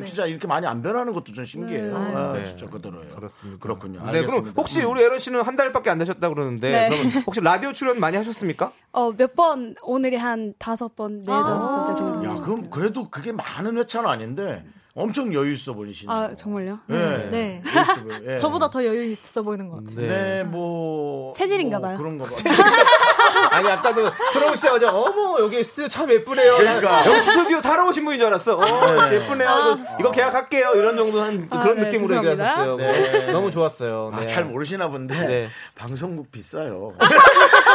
진짜 0.07 0.27
이렇게 0.27 0.47
많이 0.47 0.67
안 0.67 0.83
변하는 0.83 1.13
것도 1.13 1.33
좀 1.33 1.45
신기해요. 1.45 1.99
네. 1.99 2.15
아, 2.15 2.33
네. 2.35 2.45
진짜 2.47 2.67
그대로요. 2.67 3.09
그렇습니다. 3.15 3.59
그렇군요. 3.61 4.01
네, 4.07 4.13
그럼 4.13 4.15
알겠습니다. 4.17 4.53
혹시 4.57 4.81
음. 4.83 4.91
우리 4.91 5.03
에런 5.03 5.19
씨는 5.19 5.43
한 5.43 5.57
달밖에 5.57 5.91
안 5.91 5.99
되셨다 5.99 6.29
그러는데 6.29 6.71
네. 6.71 6.89
그럼 6.89 7.23
혹시 7.27 7.41
라디오 7.41 7.73
출연 7.73 8.01
많이 8.01 8.17
하셨습니까? 8.17 8.73
어, 8.93 9.13
몇 9.17 9.35
번, 9.35 9.75
오늘이 9.83 10.17
한 10.45 10.55
다섯 10.59 10.95
번, 10.95 11.21
네, 11.21 11.27
다섯 11.27 11.59
번째 11.59 11.95
정도. 11.95 12.25
야, 12.29 12.35
그럼 12.43 12.71
그래도 12.71 13.09
그게 13.09 13.33
많은 13.33 13.79
회차는 13.79 14.09
아닌데 14.09 14.63
엄청 14.95 15.33
여유 15.35 15.53
있어 15.55 15.73
보이시네요. 15.73 16.15
아, 16.17 16.35
정말요? 16.37 16.79
네. 16.87 17.29
네. 17.31 17.63
있어 17.67 18.03
보여. 18.05 18.33
예. 18.35 18.39
저보다 18.39 18.71
더 18.71 18.85
여유 18.85 19.03
있어 19.11 19.43
보이는 19.43 19.69
것 19.69 19.83
같아요. 19.85 20.07
네, 20.07 20.45
뭐 20.45 21.33
체질인가 21.35 21.79
뭐 21.81 21.89
봐요. 21.89 21.99
그런가 21.99 22.27
봐. 22.27 22.31
아니 23.51 23.69
아까도 23.71 24.09
들어오시자마자 24.33 24.95
어머 24.95 25.41
여기 25.41 25.65
스튜디오 25.65 25.89
참 25.89 26.11
예쁘네요. 26.11 26.59
그러니까. 26.59 27.03
네. 27.03 27.11
여기 27.11 27.21
스튜디오 27.23 27.61
사러 27.61 27.89
오신 27.89 28.05
분인 28.05 28.21
줄 28.21 28.29
알았어. 28.29 28.57
어 28.57 29.13
예쁘네요. 29.13 29.49
이거, 29.49 29.97
이거 30.01 30.11
계약할게요. 30.13 30.73
이런 30.77 30.97
정도 30.97 31.21
한 31.23 31.49
아, 31.51 31.63
그런 31.63 31.81
네, 31.81 31.87
느낌으로. 31.91 32.17
얘기하셨어요. 32.29 32.77
네. 32.77 33.33
너무 33.33 33.51
좋았어요. 33.51 34.11
아, 34.13 34.21
네. 34.21 34.27
잘 34.27 34.45
모르시나 34.45 34.89
본데 34.89 35.27
네. 35.27 35.49
방송국 35.75 36.31
비싸요. 36.31 36.95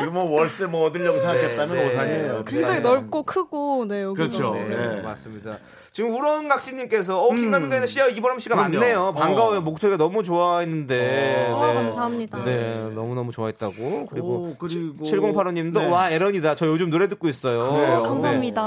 이거 0.00 0.10
뭐 0.10 0.24
월세 0.24 0.66
뭐 0.66 0.86
얻으려고 0.86 1.18
생각했다면 1.18 1.74
네. 1.76 1.86
오산이에요. 1.88 2.44
굉장히. 2.44 2.80
넓고 2.80 3.24
크고, 3.24 3.84
네, 3.86 4.02
여기가. 4.02 4.22
그렇죠. 4.22 4.54
네, 4.54 4.68
네. 4.68 5.02
맞습니다. 5.02 5.58
지금 5.92 6.14
우렁각 6.14 6.62
씨님께서 6.62 7.22
어 7.22 7.34
킹가민가의 7.34 7.86
씨와 7.86 8.06
이보람 8.08 8.38
씨가 8.38 8.56
그럼요. 8.56 8.78
많네요. 8.78 9.14
반가워요. 9.14 9.58
어. 9.58 9.60
목소리가 9.60 9.98
너무 9.98 10.22
좋아했는데. 10.22 11.48
어, 11.50 11.54
어, 11.54 11.60
감사합니다. 11.74 12.42
네, 12.44 12.90
너무 12.94 13.14
너무 13.14 13.30
좋아했다고. 13.30 14.06
그리고 14.06 14.26
오, 14.26 14.56
그리고 14.58 15.04
7085님도 15.04 15.74
네. 15.80 15.90
와 15.90 16.08
에런이다. 16.08 16.54
저 16.54 16.66
요즘 16.66 16.88
노래 16.88 17.08
듣고 17.08 17.28
있어요. 17.28 17.72
그래요? 17.74 17.96
어, 17.98 18.02
감사합니다. 18.04 18.62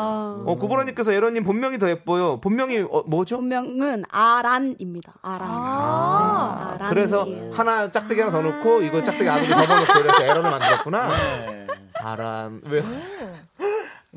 어 0.45 0.55
구보라님께서 0.59 1.13
에런님 1.13 1.43
본명이 1.43 1.79
더 1.79 1.89
예뻐요. 1.89 2.39
본명이 2.41 2.85
어, 2.91 3.03
뭐죠? 3.07 3.37
본명은 3.37 4.03
아란입니다. 4.09 5.15
아란. 5.23 5.47
아. 5.49 6.75
네, 6.77 6.85
아란이에요. 6.85 6.89
그래서 6.89 7.25
하나 7.51 7.91
짝대기 7.91 8.21
하나 8.21 8.31
더 8.31 8.41
넣고 8.43 8.83
이거 8.83 9.01
짝대기 9.01 9.27
안으로 9.27 9.47
접어놓고 9.47 9.99
이렇게 9.99 10.23
에런을 10.25 10.51
만들었구나. 10.51 11.07
네. 11.07 11.67
아란 11.95 12.61
왜? 12.65 12.83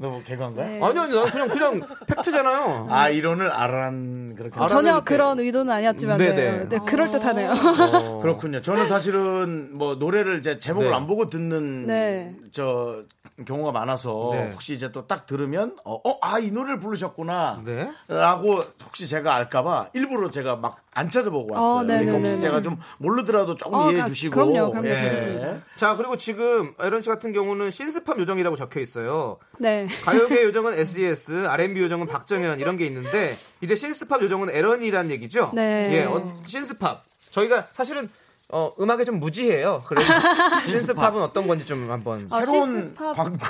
너뭐 0.00 0.22
개그한가요? 0.22 0.66
네. 0.68 0.80
아니요, 0.80 1.02
아니요. 1.02 1.24
그냥 1.24 1.48
그냥 1.48 1.82
팩트잖아요. 2.06 2.86
아 2.88 3.08
이론을 3.08 3.50
알아란 3.50 4.36
그렇게 4.36 4.66
전혀 4.68 5.02
그런 5.02 5.40
의도는 5.40 5.72
아니었지만, 5.72 6.18
네, 6.18 6.32
네네. 6.32 6.68
네, 6.68 6.78
그럴 6.86 7.10
듯하네요. 7.10 7.50
어. 7.50 8.20
그렇군요. 8.20 8.62
저는 8.62 8.86
사실은 8.86 9.76
뭐 9.76 9.96
노래를 9.96 10.38
이제 10.38 10.60
제목을 10.60 10.90
네. 10.90 10.94
안 10.94 11.08
보고 11.08 11.28
듣는 11.28 11.86
네. 11.88 12.32
저 12.52 13.02
경우가 13.44 13.72
많아서 13.72 14.30
네. 14.32 14.50
혹시 14.52 14.74
이제 14.74 14.90
또 14.92 15.06
딱 15.06 15.26
들으면 15.26 15.76
어, 15.84 16.00
아이 16.20 16.50
노래를 16.50 16.78
부르셨구나. 16.80 17.62
네. 17.64 17.90
라고 18.08 18.62
혹시 18.84 19.06
제가 19.08 19.34
알까봐 19.36 19.90
일부러 19.94 20.30
제가 20.30 20.56
막 20.56 20.88
안 20.98 21.10
찾아보고 21.10 21.54
왔어요. 21.54 21.78
어. 21.78 21.82
그러니까 21.84 22.12
혹시 22.12 22.40
제가 22.40 22.60
좀 22.60 22.76
모르더라도 22.98 23.54
조금 23.56 23.78
어, 23.78 23.88
이해해 23.88 24.02
아, 24.02 24.06
주시고. 24.06 24.34
그럼요, 24.34 24.70
그럼요, 24.72 24.88
예. 24.88 25.60
자 25.76 25.94
그리고 25.94 26.16
지금 26.16 26.74
에런 26.80 27.02
씨 27.02 27.08
같은 27.08 27.32
경우는 27.32 27.70
신스팝 27.70 28.18
요정이라고 28.18 28.56
적혀 28.56 28.80
있어요. 28.80 29.38
네. 29.60 29.86
가요계 30.04 30.42
요정은 30.42 30.76
SES, 30.76 31.46
R&B 31.46 31.80
요정은 31.82 32.08
박정현 32.08 32.58
이런 32.58 32.76
게 32.76 32.84
있는데 32.86 33.32
이제 33.60 33.76
신스팝 33.76 34.22
요정은 34.22 34.50
에런이란 34.50 35.12
얘기죠. 35.12 35.52
네. 35.54 35.88
예, 35.92 36.04
어, 36.04 36.40
신스팝. 36.44 37.04
저희가 37.30 37.68
사실은 37.74 38.10
어, 38.50 38.72
음악에 38.80 39.04
좀 39.04 39.20
무지해요. 39.20 39.82
그래서 39.86 40.12
신스팝은 40.66 41.22
어떤 41.22 41.46
건지 41.46 41.66
좀 41.66 41.90
한번. 41.90 42.28
아, 42.30 42.40
새로운 42.40 42.94
신스팝- 42.94 43.14
광고. 43.14 43.46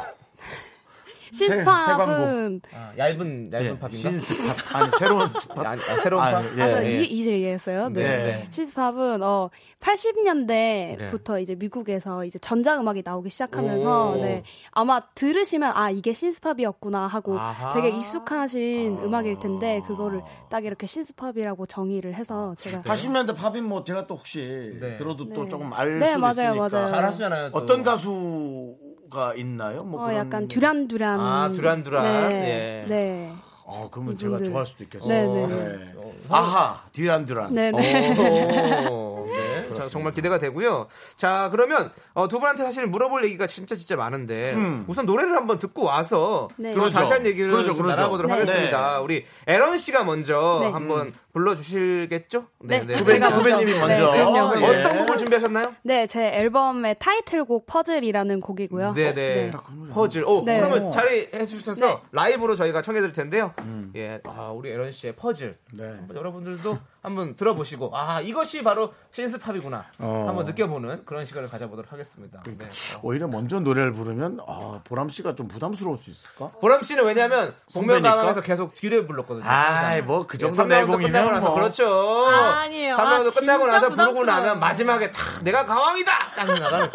신스팝은 1.33 2.61
아, 2.74 2.93
얇은 2.99 3.51
얇은 3.53 3.66
예, 3.66 3.79
팝인가? 3.79 3.89
신스팝. 3.89 4.76
아니 4.76 4.91
새로운 4.99 5.26
스팝. 5.29 5.59
아, 5.66 5.70
아, 5.72 5.76
새로운 6.03 6.22
아, 6.22 6.31
팝. 6.33 6.59
예. 6.59 6.62
아, 6.62 6.68
저 6.68 6.85
예. 6.85 7.01
이, 7.03 7.05
이제 7.05 7.37
이해했어요. 7.39 7.89
네. 7.91 8.03
네. 8.03 8.47
신스팝은 8.51 9.22
어 9.22 9.51
80년대부터 9.81 11.41
이제 11.41 11.55
미국에서 11.55 12.24
이제 12.24 12.39
전자 12.39 12.79
음악이 12.81 13.03
나오기 13.05 13.31
시작하면서 13.31 14.11
오. 14.11 14.14
네 14.22 14.43
아마 14.72 15.01
들으시면 15.14 15.72
아 15.74 15.91
이게 15.91 16.12
신스팝이었구나 16.12 17.07
하고 17.07 17.39
아하. 17.39 17.74
되게 17.74 17.89
익숙하신 17.97 18.99
음악일 19.03 19.39
텐데 19.41 19.83
그거를 19.87 20.22
딱 20.51 20.64
이렇게 20.64 20.87
신스팝이라고 20.87 21.66
정의를 21.66 22.14
해서 22.14 22.55
제가 22.59 22.83
80년대 22.83 23.37
팝인 23.37 23.64
뭐 23.64 23.85
제가 23.85 24.07
또 24.07 24.16
혹시 24.16 24.76
네. 24.81 24.97
들어도 24.97 25.29
또 25.33 25.43
네. 25.45 25.49
조금 25.49 25.72
알 25.72 25.99
네, 25.99 26.16
맞아요, 26.16 26.33
있으니까. 26.55 26.68
맞아요. 26.68 26.87
잘하시잖아요. 26.89 27.51
또. 27.53 27.59
어떤 27.59 27.83
가수 27.83 28.76
가 29.11 29.34
있나요? 29.34 29.82
뭐 29.84 30.02
어 30.02 30.06
그런- 30.06 30.16
약간 30.26 30.48
듀란 30.48 30.86
듀란 30.88 31.18
아, 31.20 31.50
듀란. 31.54 31.82
네. 31.82 32.84
예. 32.84 32.88
네. 32.88 33.32
아, 33.66 33.88
그러면. 33.90 34.16
제가 34.18 34.38
좋아할 34.38 34.66
수도 34.66 34.84
있겠어요. 34.84 35.32
네, 35.32 35.46
네. 35.46 35.76
네. 35.76 35.94
아하, 36.30 36.82
듀란 36.92 37.24
듀란. 37.26 37.54
네, 37.54 37.70
네. 37.70 38.86
오, 38.88 39.26
네. 39.32 39.47
자, 39.74 39.86
정말 39.86 40.12
기대가 40.12 40.38
되고요. 40.38 40.88
자, 41.16 41.48
그러면 41.50 41.90
어, 42.14 42.28
두 42.28 42.38
분한테 42.38 42.64
사실 42.64 42.86
물어볼 42.86 43.24
얘기가 43.24 43.46
진짜 43.46 43.74
진짜 43.74 43.96
많은데 43.96 44.54
음. 44.54 44.84
우선 44.88 45.06
노래를 45.06 45.36
한번 45.36 45.58
듣고 45.58 45.84
와서 45.84 46.48
네. 46.56 46.72
그런 46.74 46.88
그렇죠. 46.90 46.98
자세한 46.98 47.26
얘기를 47.26 47.50
그렇죠, 47.50 47.68
좀 47.68 47.76
그렇죠. 47.76 47.96
나눠보도록 47.96 48.30
네. 48.30 48.38
하겠습니다. 48.38 49.00
우리 49.00 49.24
에런 49.46 49.78
씨가 49.78 50.04
먼저 50.04 50.58
네. 50.62 50.68
한번 50.70 51.12
불러주시겠죠? 51.32 52.46
네, 52.60 52.80
후배님, 52.80 53.06
제가 53.06 53.30
먼저. 53.30 53.50
후배님이 53.50 53.78
먼저. 53.78 54.12
네, 54.12 54.24
그럼요. 54.24 54.60
예. 54.60 54.64
어떤 54.66 54.98
곡을 54.98 55.16
준비하셨나요? 55.18 55.74
네, 55.82 56.06
제 56.06 56.26
앨범의 56.28 56.96
타이틀곡 56.98 57.66
퍼즐이라는 57.66 58.40
곡이고요. 58.40 58.94
네네. 58.94 59.14
네. 59.14 59.52
퍼즐. 59.92 60.24
오, 60.24 60.42
네. 60.44 60.60
그러면 60.60 60.90
자리 60.90 61.28
해 61.32 61.44
주셔서 61.46 61.86
네. 61.86 62.02
라이브로 62.12 62.54
저희가 62.56 62.82
청해드릴 62.82 63.12
텐데요. 63.12 63.52
음. 63.60 63.92
예, 63.96 64.20
아, 64.24 64.50
우리 64.54 64.70
에런 64.70 64.90
씨의 64.90 65.14
퍼즐. 65.14 65.56
네. 65.72 65.84
한번 65.84 66.16
여러분들도 66.16 66.78
한번 67.09 67.36
들어보시고, 67.36 67.90
아, 67.96 68.20
이것이 68.20 68.62
바로 68.62 68.92
신스팝이구나. 69.12 69.86
어. 69.98 70.24
한번 70.28 70.44
느껴보는 70.46 71.04
그런 71.06 71.24
시간을 71.24 71.48
가져보도록 71.48 71.90
하겠습니다. 71.92 72.42
네. 72.46 72.68
오히려 73.02 73.26
먼저 73.26 73.59
노래를 73.61 73.92
부르면 73.94 74.40
아, 74.46 74.80
보람 74.84 75.09
씨가 75.11 75.34
좀 75.34 75.48
부담스러울 75.48 75.96
수 75.96 76.11
있을까? 76.11 76.50
보람 76.61 76.82
씨는 76.82 77.04
왜냐면 77.04 77.54
선배니까? 77.68 78.09
복면가왕에서 78.11 78.40
계속 78.42 78.74
뒤를 78.74 79.06
불렀거든요. 79.06 79.48
아이, 79.48 80.02
뭐그 80.02 80.36
정도 80.38 80.56
3라운드 80.56 80.68
끝나고 80.68 80.86
내공이면 80.98 81.12
나서 81.32 81.46
뭐. 81.46 81.54
그렇죠. 81.54 82.26
아니에요. 82.26 82.96
3라운드 82.96 83.26
아, 83.28 83.30
끝나고 83.40 83.66
나서 83.66 83.88
부르고. 83.88 84.24
나면 84.24 84.61
마지막에 84.61 85.11
탁 85.11 85.42
내가 85.42 85.64
가왕이다. 85.64 86.12
딱 86.36 86.44
나가는 86.46 86.90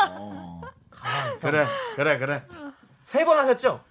그래, 1.41 1.65
그래, 1.95 2.17
그래. 2.17 2.43
세 3.03 3.25
번 3.25 3.37
하셨죠? 3.39 3.81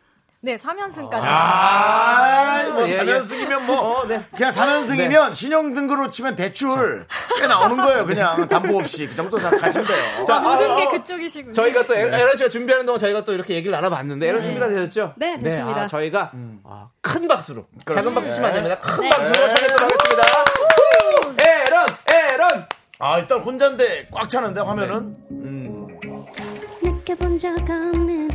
네, 0.45 0.57
3연승까지. 0.57 1.21
아, 1.23 2.65
뭐 2.75 2.83
예, 2.89 2.95
예. 2.95 2.99
4년승이면 2.99 3.61
뭐 3.65 3.79
어, 4.01 4.07
네. 4.09 4.21
그냥 4.37 4.51
4년승이면 4.51 5.33
신용 5.35 5.73
등급으로 5.73 6.11
치면 6.11 6.35
대출 6.35 7.07
꽤 7.39 7.47
나오는 7.47 7.77
거예요. 7.77 8.05
그냥 8.05 8.49
담보 8.49 8.77
없이 8.77 9.07
그 9.07 9.15
정도 9.15 9.37
가시면 9.39 9.87
돼요. 9.87 10.25
자, 10.27 10.41
모든 10.41 10.69
아, 10.73 10.77
게 10.77 10.83
어, 10.87 10.91
그쪽이시군요. 10.91 11.53
저희가 11.53 11.87
또 11.87 11.95
에- 11.95 12.01
에런 12.01 12.37
씨가 12.37 12.49
준비하는 12.49 12.85
동안 12.87 12.99
저희가 12.99 13.25
또 13.25 13.33
이렇게 13.35 13.55
얘기를 13.55 13.71
나눠봤는데 13.71 14.27
에런 14.29 14.43
준비가 14.43 14.67
되셨죠? 14.69 15.15
네, 15.17 15.39
됐습니다. 15.39 15.83
아, 15.83 15.87
저희가 15.87 16.33
아, 16.65 16.89
큰 17.01 17.29
박수로 17.29 17.65
작은 17.87 18.13
박수 18.13 18.35
치면 18.35 18.51
안 18.51 18.57
됩니다. 18.57 18.81
큰 18.81 19.01
네. 19.05 19.11
박수로 19.11 19.33
청해도록 19.49 19.83
하겠습니다. 19.83 20.23
후! 20.43 21.35
에런 21.39 21.87
에런 22.33 22.67
아, 22.99 23.19
일단 23.19 23.39
혼자인데 23.41 24.09
꽉 24.13 24.29
차는데 24.29 24.61
화면은 24.61 25.17
느껴본 26.83 27.39
적 27.39 27.53
없는 27.61 28.29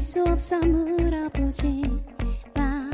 표현할 0.00 0.02
수 0.02 0.22
없어 0.22 0.58
물어보지 0.58 1.82
마. 2.54 2.90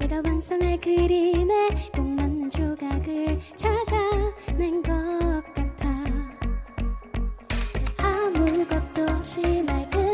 내가 0.00 0.22
완성할 0.24 0.80
그림에 0.80 1.68
꼭 1.94 2.02
맞는 2.02 2.48
조각을 2.50 3.38
찾아낸 3.56 4.82
것 4.82 5.42
같아. 5.54 6.04
아무것도 7.98 9.02
없이 9.14 9.62
맑은 9.62 10.07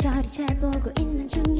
저리 0.00 0.26
잘 0.30 0.46
보고 0.58 0.90
있는 0.98 1.28
중이야 1.28 1.59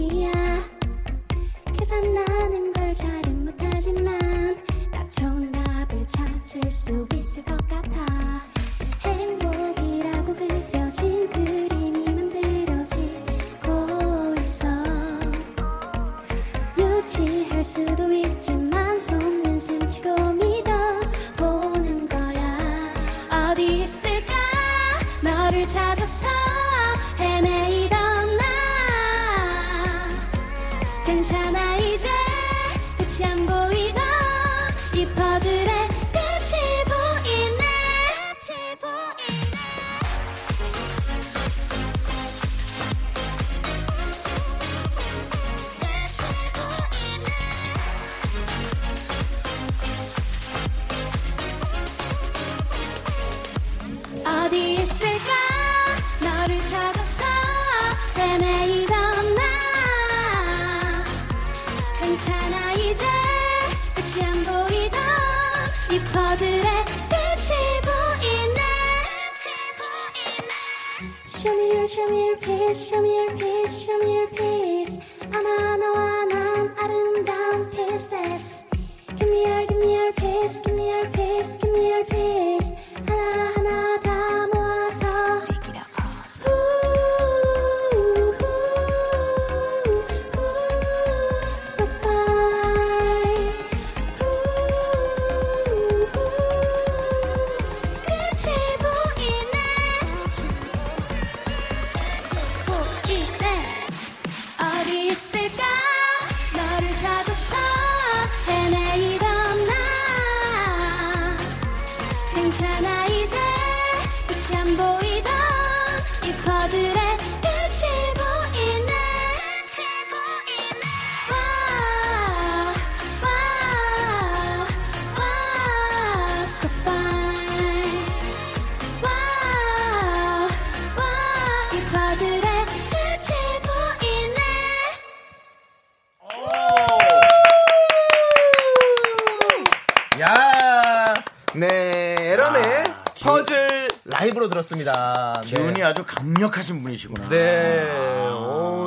네, 141.54 142.14
에런의 142.20 142.84
퍼즐 143.22 143.88
라이브로 144.04 144.48
들었습니다. 144.48 145.34
네. 145.42 145.48
기운이 145.48 145.82
아주 145.82 146.04
강력하신 146.06 146.82
분이시구나. 146.82 147.28
네. 147.28 148.09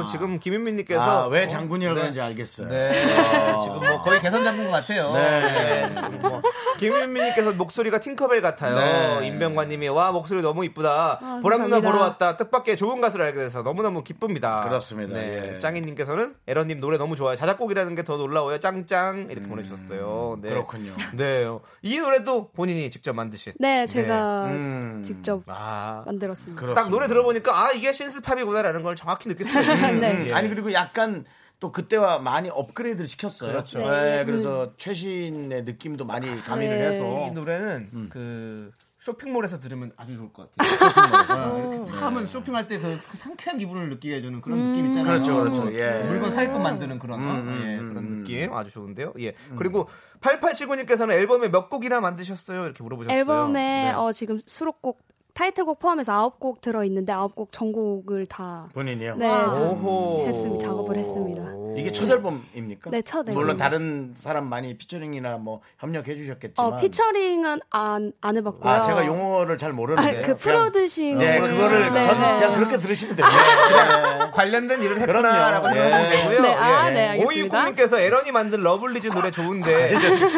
오, 0.04 0.06
지금 0.06 0.40
김윤민님께서 0.40 1.26
아, 1.26 1.28
왜 1.28 1.48
장군이라고 1.48 1.96
네. 1.96 2.02
하는지 2.02 2.22
알겠어요. 2.22 2.68
네. 2.70 2.92
지금 2.94 3.80
뭐 3.90 4.02
거의 4.04 4.22
개선 4.22 4.44
장군 4.44 4.72
같아요. 4.72 5.14
네. 5.14 5.90
뭐 6.22 6.42
김윤민님께서 6.78 7.52
목소리가 7.54 8.00
팅커벨 8.00 8.42
같아요. 8.42 9.20
네. 9.20 9.28
임병관님이 9.28 9.88
와 9.90 10.12
목소리 10.12 10.42
너무 10.42 10.64
이쁘다. 10.66 11.20
아, 11.22 11.40
보람 11.42 11.64
누나. 11.64 11.80
보러 11.82 12.00
왔다. 12.00 12.38
뜻밖의 12.38 12.78
좋은 12.78 13.02
가수를 13.02 13.26
알게 13.26 13.40
돼서 13.40 13.64
너무 13.64 13.82
너무 13.84 14.04
기쁩니다. 14.04 14.62
그렇습니다. 14.62 15.16
네. 15.16 15.54
예. 15.56 15.60
짱이님께서는 15.60 16.36
에런님 16.48 16.80
노래 16.80 16.98
너무 16.98 17.16
좋아요. 17.16 17.36
자작곡이라는 17.36 17.96
게 17.96 18.04
더 18.04 18.18
놀라워요. 18.18 18.60
짱짱 18.60 19.28
이렇게 19.32 19.48
보내주셨어요. 19.48 20.38
네. 20.42 20.50
음, 20.50 20.54
그렇군요. 20.54 20.92
네. 21.14 21.46
이 21.84 22.00
노래도 22.00 22.50
본인이 22.52 22.90
직접 22.92 23.14
만드신. 23.14 23.54
네, 23.60 23.86
제가 23.86 24.46
음. 24.48 25.02
직접 25.06 25.42
아. 25.48 26.04
만들었습니다. 26.06 26.60
그렇습니다. 26.60 26.82
딱 26.82 26.90
노래 26.90 27.08
들어보니까 27.08 27.58
아 27.58 27.72
이게 27.72 27.94
신스팝이구나라는 27.94 28.84
걸 28.84 28.98
정확히 28.98 29.34
있어요. 29.40 29.93
네. 30.00 30.28
예. 30.28 30.34
아니 30.34 30.50
그리고 30.50 30.74
약간 30.74 31.26
또 31.60 31.72
그때와 31.72 32.20
많이 32.20 32.50
업그레이드를 32.50 33.08
시켰어요. 33.08 33.52
그렇죠. 33.52 33.80
네, 33.80 34.26
그래서 34.26 34.74
최신의 34.76 35.64
느낌도 35.64 36.06
많이 36.06 36.28
가미를 36.44 36.78
네. 36.78 36.88
해서 36.88 37.28
이 37.28 37.32
노래는 37.32 37.90
음. 37.94 38.10
그 38.12 38.72
쇼핑몰에서 39.00 39.60
들으면 39.60 39.92
아주 39.98 40.16
좋을 40.16 40.32
것 40.32 40.50
같아요. 40.58 41.54
어, 41.54 41.74
이렇게 41.74 41.92
다 41.92 42.06
하면 42.08 42.26
쇼핑할 42.26 42.70
때 42.70 42.80
그 42.80 43.18
상쾌한 43.18 43.58
기분을 43.58 43.90
느끼게 43.90 44.16
해주는 44.16 44.42
그런 44.42 44.72
느낌 44.72 44.88
있잖아요. 44.88 45.22
그렇죠, 45.22 45.36
그렇죠. 45.42 45.74
예. 45.74 46.04
물건 46.04 46.32
살끔 46.32 46.64
만드는 46.64 47.00
그런 47.00 47.20
거. 47.20 47.32
음, 47.32 47.48
음, 47.48 47.62
예, 47.66 47.78
음, 47.78 47.90
그런 47.90 48.04
음. 48.04 48.18
느낌 48.24 48.54
아주 48.54 48.72
좋은데요. 48.72 49.14
예. 49.20 49.34
그리고 49.58 49.90
8879님께서는 50.22 51.12
앨범에 51.12 51.50
몇 51.50 51.70
곡이나 51.70 52.00
만드셨어요? 52.02 52.64
이렇게 52.66 52.82
물어보셨어요. 52.84 53.18
앨범에 53.18 53.54
네. 53.54 53.92
어, 53.92 54.12
지금 54.14 54.40
수록곡 54.46 55.02
타이틀곡 55.34 55.80
포함해서 55.80 56.14
아홉 56.14 56.40
곡 56.40 56.62
들어 56.62 56.84
있는데 56.86 57.12
아홉 57.12 57.36
곡 57.36 57.52
전곡을 57.52 58.28
다 58.28 58.70
본인이요. 58.74 59.16
네, 59.16 59.28
오호. 59.28 60.26
했습니다. 60.28 60.68
작업을 60.68 60.98
했습니다. 60.98 61.44
이게 61.76 61.92
첫 61.92 62.08
앨범입니까? 62.08 62.92
네, 62.92 63.02
첫 63.02 63.28
앨범. 63.28 63.42
물론 63.42 63.58
다른 63.58 64.14
사람 64.16 64.48
많이 64.48 64.78
피처링이나 64.78 65.38
뭐 65.38 65.62
협력해 65.80 66.16
주셨겠지만. 66.16 66.74
어, 66.74 66.76
피처링은 66.80 67.62
안, 67.72 68.14
안 68.22 68.38
해봤고요. 68.38 68.72
아, 68.72 68.84
제가 68.84 69.08
용어를 69.08 69.58
잘 69.58 69.74
모르는데. 69.74 70.20
아, 70.20 70.22
그 70.22 70.36
프로듀싱. 70.36 71.18
네, 71.18 71.40
그거를 71.40 71.94
네, 71.94 72.04
전 72.04 72.20
네. 72.20 72.34
그냥 72.40 72.54
그렇게 72.54 72.78
들으시면 72.78 73.16
돼요. 73.16 73.26
네. 73.28 74.32
관련된 74.32 74.84
일을. 74.84 75.00
했구나라고 75.00 75.70
예. 75.70 75.74
생각하면 75.74 76.10
되고요. 76.12 76.42
네, 76.44 76.54
아, 76.54 76.90
예. 76.90 76.94
네, 76.94 77.08
알겠습니다. 77.10 77.64
529님께서 77.64 77.98
에런이 77.98 78.32
만든 78.32 78.62
러블리즈 78.62 79.08
노래 79.08 79.32
좋은데 79.32 79.96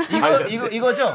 이거 0.10 0.40
이거 0.48 0.68
이거죠? 0.68 1.14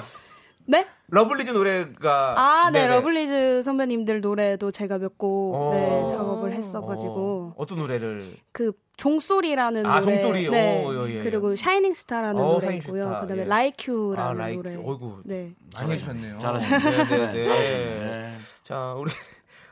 네? 0.66 0.86
러블리즈 1.10 1.50
노래가 1.50 2.34
아, 2.36 2.70
네, 2.70 2.80
네네. 2.80 2.94
러블리즈 2.94 3.62
선배님들 3.62 4.20
노래도 4.20 4.70
제가 4.70 4.98
몇곡 4.98 5.54
오. 5.54 5.70
네, 5.74 6.06
작업을 6.08 6.52
했어가지고 6.54 7.52
어, 7.52 7.54
어떤 7.56 7.78
노래를 7.78 8.36
그 8.52 8.72
종소리라는 8.96 9.86
아, 9.86 10.00
노래, 10.00 10.18
종소리. 10.18 10.50
네, 10.50 10.84
오, 10.84 11.08
예, 11.08 11.18
예. 11.18 11.22
그리고 11.22 11.56
Shining 11.56 11.94
Star라는 11.94 12.40
어, 12.40 12.46
노래 12.54 12.60
Shining 12.66 12.78
있고요. 12.78 13.02
스타, 13.04 13.20
그다음에 13.20 13.42
예. 13.42 13.46
Like 13.46 13.74
U라는 13.74 14.22
아, 14.22 14.32
Like 14.32 14.52
U. 14.52 14.62
노래. 14.62 14.76
어이구. 14.76 15.22
네. 15.24 15.54
많이 15.74 15.92
해주셨네요. 15.92 16.38
잘하셨네요. 16.38 17.04
네, 17.08 17.16
네, 17.16 17.32
네. 17.32 17.44
잘하셨네. 17.44 18.32
자, 18.62 18.94
우리 18.98 19.10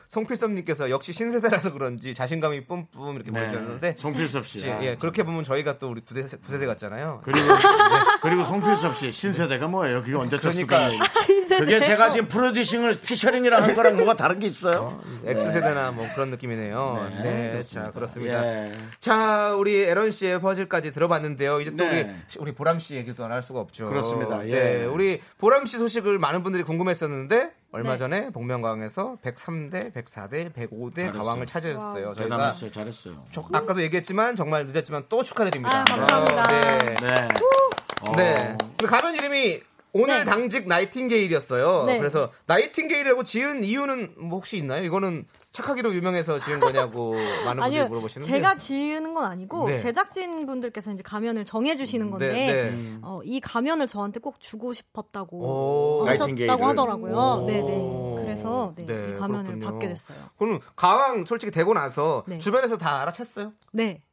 송필섭님께서 0.09 0.89
역시 0.89 1.13
신세대라서 1.13 1.71
그런지 1.71 2.15
자신감이 2.15 2.65
뿜뿜 2.65 3.15
이렇게 3.15 3.29
네. 3.29 3.39
보내주셨는데 3.39 3.95
송필섭 3.97 4.45
씨. 4.45 4.67
예, 4.67 4.79
예, 4.81 4.95
그렇게 4.95 5.21
보면 5.21 5.43
저희가 5.43 5.77
또 5.77 5.89
우리 5.91 6.01
구대 6.01 6.23
구세대 6.23 6.65
같잖아요. 6.65 7.21
그리고 7.23 7.45
네. 7.47 7.53
그리고 8.23 8.43
송필섭 8.43 8.95
씨 8.95 9.11
신세대가 9.11 9.67
뭐예요? 9.67 10.01
그게 10.01 10.15
언제 10.15 10.37
그러니까. 10.39 10.89
쳤을까? 10.89 11.05
그게 11.59 11.79
제가 11.79 12.11
지금 12.11 12.27
프로듀싱을 12.27 12.99
피처링이랑 13.01 13.63
한 13.63 13.75
거랑 13.75 13.97
뭐가 13.97 14.15
다른 14.15 14.39
게 14.39 14.47
있어요? 14.47 14.99
X 15.25 15.51
세대나 15.51 15.91
뭐 15.91 16.07
그런 16.15 16.31
느낌이네요. 16.31 17.09
네, 17.11 17.23
네, 17.23 17.51
그렇습니다. 17.51 17.85
자 17.87 17.91
그렇습니다. 17.91 18.45
예. 18.65 18.71
자, 18.99 19.53
우리 19.55 19.75
에런 19.75 20.09
씨의 20.11 20.41
퍼즐까지 20.41 20.91
들어봤는데요. 20.91 21.61
이제 21.61 21.69
또 21.71 21.77
네. 21.83 22.15
우리 22.37 22.49
우리 22.49 22.51
보람 22.53 22.79
씨 22.79 22.95
얘기도 22.95 23.23
안 23.25 23.29
할 23.31 23.43
수가 23.43 23.59
없죠. 23.59 23.87
그렇습니다. 23.89 24.47
예. 24.47 24.51
네, 24.51 24.85
우리 24.85 25.21
보람 25.37 25.67
씨 25.67 25.77
소식을 25.77 26.17
많은 26.17 26.41
분들이 26.41 26.63
궁금했었는데 26.63 27.51
얼마 27.71 27.91
네. 27.91 27.97
전에 27.99 28.29
복면가왕에서 28.31 29.17
103대, 29.23 29.93
104대, 29.93 30.51
105대 30.53 30.95
잘했어요. 30.95 31.21
가왕을 31.21 31.45
차지했어요. 31.45 32.13
저희가 32.15 32.23
대단했어요. 32.23 32.71
잘했어요. 32.71 33.25
저- 33.31 33.43
아까도 33.53 33.81
얘기했지만 33.83 34.35
정말 34.35 34.65
늦었지만 34.65 35.03
또 35.07 35.21
축하드립니다. 35.21 35.81
아, 35.81 35.83
감사합니다. 35.83 36.41
어, 36.41 36.45
네. 36.47 36.93
네. 36.95 37.27
어. 38.07 38.11
네. 38.17 38.57
그 38.77 38.87
가면 38.87 39.13
이름이 39.15 39.61
오늘 39.93 40.19
네. 40.19 40.23
당직 40.23 40.67
나이팅게일이었어요. 40.67 41.83
네. 41.85 41.97
그래서 41.99 42.31
나이팅게일이라고 42.47 43.23
지은 43.23 43.63
이유는 43.63 44.15
뭐 44.17 44.37
혹시 44.39 44.57
있나요? 44.57 44.83
이거는 44.83 45.25
착하기로 45.51 45.93
유명해서 45.95 46.37
지은 46.39 46.59
거냐고 46.59 47.11
많은 47.45 47.61
분들이 47.61 47.61
아니요, 47.79 47.87
물어보시는데. 47.87 48.31
제가 48.31 48.55
지으는 48.55 49.13
건 49.13 49.25
아니고 49.25 49.67
네. 49.69 49.77
제작진 49.79 50.45
분들께서 50.45 50.91
이제 50.91 51.01
가면을 51.03 51.43
정해주시는 51.43 52.11
건데 52.11 52.31
네, 52.31 52.71
네. 52.71 52.97
어, 53.01 53.19
이 53.23 53.39
가면을 53.39 53.87
저한테 53.87 54.19
꼭 54.19 54.39
주고 54.39 54.73
싶었다고. 54.73 56.05
하셨다고 56.07 56.65
하더라고요. 56.65 57.15
오. 57.15 57.45
네네. 57.47 58.21
그래서 58.23 58.73
네, 58.75 58.85
네, 58.85 58.93
이 58.93 59.17
가면을 59.17 59.45
그렇군요. 59.45 59.65
받게 59.71 59.87
됐어요. 59.87 60.17
그럼 60.37 60.59
가왕 60.75 61.25
솔직히 61.25 61.51
되고 61.51 61.73
나서 61.73 62.23
네. 62.27 62.37
주변에서 62.37 62.77
다 62.77 63.03
알아챘어요? 63.05 63.53
네, 63.73 64.03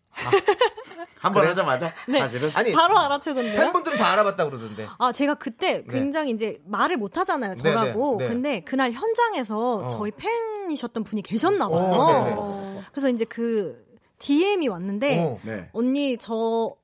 한번 1.19 1.47
하자마자 1.47 1.93
네. 2.09 2.21
사실은 2.21 2.51
아니 2.55 2.73
바로 2.73 2.99
알아채던데요. 2.99 3.57
팬분들은 3.57 3.99
다 3.99 4.13
알아봤다 4.13 4.45
그러던데. 4.47 4.87
아, 4.99 5.13
제가 5.13 5.35
그때 5.35 5.85
굉장히 5.89 6.31
이제 6.31 6.61
말을 6.67 6.97
못 6.97 7.17
하잖아요, 7.19 7.55
네, 7.55 7.63
저라고. 7.63 8.17
네, 8.19 8.25
네. 8.25 8.31
근데 8.33 8.61
그날 8.61 8.93
현장에서 8.93 9.75
어. 9.75 9.89
저희 9.89 10.13
팬이셨던 10.13 11.05
분이 11.05 11.23
계셨나 11.23 11.69
봐요. 11.69 11.79
어, 11.79 12.13
네, 12.25 12.75
네. 12.81 12.85
그래서 12.93 13.09
이제 13.09 13.25
그 13.25 13.85
DM이 14.19 14.69
왔는데 14.69 15.21
어. 15.21 15.39
네. 15.43 15.69
언니 15.73 16.17
저 16.19 16.75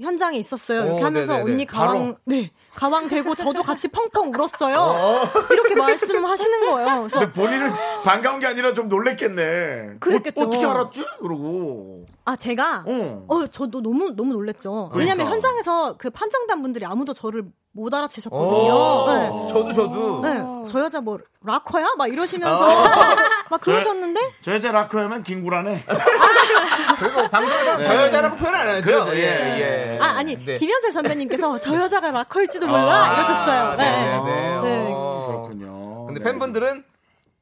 현장에 0.00 0.38
있었어요. 0.38 0.84
이렇게 0.84 1.02
어, 1.02 1.04
하면서 1.04 1.32
네네네. 1.34 1.52
언니 1.52 1.66
가왕 1.66 1.98
바로? 1.98 2.16
네 2.24 2.50
가왕 2.74 3.08
되고 3.08 3.34
저도 3.34 3.62
같이 3.62 3.88
펑펑 3.88 4.32
울었어요. 4.34 5.30
이렇게 5.50 5.74
말씀하시는 5.74 6.70
거예요. 6.70 6.98
그래서 7.00 7.18
근데 7.20 7.32
본인은 7.32 7.68
반가운 8.02 8.40
게 8.40 8.46
아니라 8.46 8.72
좀 8.72 8.88
놀랬겠네. 8.88 9.98
그랬겠죠. 10.00 10.42
어, 10.42 10.50
떻게 10.50 10.64
알았지? 10.64 11.04
그러고. 11.20 12.06
아 12.24 12.36
제가 12.36 12.84
어. 12.86 13.24
어 13.28 13.46
저도 13.48 13.82
너무 13.82 14.14
너무 14.14 14.32
놀랬죠. 14.32 14.90
왜냐면 14.94 15.26
그러니까. 15.26 15.34
현장에서 15.34 15.96
그 15.96 16.10
판정단 16.10 16.62
분들이 16.62 16.84
아무도 16.84 17.14
저를 17.14 17.44
못 17.72 17.92
어. 17.92 17.96
알아채셨거든요. 17.96 19.12
네. 19.16 19.52
저도 19.52 19.72
저도. 19.72 20.20
네, 20.20 20.70
저 20.70 20.80
여자 20.80 21.00
뭐 21.00 21.18
락커야? 21.42 21.94
막 21.96 22.06
이러시면서 22.06 22.60
막 23.50 23.60
그러셨는데 23.60 24.20
저 24.40 24.52
여자 24.54 24.70
라커야면 24.70 25.22
김구라네. 25.22 25.82
그리고 26.98 27.28
방송에서 27.28 27.82
저 27.82 27.94
여자라고 28.06 28.36
표현 28.36 28.54
안 28.54 28.68
하죠. 28.68 29.10
예, 29.14 29.18
예. 29.18 29.94
예. 29.96 29.98
아 30.00 30.18
아니 30.18 30.36
네. 30.36 30.54
김현철 30.56 30.92
선배님께서 30.92 31.58
저 31.58 31.74
여자가 31.74 32.10
락커일지도 32.10 32.66
몰라 32.66 33.04
아, 33.04 33.14
이러셨어요. 33.14 33.76
네, 33.76 33.84
네. 33.84 34.20
네. 34.24 34.60
네. 34.62 34.90
어. 34.94 35.26
그렇군요. 35.26 36.06
근데 36.06 36.20
네. 36.20 36.24
팬분들은 36.24 36.84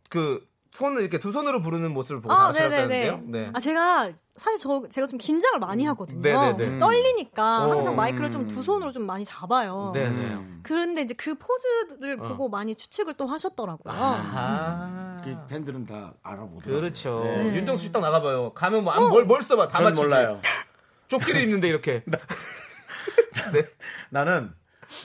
그 0.09 0.41
손을 0.81 1.03
이렇게 1.03 1.19
두 1.21 1.31
손으로 1.31 1.61
부르는 1.61 1.93
모습을 1.93 2.21
보고 2.23 2.33
아, 2.35 2.39
당하셨다는데요. 2.53 3.13
네네네. 3.19 3.39
네. 3.47 3.51
아 3.53 3.61
제가 3.61 4.11
사실 4.37 4.59
저 4.59 4.83
제가 4.89 5.07
좀 5.07 5.19
긴장을 5.19 5.59
많이 5.61 5.85
하거든요. 5.85 6.21
네네네. 6.23 6.79
떨리니까 6.79 7.67
어. 7.67 7.71
항상 7.71 7.95
마이크를 7.97 8.31
좀 8.31 8.49
두 8.49 8.63
손으로 8.63 8.91
좀 8.91 9.07
많이 9.07 9.25
잡아요. 9.25 9.93
네네. 9.95 10.61
그런데 10.63 11.03
이제 11.03 11.15
그 11.15 11.35
포즈를 11.37 12.19
어. 12.21 12.29
보고 12.29 12.49
많이 12.49 12.75
추측을 12.75 13.15
또 13.15 13.27
하셨더라고요. 13.27 13.95
아. 13.95 15.17
그 15.23 15.37
팬들은 15.49 15.85
다 15.87 16.15
알아보더라고요. 16.23 16.75
그렇죠. 16.81 17.21
네. 17.25 17.55
윤정수 17.57 17.85
씨 17.85 17.93
딱 17.93 18.01
나가봐요. 18.01 18.55
가면 18.55 18.83
뭐, 18.85 18.95
뭘, 19.11 19.25
뭘 19.27 19.43
써봐. 19.43 19.69
다전 19.69 19.85
맞추지. 19.85 20.03
몰라요. 20.03 20.41
조끼를 21.09 21.43
입는데 21.43 21.69
이렇게. 21.69 22.03
네. 23.53 23.63
나는 24.11 24.53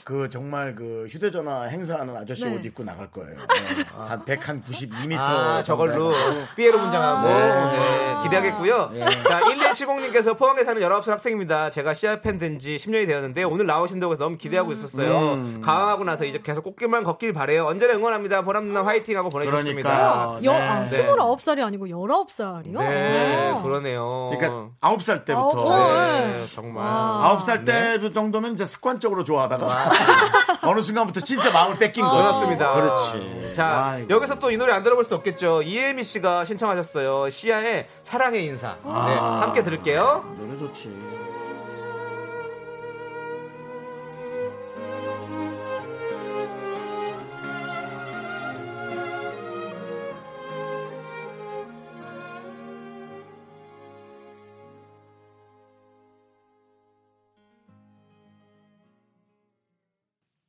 그 0.04 0.28
정말 0.28 0.74
그 0.74 1.06
휴대전화 1.10 1.64
행사하는 1.64 2.16
아저씨 2.16 2.44
네. 2.46 2.54
옷 2.56 2.64
입고 2.64 2.84
나갈 2.84 3.10
거예요. 3.10 3.36
네. 3.36 3.84
한 3.96 4.24
192m. 4.24 5.16
아, 5.18 5.62
저걸로 5.62 6.12
삐에로 6.56 6.78
분장하고 6.80 7.28
네, 7.28 8.22
기대하겠고요. 8.24 8.90
자, 9.28 9.40
1170님께서 9.40 10.36
포항에 10.36 10.64
사는 10.64 10.80
19살 10.82 11.08
학생입니다. 11.10 11.70
제가 11.70 11.94
시아 11.94 12.20
팬 12.20 12.38
된 12.38 12.58
지 12.58 12.76
10년이 12.76 13.06
되었는데 13.06 13.44
오늘 13.44 13.66
나오신다고 13.66 14.14
해서 14.14 14.24
너무 14.24 14.36
기대하고 14.38 14.72
있었어요. 14.72 15.34
음. 15.34 15.60
강화하고 15.62 16.04
나서 16.04 16.24
이제 16.24 16.40
계속 16.42 16.62
꽃길만 16.64 17.04
걷길 17.04 17.32
바래요. 17.32 17.66
언제나 17.66 17.94
응원합니다. 17.94 18.42
보람 18.42 18.66
누나 18.68 18.84
화이팅 18.84 19.16
하고 19.16 19.28
보내주셨습니다. 19.28 19.90
그러니까. 19.90 20.40
여, 20.44 20.52
네. 20.52 20.58
아, 20.60 20.84
네. 20.84 21.04
29살이 21.04 21.62
아니고 21.62 21.86
19살이요? 21.86 22.78
네, 22.78 23.60
그러네요. 23.62 24.30
그러니까 24.38 24.70
아홉 24.80 25.02
살 25.02 25.24
때부터. 25.24 25.48
아홉 25.48 25.68
살. 25.68 26.30
네, 26.30 26.46
정말. 26.52 26.84
와. 26.84 27.26
아홉 27.28 27.42
살때 27.42 28.10
정도면 28.12 28.54
이제 28.54 28.64
습관적으로 28.64 29.24
좋아하다가 29.24 29.66
어느 30.62 30.80
순간부터 30.80 31.20
진짜 31.20 31.50
마음을 31.52 31.78
뺏긴 31.78 32.04
거지. 32.04 32.16
그렇습니다. 32.16 32.72
그렇지. 32.72 33.52
자, 33.54 33.90
아이고. 33.92 34.08
여기서 34.10 34.38
또 34.38 34.50
이 34.50 34.56
노래 34.56 34.72
안 34.72 34.82
들어볼 34.82 35.04
수 35.04 35.14
없겠죠. 35.16 35.62
이혜미 35.62 36.04
씨가 36.04 36.44
신청하셨어요. 36.44 37.30
시아의 37.30 37.86
사랑의 38.02 38.44
인사. 38.44 38.76
네, 38.82 38.90
아. 38.90 39.40
함께 39.42 39.62
들을게요. 39.62 40.36
노래 40.38 40.58
좋지. 40.58 41.25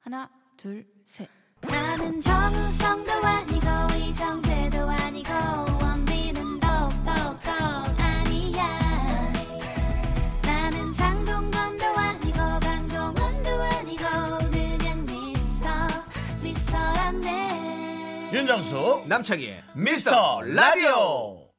하나, 0.08 0.30
둘, 0.56 0.86
셋. 1.06 1.28
나는 1.60 2.22
정우성도 2.22 3.12
아니고 3.12 3.68
이정재도 3.98 4.90
아니고 4.90 5.34
원빈은 5.82 6.60
더욱더 6.62 7.12
아니야 7.98 8.80
나는 10.44 10.94
장동건도 10.94 11.84
아니고 11.86 12.38
강동원도 12.38 13.50
아니고 13.50 14.04
그냥 14.50 15.06
미스터 15.08 15.68
미스터란데 16.42 18.30
윤정수 18.32 19.04
남창희의 19.08 19.62
미스터 19.76 20.42
라디오. 20.44 21.50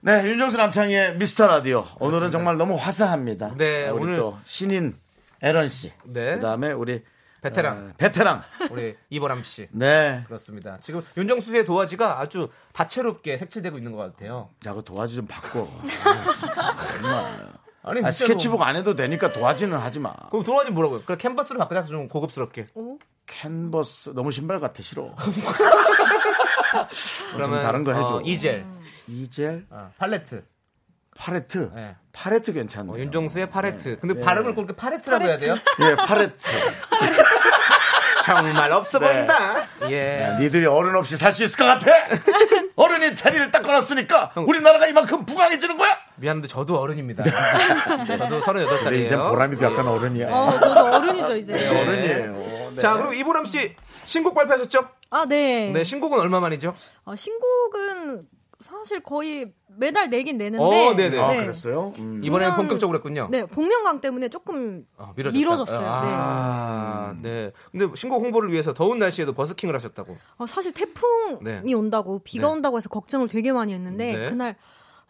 네, 0.00 0.24
윤정수 0.24 0.56
남창의 0.56 1.16
미스터 1.16 1.46
라디오. 1.46 1.86
오늘은 2.00 2.32
정말 2.32 2.56
너무 2.56 2.74
화사합니다. 2.74 3.54
네, 3.56 3.88
우리 3.90 4.02
오늘- 4.02 4.16
또 4.16 4.36
신인 4.44 4.96
에런 5.40 5.68
씨. 5.68 5.92
네. 6.02 6.34
그다음에 6.34 6.72
우리 6.72 7.04
베테랑. 7.40 7.76
어, 7.76 7.92
베테랑. 7.96 8.42
우리 8.70 8.96
이보람 9.10 9.42
씨. 9.44 9.68
네. 9.72 10.24
그렇습니다. 10.26 10.78
지금 10.80 11.02
윤정수 11.16 11.50
씨의 11.52 11.64
도화지가 11.64 12.20
아주 12.20 12.48
다채롭게 12.72 13.38
색칠되고 13.38 13.78
있는 13.78 13.92
것 13.92 13.98
같아요. 13.98 14.50
야, 14.66 14.74
그 14.74 14.82
도화지 14.84 15.14
좀 15.16 15.26
바꿔. 15.26 15.68
아, 16.04 16.32
진짜 16.32 16.76
정말. 17.00 17.48
아니, 17.82 18.04
아, 18.04 18.10
스케치북 18.10 18.60
안 18.62 18.76
해도 18.76 18.94
되니까 18.96 19.32
도화지는 19.32 19.78
하지 19.78 20.00
마. 20.00 20.12
그럼 20.30 20.44
도화지 20.44 20.72
뭐라고요? 20.72 21.00
그럼 21.02 21.18
캔버스로 21.18 21.58
바꾸자 21.58 21.84
좀 21.84 22.08
고급스럽게. 22.08 22.66
캔버스 23.26 24.10
너무 24.14 24.30
신발 24.30 24.58
같아 24.60 24.82
싫어. 24.82 25.14
그러면 27.34 27.62
다른 27.62 27.84
거 27.84 27.92
해줘. 27.92 28.16
어, 28.16 28.20
이젤, 28.22 28.64
이젤, 29.06 29.66
어, 29.70 29.92
팔레트. 29.98 30.44
파레트. 31.16 31.70
네. 31.74 31.96
파레트 32.12 32.52
괜찮네. 32.52 32.92
어, 32.92 32.98
윤정수의 32.98 33.50
파레트. 33.50 33.98
근데 33.98 34.14
네. 34.14 34.20
발음을 34.20 34.54
그렇게 34.54 34.74
파레트라고 34.74 35.24
해야 35.24 35.36
돼요? 35.36 35.56
예, 35.80 35.96
파레트. 35.96 36.36
정말 38.36 38.72
없어 38.72 38.98
네. 38.98 39.12
보인다. 39.14 39.66
예. 39.88 40.22
야, 40.22 40.38
니들이 40.38 40.66
어른 40.66 40.94
없이 40.96 41.16
살 41.16 41.32
수 41.32 41.44
있을 41.44 41.56
것 41.58 41.64
같아? 41.64 41.90
어른이 42.76 43.14
자리를 43.14 43.50
딱 43.50 43.62
꺼놨으니까 43.62 44.32
우리나라가 44.36 44.86
이만큼 44.86 45.24
부강해지는 45.24 45.76
거야? 45.76 45.96
미안한데 46.16 46.48
저도 46.48 46.78
어른입니다. 46.78 47.24
저도 48.06 48.40
38살이에요. 48.40 48.82
근데 48.82 49.04
이제 49.04 49.16
보람이도 49.16 49.64
약간 49.64 49.86
어른이야. 49.86 50.28
어, 50.30 50.58
저도 50.58 50.96
어른이죠, 50.96 51.36
이제. 51.36 51.52
어른이에요. 51.54 52.70
네. 52.74 52.80
자, 52.80 52.94
그리고 52.94 53.12
이보람 53.14 53.46
씨 53.46 53.74
신곡 54.04 54.34
발표하셨죠? 54.34 54.88
아, 55.10 55.24
네. 55.26 55.70
네, 55.70 55.84
신곡은 55.84 56.18
얼마 56.20 56.40
만이죠? 56.40 56.74
어, 57.04 57.14
신곡은 57.16 58.22
사실 58.60 59.00
거의 59.00 59.52
매달 59.76 60.10
내긴 60.10 60.36
내는데. 60.36 60.64
어, 60.88 60.94
네네. 60.96 61.18
아, 61.20 61.28
네. 61.32 61.40
그랬어요? 61.42 61.92
음. 61.98 62.20
이번에는 62.24 62.54
공연- 62.54 62.56
본격적으로 62.56 62.96
했군요. 62.98 63.28
네, 63.30 63.44
복면강 63.46 64.00
때문에 64.00 64.28
조금 64.28 64.84
아. 64.96 65.12
미뤄졌어요. 65.16 65.78
네. 65.80 65.86
아, 65.86 67.14
네. 67.22 67.52
근데 67.70 67.86
신곡 67.94 68.20
홍보를 68.22 68.50
위해서 68.50 68.74
더운 68.74 68.98
날씨에도 68.98 69.32
버스킹을 69.32 69.74
하셨다고. 69.76 70.16
어, 70.38 70.46
사실 70.46 70.72
태풍이 70.72 71.38
네. 71.42 71.62
온다고 71.74 72.18
비가 72.24 72.48
네. 72.48 72.52
온다고 72.52 72.78
해서 72.78 72.88
걱정을 72.88 73.28
되게 73.28 73.52
많이 73.52 73.72
했는데 73.72 74.16
네. 74.16 74.30
그날 74.30 74.56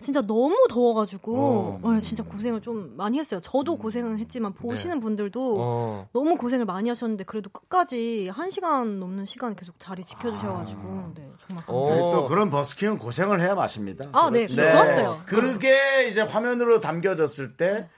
진짜 0.01 0.22
너무 0.22 0.66
더워가지고 0.70 1.36
어. 1.38 1.80
어, 1.82 2.01
진짜 2.01 2.22
고생을 2.22 2.61
좀 2.61 2.96
많이 2.96 3.18
했어요. 3.18 3.40
저도 3.40 3.76
고생을 3.76 4.18
했지만 4.18 4.53
보시는 4.55 5.01
분들도 5.01 5.57
어. 5.59 6.09
너무 6.12 6.36
고생을 6.36 6.66
많이 6.66 6.88
하셨는데 6.88 7.24
그래도 7.24 7.51
끝까지 7.51 8.28
한 8.28 8.51
시간 8.51 9.01
넘는 9.01 9.24
시간 9.24 9.57
계속 9.57 9.74
자리 9.80 10.05
지켜주셔가지고 10.05 11.12
네, 11.16 11.28
정말 11.46 11.64
어. 11.66 11.80
감사해요. 11.80 12.12
또 12.12 12.26
그런 12.26 12.49
버스킹은 12.49 12.99
고생을 12.99 13.40
해야 13.40 13.57
맛입니다. 13.57 14.09
아, 14.12 14.30
네, 14.30 14.46
좋았어요. 14.46 15.22
그게 15.26 16.09
이제 16.09 16.20
화면으로 16.20 16.80
담겨졌을 16.80 17.57
때 17.57 17.88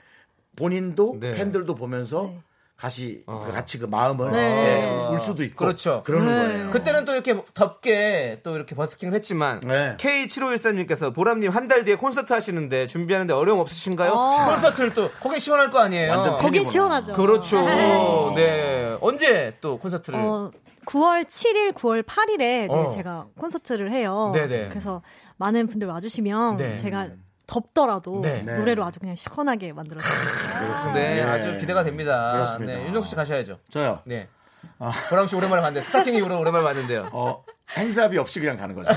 본인도 0.56 1.18
네. 1.20 1.32
팬들도 1.32 1.74
보면서 1.74 2.22
네. 2.22 2.40
같이 2.80 3.22
그 3.26 3.52
같이 3.52 3.78
그 3.78 3.84
마음을 3.84 4.30
네. 4.30 4.38
예, 5.10 5.12
울 5.12 5.20
수도 5.20 5.44
있고 5.44 5.64
그렇죠. 5.64 6.02
그러는 6.04 6.26
네. 6.48 6.52
거예요. 6.54 6.70
그때는 6.70 7.04
또 7.04 7.12
이렇게 7.12 7.36
덥게 7.54 8.40
또 8.42 8.56
이렇게 8.56 8.74
버스킹을 8.74 9.12
했지만 9.14 9.60
네. 9.60 9.96
K7514님께서 9.98 11.14
보람님 11.14 11.50
한 11.50 11.70
달 11.70 11.84
뒤에 11.84 11.94
콘서트 11.94 12.32
하시는데 12.32 12.88
준비하는데 12.88 13.32
어려움 13.32 13.60
없으신가요? 13.60 14.10
어. 14.10 14.46
콘서트를 14.54 14.92
또 14.94 15.08
거기 15.20 15.38
시원할 15.38 15.70
거 15.70 15.78
아니에요? 15.78 16.10
완전 16.10 16.38
팬이구나. 16.40 16.64
시원하죠. 16.68 17.12
그렇죠. 17.14 17.60
네. 17.64 18.34
네. 18.34 18.96
언제 19.00 19.56
또 19.60 19.78
콘서트를? 19.78 20.18
어, 20.18 20.50
9월 20.86 21.24
7일, 21.26 21.72
9월 21.74 22.02
8일에 22.02 22.68
어. 22.70 22.90
제가 22.90 23.26
콘서트를 23.38 23.92
해요. 23.92 24.32
네네. 24.34 24.70
그래서 24.70 25.02
많은 25.36 25.68
분들 25.68 25.86
와주시면 25.86 26.56
네. 26.56 26.76
제가 26.76 27.08
덥더라도 27.50 28.20
네. 28.22 28.42
노래로 28.42 28.84
아주 28.84 29.00
그냥 29.00 29.16
시원하게 29.16 29.72
만들어드렸어요. 29.72 30.94
네, 30.94 31.18
예. 31.18 31.22
아주 31.22 31.58
기대가 31.58 31.82
됩니다. 31.82 32.32
그렇습니다. 32.32 32.74
네, 32.74 32.86
윤정수 32.86 33.08
씨 33.08 33.16
가셔야죠. 33.16 33.58
저요. 33.70 34.00
네. 34.04 34.28
보람 35.10 35.26
씨 35.26 35.34
오랜만에 35.34 35.60
봤는데 35.60 35.84
스타킹 35.84 36.14
이후로 36.14 36.38
오랜만에 36.38 36.64
봤는데요. 36.64 37.10
어, 37.12 37.44
행사비 37.76 38.18
없이 38.18 38.40
그냥 38.40 38.56
가는 38.56 38.74
거죠. 38.74 38.88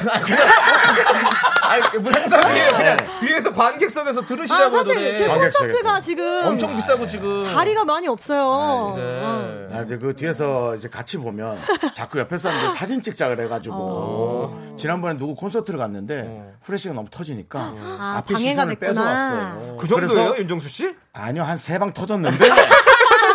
아니 1.63 1.82
무슨 1.99 2.28
상관이에요? 2.28 2.67
그냥 2.71 2.97
뒤에서 3.21 3.53
관객석에서 3.53 4.21
아, 4.21 4.26
들으시라고 4.26 4.78
사실 4.78 4.95
노래. 4.95 5.13
제 5.13 5.28
관객석에서. 5.28 5.67
콘서트가 5.67 5.99
지금 6.01 6.41
엄청 6.45 6.76
비싸고 6.76 7.07
지금 7.07 7.41
자리가 7.43 7.84
많이 7.86 8.07
없어요. 8.07 8.93
네. 8.97 9.21
어. 9.24 9.67
아, 9.74 9.82
이제 9.82 9.97
그 9.97 10.15
뒤에서 10.15 10.76
이제 10.76 10.88
같이 10.89 11.17
보면 11.17 11.57
자꾸 11.95 12.19
옆에 12.19 12.38
사람들 12.38 12.74
사진 12.74 13.01
찍자 13.01 13.30
그래가지고 13.30 13.76
어. 13.78 14.76
지난번에 14.78 15.17
누구 15.17 15.36
콘서트를 15.36 15.80
갔는데 15.80 16.53
후레쉬가 16.63 16.93
너무 16.93 17.07
터지니까 17.09 17.59
아, 17.80 18.15
앞에 18.17 18.34
방해가 18.34 18.51
시선을 18.51 18.76
됐구나. 18.76 18.89
뺏어왔어요. 18.91 19.78
그 19.78 19.88
정도예요, 19.88 20.13
그래서 20.26 20.39
윤정수 20.39 20.67
씨? 20.69 20.95
아니요 21.13 21.43
한 21.43 21.57
세 21.57 21.78
방 21.80 21.93
터졌는데 21.93 22.38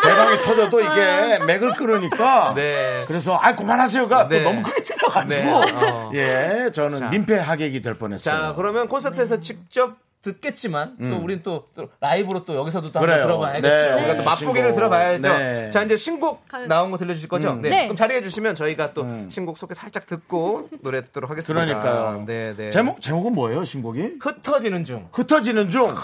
세 0.09 0.17
방이 0.17 0.39
터져도 0.41 0.81
이게 0.81 1.39
맥을 1.47 1.75
끊으니까 1.75 2.55
네. 2.55 3.05
그래서 3.07 3.37
아 3.37 3.55
그만하세요가 3.55 4.29
네. 4.29 4.43
또 4.43 4.51
너무 4.51 4.63
크게 4.63 4.83
들려가지고 4.83 5.43
네. 5.43 5.53
어. 5.53 6.11
예 6.15 6.71
저는 6.73 6.99
자. 6.99 7.09
민폐 7.11 7.37
하객이 7.39 7.81
될 7.83 7.95
뻔했어요. 7.95 8.35
자, 8.35 8.55
그러면 8.57 8.89
콘서트에서 8.89 9.41
직접 9.41 9.97
듣겠지만 10.21 10.97
또 11.01 11.17
우린 11.23 11.43
또, 11.45 11.69
또 11.77 11.89
라이브로 12.01 12.45
또 12.45 12.57
여기서도 12.57 12.91
또 12.91 12.99
한번. 12.99 13.17
들어봐야겠죠. 13.17 13.69
네. 13.69 13.93
우리가 14.01 14.17
또 14.17 14.25
맛보기를 14.25 14.71
신곡. 14.71 14.75
들어봐야죠. 14.75 15.29
네. 15.29 15.71
자, 15.71 15.83
이제 15.85 15.97
신곡 15.97 16.45
나온 16.67 16.91
거 16.91 16.99
들려주실 16.99 17.29
거죠? 17.29 17.55
네. 17.55 17.69
네. 17.71 17.83
그럼 17.85 17.97
자리해 17.97 18.21
주시면 18.21 18.57
저희가 18.57 18.95
또 18.95 19.07
신곡 19.31 19.57
소개 19.59 19.75
살짝 19.75 20.07
듣고 20.07 20.69
노래 20.83 21.03
듣도록 21.03 21.31
하겠습니다. 21.31 21.65
그러니까요. 21.65 22.25
네, 22.27 22.53
네. 22.57 22.71
제목 22.71 23.01
제목은 23.01 23.33
뭐예요 23.33 23.65
신곡이? 23.65 24.15
흩어지는 24.21 24.85
중. 24.85 25.09
흩어지는 25.13 25.71
중. 25.71 25.95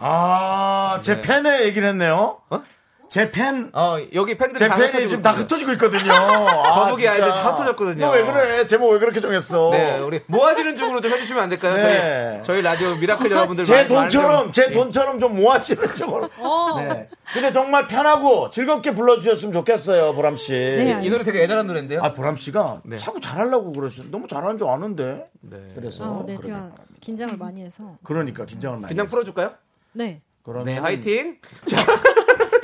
아, 0.00 0.98
제 1.02 1.14
네. 1.14 1.22
팬의 1.22 1.66
얘기를 1.66 1.86
했네요. 1.88 2.38
어? 2.50 2.62
제 3.08 3.30
팬, 3.30 3.70
어, 3.72 3.96
여기 4.14 4.36
팬들이 4.36 4.58
제다 4.58 4.76
팬이 4.76 5.08
지금 5.08 5.22
다. 5.22 5.30
흩어지고 5.32 5.72
있거든요. 5.72 6.12
아, 6.12 6.84
거북이 6.86 7.02
진짜. 7.02 7.12
아이들 7.12 7.28
다 7.28 7.50
흩어졌거든요. 7.52 8.04
너 8.06 8.12
왜 8.12 8.24
그래? 8.24 8.66
제목 8.66 8.90
왜 8.90 8.98
그렇게 8.98 9.20
정했어? 9.20 9.70
네, 9.70 9.98
우리 10.00 10.20
모아지는 10.26 10.76
중으로 10.76 11.00
좀 11.00 11.12
해주시면 11.12 11.42
안 11.44 11.48
될까요? 11.48 11.76
네. 11.76 12.42
저희, 12.44 12.44
저희 12.44 12.62
라디오 12.62 12.94
미라클 12.96 13.30
여러분들 13.30 13.64
제 13.64 13.86
돈처럼, 13.86 14.44
좀- 14.44 14.52
제 14.52 14.70
돈처럼 14.72 15.20
좀 15.20 15.36
모아지는 15.36 15.94
쪽으로. 15.94 16.28
어. 16.38 16.80
네. 16.80 17.08
근데 17.32 17.52
정말 17.52 17.86
편하고 17.88 18.50
즐겁게 18.50 18.92
불러주셨으면 18.94 19.52
좋겠어요, 19.52 20.14
보람씨. 20.14 20.52
네, 20.52 21.00
이 21.02 21.10
노래 21.10 21.24
되게 21.24 21.42
애절한 21.44 21.66
노래인데요. 21.66 22.00
아, 22.02 22.12
보람씨가 22.12 22.82
네. 22.84 22.96
자꾸 22.96 23.20
잘하려고 23.20 23.72
그러시요 23.72 24.06
너무 24.10 24.26
잘하는 24.28 24.58
줄 24.58 24.68
아는데. 24.68 25.26
네. 25.40 25.56
그래서. 25.74 26.04
아, 26.04 26.24
네, 26.26 26.36
그러니까. 26.36 26.40
제가 26.42 26.70
긴장을 27.00 27.36
많이 27.36 27.62
해서. 27.62 27.96
그러니까 28.04 28.44
긴장을 28.44 28.78
많이. 28.78 28.88
그냥 28.92 29.06
했어요. 29.06 29.10
풀어줄까요? 29.10 29.52
네. 29.92 30.20
그러면 30.42 30.66
네, 30.66 30.78
화이팅. 30.78 31.38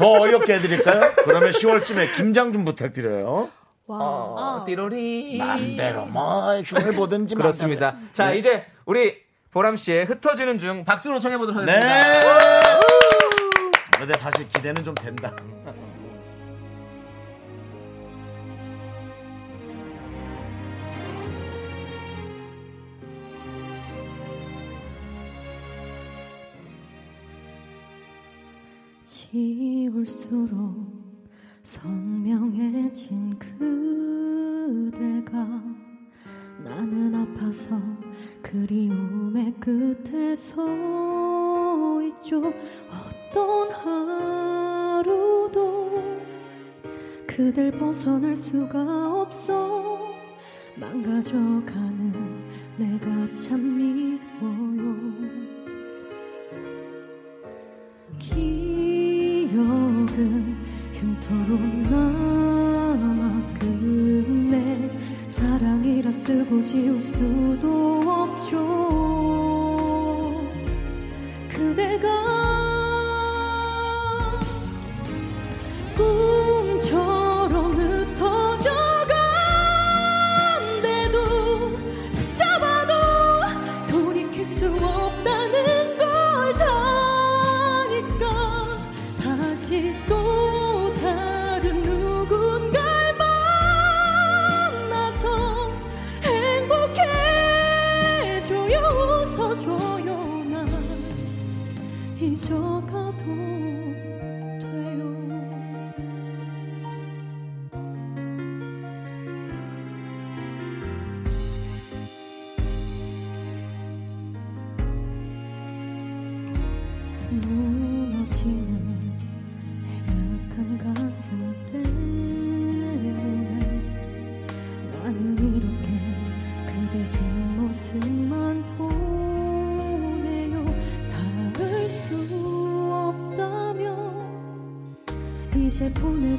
더 0.02 0.20
어이없게 0.22 0.54
해드릴까요? 0.54 1.12
그러면 1.24 1.50
10월쯤에 1.50 2.12
김장 2.14 2.52
좀 2.52 2.64
부탁드려요. 2.64 3.48
와. 3.86 3.98
어, 4.00 4.64
띠로리. 4.66 5.38
마음대로 5.38 6.06
뭐 6.06 6.56
휴를 6.60 6.92
보든지 6.92 7.36
그렇습니다. 7.36 7.96
자, 8.12 8.30
네. 8.30 8.38
이제 8.38 8.66
우리 8.84 9.16
보람 9.52 9.76
씨의 9.76 10.06
흩어지는 10.06 10.58
중 10.58 10.84
박수로 10.84 11.20
청해 11.20 11.38
보도록 11.38 11.62
하겠습니다. 11.62 11.88
네. 11.88 12.20
근데 13.98 14.18
사실 14.18 14.48
기대는 14.48 14.82
좀 14.82 14.94
된다. 14.96 15.32
지울수록 29.32 30.76
선명해진 31.62 33.30
그대가 34.90 35.42
나는 36.62 37.14
아파서 37.14 37.80
그리움의 38.42 39.54
끝에 39.54 40.36
서 40.36 42.02
있죠. 42.02 42.52
어떤 42.90 43.70
하루도 45.00 46.20
그댈 47.26 47.72
벗어날 47.72 48.36
수가 48.36 49.22
없어. 49.22 49.98
망가져가는 50.76 52.12
내가 52.76 53.34
참 53.34 53.78
미워요 53.78 55.32
기억은 60.12 60.56
흉터로 60.92 61.58
남아 61.90 63.42
끝내 63.58 64.90
사랑이라 65.28 66.12
쓰고 66.12 66.62
지울 66.62 67.00
수도 67.02 68.00
없죠. 68.04 68.58
그대가 71.48 72.08
꿈처럼 75.96 77.21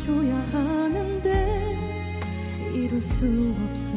보내줘야 0.03 0.35
하는데 0.51 1.31
이룰 2.73 3.01
수 3.01 3.25
없어 3.69 3.92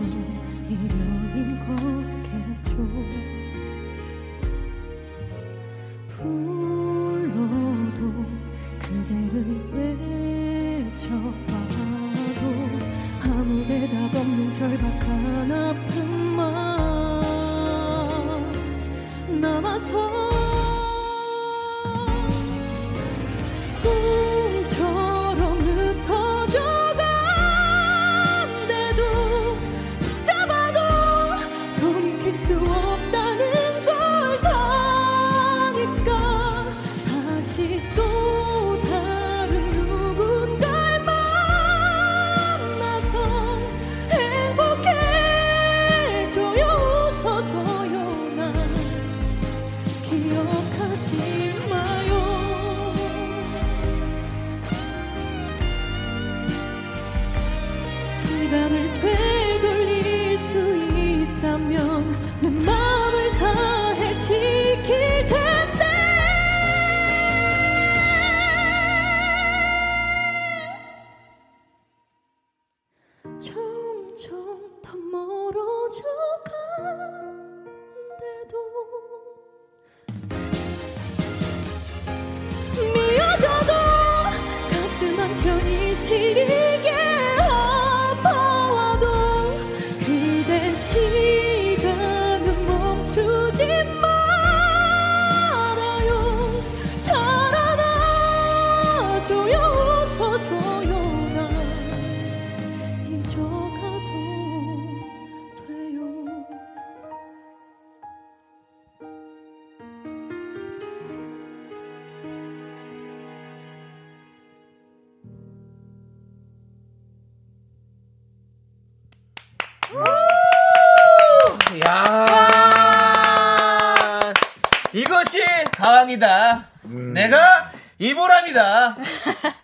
왕이다. 125.97 126.69
내가 127.15 127.73
이보람이다. 127.99 128.97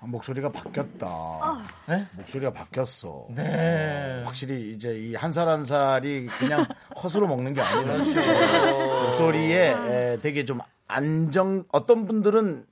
목소리가 0.01 0.51
바뀌었다. 0.51 1.07
네? 1.87 2.07
목소리가 2.13 2.53
바뀌었어. 2.53 3.27
네. 3.31 4.23
확실히 4.25 4.73
이제 4.73 4.89
이 4.97 5.15
한 5.15 5.31
살 5.33 5.49
한 5.49 5.65
살이 5.67 6.27
그냥 6.39 6.65
헛으로 7.03 7.27
먹는 7.29 7.53
게 7.53 7.61
아니라 7.61 7.93
그렇죠. 8.05 8.21
목소리에 9.09 9.75
에, 9.89 10.17
되게 10.23 10.45
좀 10.47 10.61
안정 10.89 11.65
어떤 11.71 12.07
분들은 12.07 12.65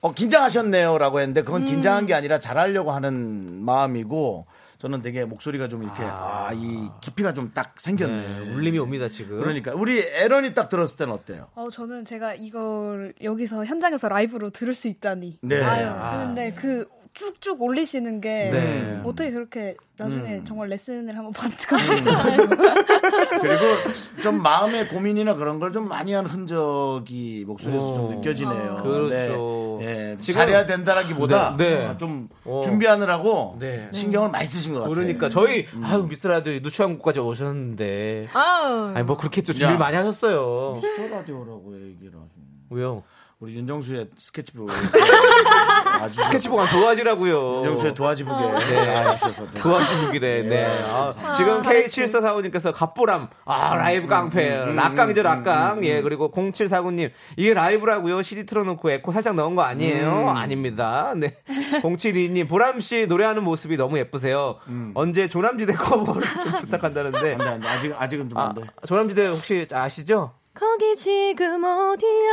어, 0.00 0.12
긴장하셨네요라고 0.12 1.20
했는데 1.20 1.42
그건 1.42 1.64
긴장한 1.64 2.06
게 2.06 2.14
아니라 2.14 2.38
잘하려고 2.38 2.90
하는 2.92 3.62
마음이고 3.64 4.46
저는 4.78 5.00
되게 5.00 5.24
목소리가 5.24 5.68
좀 5.68 5.82
이렇게 5.82 6.02
아, 6.04 6.50
이 6.52 6.88
깊이가 7.00 7.32
좀 7.32 7.50
딱 7.54 7.74
생겼네. 7.80 8.14
네, 8.44 8.54
울림이 8.54 8.78
옵니다 8.78 9.08
지금. 9.08 9.38
그러니까 9.38 9.72
우리 9.74 9.98
에런이 10.00 10.52
딱 10.52 10.68
들었을 10.68 10.98
때는 10.98 11.14
어때요? 11.14 11.46
어, 11.54 11.70
저는 11.70 12.04
제가 12.04 12.34
이걸 12.34 13.14
여기서 13.22 13.64
현장에서 13.64 14.08
라이브로 14.08 14.50
들을 14.50 14.74
수 14.74 14.86
있다니. 14.88 15.38
네. 15.40 15.62
아유, 15.62 15.86
아. 15.88 16.18
근데 16.26 16.52
그 16.52 16.86
쭉쭉 17.16 17.62
올리시는 17.62 18.20
게 18.20 18.50
네. 18.52 19.00
어떻게 19.04 19.30
그렇게 19.30 19.74
나중에 19.96 20.36
음. 20.36 20.44
정말 20.44 20.68
레슨을 20.68 21.16
한번 21.16 21.32
받고 21.32 21.78
싶어요. 21.78 22.48
그리고 23.40 24.20
좀 24.22 24.42
마음의 24.42 24.88
고민이나 24.88 25.34
그런 25.34 25.58
걸 25.58 25.72
좀 25.72 25.88
많이 25.88 26.12
한 26.12 26.26
흔적이 26.26 27.44
목소리에서 27.46 27.94
좀 27.94 28.04
오. 28.06 28.12
느껴지네요. 28.12 28.80
그렇죠. 28.82 29.78
네. 29.80 30.12
예, 30.12 30.16
지금- 30.20 30.40
잘해야 30.40 30.64
된다라기보다 30.66 31.56
네, 31.58 31.70
네. 31.70 31.86
어, 31.86 31.96
좀 31.98 32.28
어. 32.44 32.60
준비하느라고 32.62 33.56
네. 33.60 33.88
신경을 33.92 34.30
많이 34.30 34.46
쓰신 34.46 34.72
것 34.72 34.80
같아요. 34.80 34.94
그러니까 34.94 35.28
저희 35.28 35.66
아유 35.82 36.06
미스라디오 36.08 36.60
누추한 36.60 36.88
곳까지 36.88 37.20
오셨는데 37.20 38.26
아우. 38.32 38.92
아니 38.94 39.04
뭐 39.04 39.16
그렇게 39.16 39.40
또 39.42 39.52
준비 39.52 39.64
를 39.66 39.74
야. 39.74 39.78
많이 39.78 39.96
하셨어요. 39.96 40.80
미스터 40.82 41.08
라디오라고 41.16 41.74
얘기를 41.74 42.12
하시네. 42.14 42.44
왜요? 42.70 43.02
우리 43.38 43.54
윤정수의 43.56 44.08
스케치북 44.16 44.70
아주 46.00 46.22
스케치북 46.24 46.58
안 46.58 46.66
도화지라고요. 46.68 47.56
윤정수의 47.58 47.94
도화지북에 47.94 48.64
네. 48.70 48.86
나와주셔서 48.86 49.50
도와주기래. 49.60 50.42
네. 50.42 50.66
아, 50.90 51.32
지금 51.36 51.60
K7445님께서 51.62 52.72
갑보람, 52.74 53.28
아, 53.44 53.74
라이브 53.74 54.06
깡패, 54.06 54.56
음, 54.56 54.76
락깡이죠, 54.76 55.22
락깡. 55.22 55.84
예, 55.84 56.00
그리고 56.00 56.30
0749님, 56.30 57.10
이게 57.36 57.52
라이브라고요. 57.52 58.22
CD 58.22 58.46
틀어놓고 58.46 58.90
에코 58.90 59.12
살짝 59.12 59.34
넣은 59.34 59.54
거 59.54 59.62
아니에요? 59.62 60.08
음. 60.08 60.28
아닙니다. 60.28 61.12
네. 61.14 61.34
072님, 61.82 62.48
보람 62.48 62.80
씨 62.80 63.06
노래하는 63.06 63.44
모습이 63.44 63.76
너무 63.76 63.98
예쁘세요. 63.98 64.56
음. 64.68 64.92
언제 64.94 65.28
조남지대 65.28 65.74
커버를 65.74 66.22
좀 66.42 66.52
부탁한다는데. 66.60 67.32
안 67.34 67.38
돼, 67.38 67.44
안 67.44 67.60
돼. 67.60 67.68
아직, 67.68 67.94
아직은 67.98 68.30
좀 68.30 68.38
아, 68.38 68.46
안 68.48 68.54
돼. 68.54 68.62
조남지대 68.86 69.28
혹시 69.28 69.66
아시죠? 69.70 70.32
거기 70.58 70.96
지금 70.96 71.62
어디야? 71.64 72.32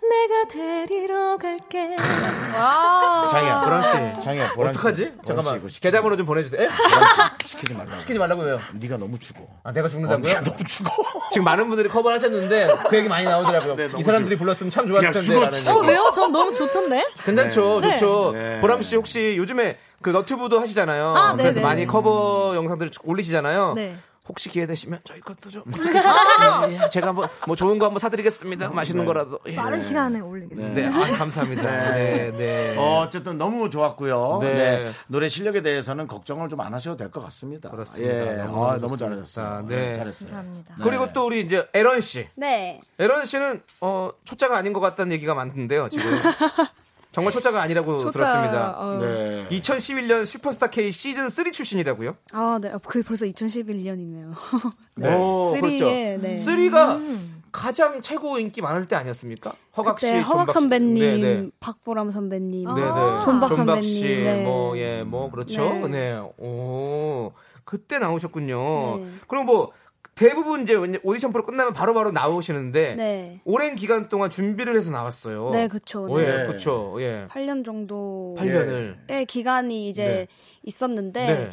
내가 0.00 0.44
데리러 0.48 1.36
갈게. 1.36 1.96
와. 2.56 3.28
장이야, 3.30 3.60
보람 3.64 3.82
씨. 3.82 4.22
장이야, 4.24 4.52
보람 4.54 4.72
씨. 4.72 4.78
어떡하지? 4.78 5.04
씨 5.04 5.12
잠깐만. 5.26 5.54
시키지 5.68 5.80
계좌번호 5.80 6.16
좀 6.16 6.26
보내주세요. 6.26 6.68
씨 7.42 7.48
시키지 7.48 7.74
말라고. 7.74 7.98
시키지 8.00 8.18
말라고요. 8.18 8.58
네가 8.74 8.96
너무 8.96 9.18
죽어. 9.18 9.40
아, 9.64 9.72
내가 9.72 9.86
어, 9.86 9.90
죽는다고요? 9.90 10.26
네가 10.26 10.40
너무 10.42 10.64
죽어. 10.64 10.90
지금 11.32 11.44
많은 11.44 11.68
분들이 11.68 11.88
커버를 11.88 12.16
하셨는데 12.18 12.68
그 12.88 12.96
얘기 12.96 13.08
많이 13.08 13.24
나오더라고요. 13.26 13.74
네, 13.76 13.88
이 13.98 14.02
사람들이 14.02 14.36
죽- 14.36 14.38
불렀으면 14.38 14.70
참 14.70 14.86
좋았을 14.88 15.12
텐데. 15.12 15.26
죽어, 15.26 15.50
죽어. 15.50 15.72
어. 15.74 15.82
왜요? 15.82 16.10
전 16.14 16.32
너무 16.32 16.52
좋던데? 16.54 17.04
괜찮죠, 17.24 17.80
네. 17.80 17.98
좋죠. 17.98 18.32
네. 18.32 18.60
보람 18.60 18.80
씨 18.82 18.96
혹시 18.96 19.34
요즘에 19.36 19.76
그 20.02 20.10
너튜브도 20.10 20.58
하시잖아요. 20.60 21.14
아, 21.16 21.32
그래서 21.36 21.54
네네. 21.56 21.66
많이 21.66 21.86
커버 21.86 22.52
영상들을 22.54 22.90
올리시잖아요. 23.04 23.74
네. 24.30 24.32
혹시 24.32 24.48
기회 24.48 24.64
되시면 24.66 25.00
저희 25.04 25.20
것도 25.20 25.50
좀. 25.50 25.64
예, 26.70 26.88
제가 26.88 27.08
한번 27.08 27.28
뭐 27.46 27.56
좋은 27.56 27.78
거 27.78 27.86
한번 27.86 27.98
사드리겠습니다. 27.98 28.70
맛있는 28.70 29.04
거라도. 29.04 29.40
예. 29.46 29.56
빠른 29.56 29.80
시간에 29.80 30.20
올리겠습니다. 30.20 30.74
네, 30.74 30.86
아, 30.86 31.16
감사합니다. 31.16 31.62
네, 31.94 32.32
네. 32.36 32.76
어, 32.78 33.00
어쨌든 33.00 33.38
너무 33.38 33.70
좋았고요. 33.70 34.38
네. 34.42 34.54
네. 34.54 34.92
노래 35.08 35.28
실력에 35.28 35.62
대해서는 35.62 36.06
걱정을 36.06 36.48
좀 36.48 36.60
안 36.60 36.74
하셔도 36.74 36.96
될 36.96 37.10
것 37.10 37.20
같습니다. 37.24 37.70
그렇습니다. 37.70 38.32
예. 38.32 38.36
너무 38.44 38.66
아, 38.66 38.76
너무. 38.76 38.96
잘하셨어요. 38.96 39.64
네. 39.66 39.76
네. 39.88 39.92
잘했어요. 39.94 40.30
감사합니다. 40.30 40.74
그리고 40.82 41.12
또 41.12 41.26
우리 41.26 41.40
이제 41.40 41.66
에런 41.74 42.00
씨. 42.00 42.28
네. 42.36 42.80
에런 42.98 43.24
씨는 43.24 43.62
어, 43.80 44.10
초짜가 44.24 44.56
아닌 44.58 44.72
것 44.72 44.80
같다는 44.80 45.12
얘기가 45.12 45.34
많던데요, 45.34 45.88
지금. 45.88 46.04
정말 47.12 47.32
초짜가 47.32 47.60
아니라고 47.62 48.00
초짜, 48.00 48.18
들었습니다. 48.18 48.74
어. 48.78 48.98
네. 48.98 49.46
2011년 49.50 50.24
슈퍼스타 50.24 50.68
K 50.68 50.92
시즌 50.92 51.28
3 51.28 51.50
출신이라고요? 51.50 52.16
아, 52.32 52.58
네. 52.62 52.70
어, 52.70 52.78
그게 52.78 53.04
벌써 53.04 53.26
2011년이네요. 53.26 54.32
네. 54.96 55.14
오, 55.16 55.50
쓰리에, 55.50 55.60
그렇죠. 55.60 55.90
네. 55.90 56.36
3가 56.36 57.18
가장 57.52 58.00
최고 58.00 58.38
인기 58.38 58.62
많을 58.62 58.86
때 58.86 58.94
아니었습니까? 58.94 59.54
허각 59.76 59.98
씨, 59.98 60.18
허각. 60.18 60.52
선배님, 60.52 60.94
네, 60.94 61.16
네. 61.16 61.48
박보람 61.58 62.12
선배님, 62.12 62.74
네, 62.74 62.80
네. 62.80 62.90
존박 63.24 63.48
존박 63.48 63.48
선배님, 63.48 63.82
씨, 63.82 64.02
네. 64.02 64.44
뭐, 64.44 64.78
예, 64.78 65.02
뭐, 65.02 65.30
그렇죠. 65.30 65.62
네. 65.88 65.88
네. 65.88 66.22
오, 66.38 67.32
그때 67.64 67.98
나오셨군요. 67.98 68.98
네. 68.98 69.10
그럼 69.26 69.46
뭐, 69.46 69.72
대부분 70.14 70.62
이제 70.62 70.74
오디션 71.02 71.32
프로 71.32 71.46
끝나면 71.46 71.72
바로 71.72 71.94
바로 71.94 72.10
나오시는데, 72.10 72.94
네. 72.94 73.40
오랜 73.44 73.74
기간 73.74 74.08
동안 74.08 74.28
준비를 74.28 74.76
해서 74.76 74.90
나왔어요. 74.90 75.50
네. 75.50 75.64
어, 75.64 76.18
네. 76.18 76.42
예, 76.42 76.46
그쵸. 76.46 76.96
예. 77.00 77.26
8년 77.30 77.64
정도. 77.64 78.36
8년을. 78.38 78.96
의 79.08 79.26
기간이 79.26 79.88
이제 79.88 80.04
네. 80.04 80.26
있었는데 80.62 81.26
네. 81.26 81.50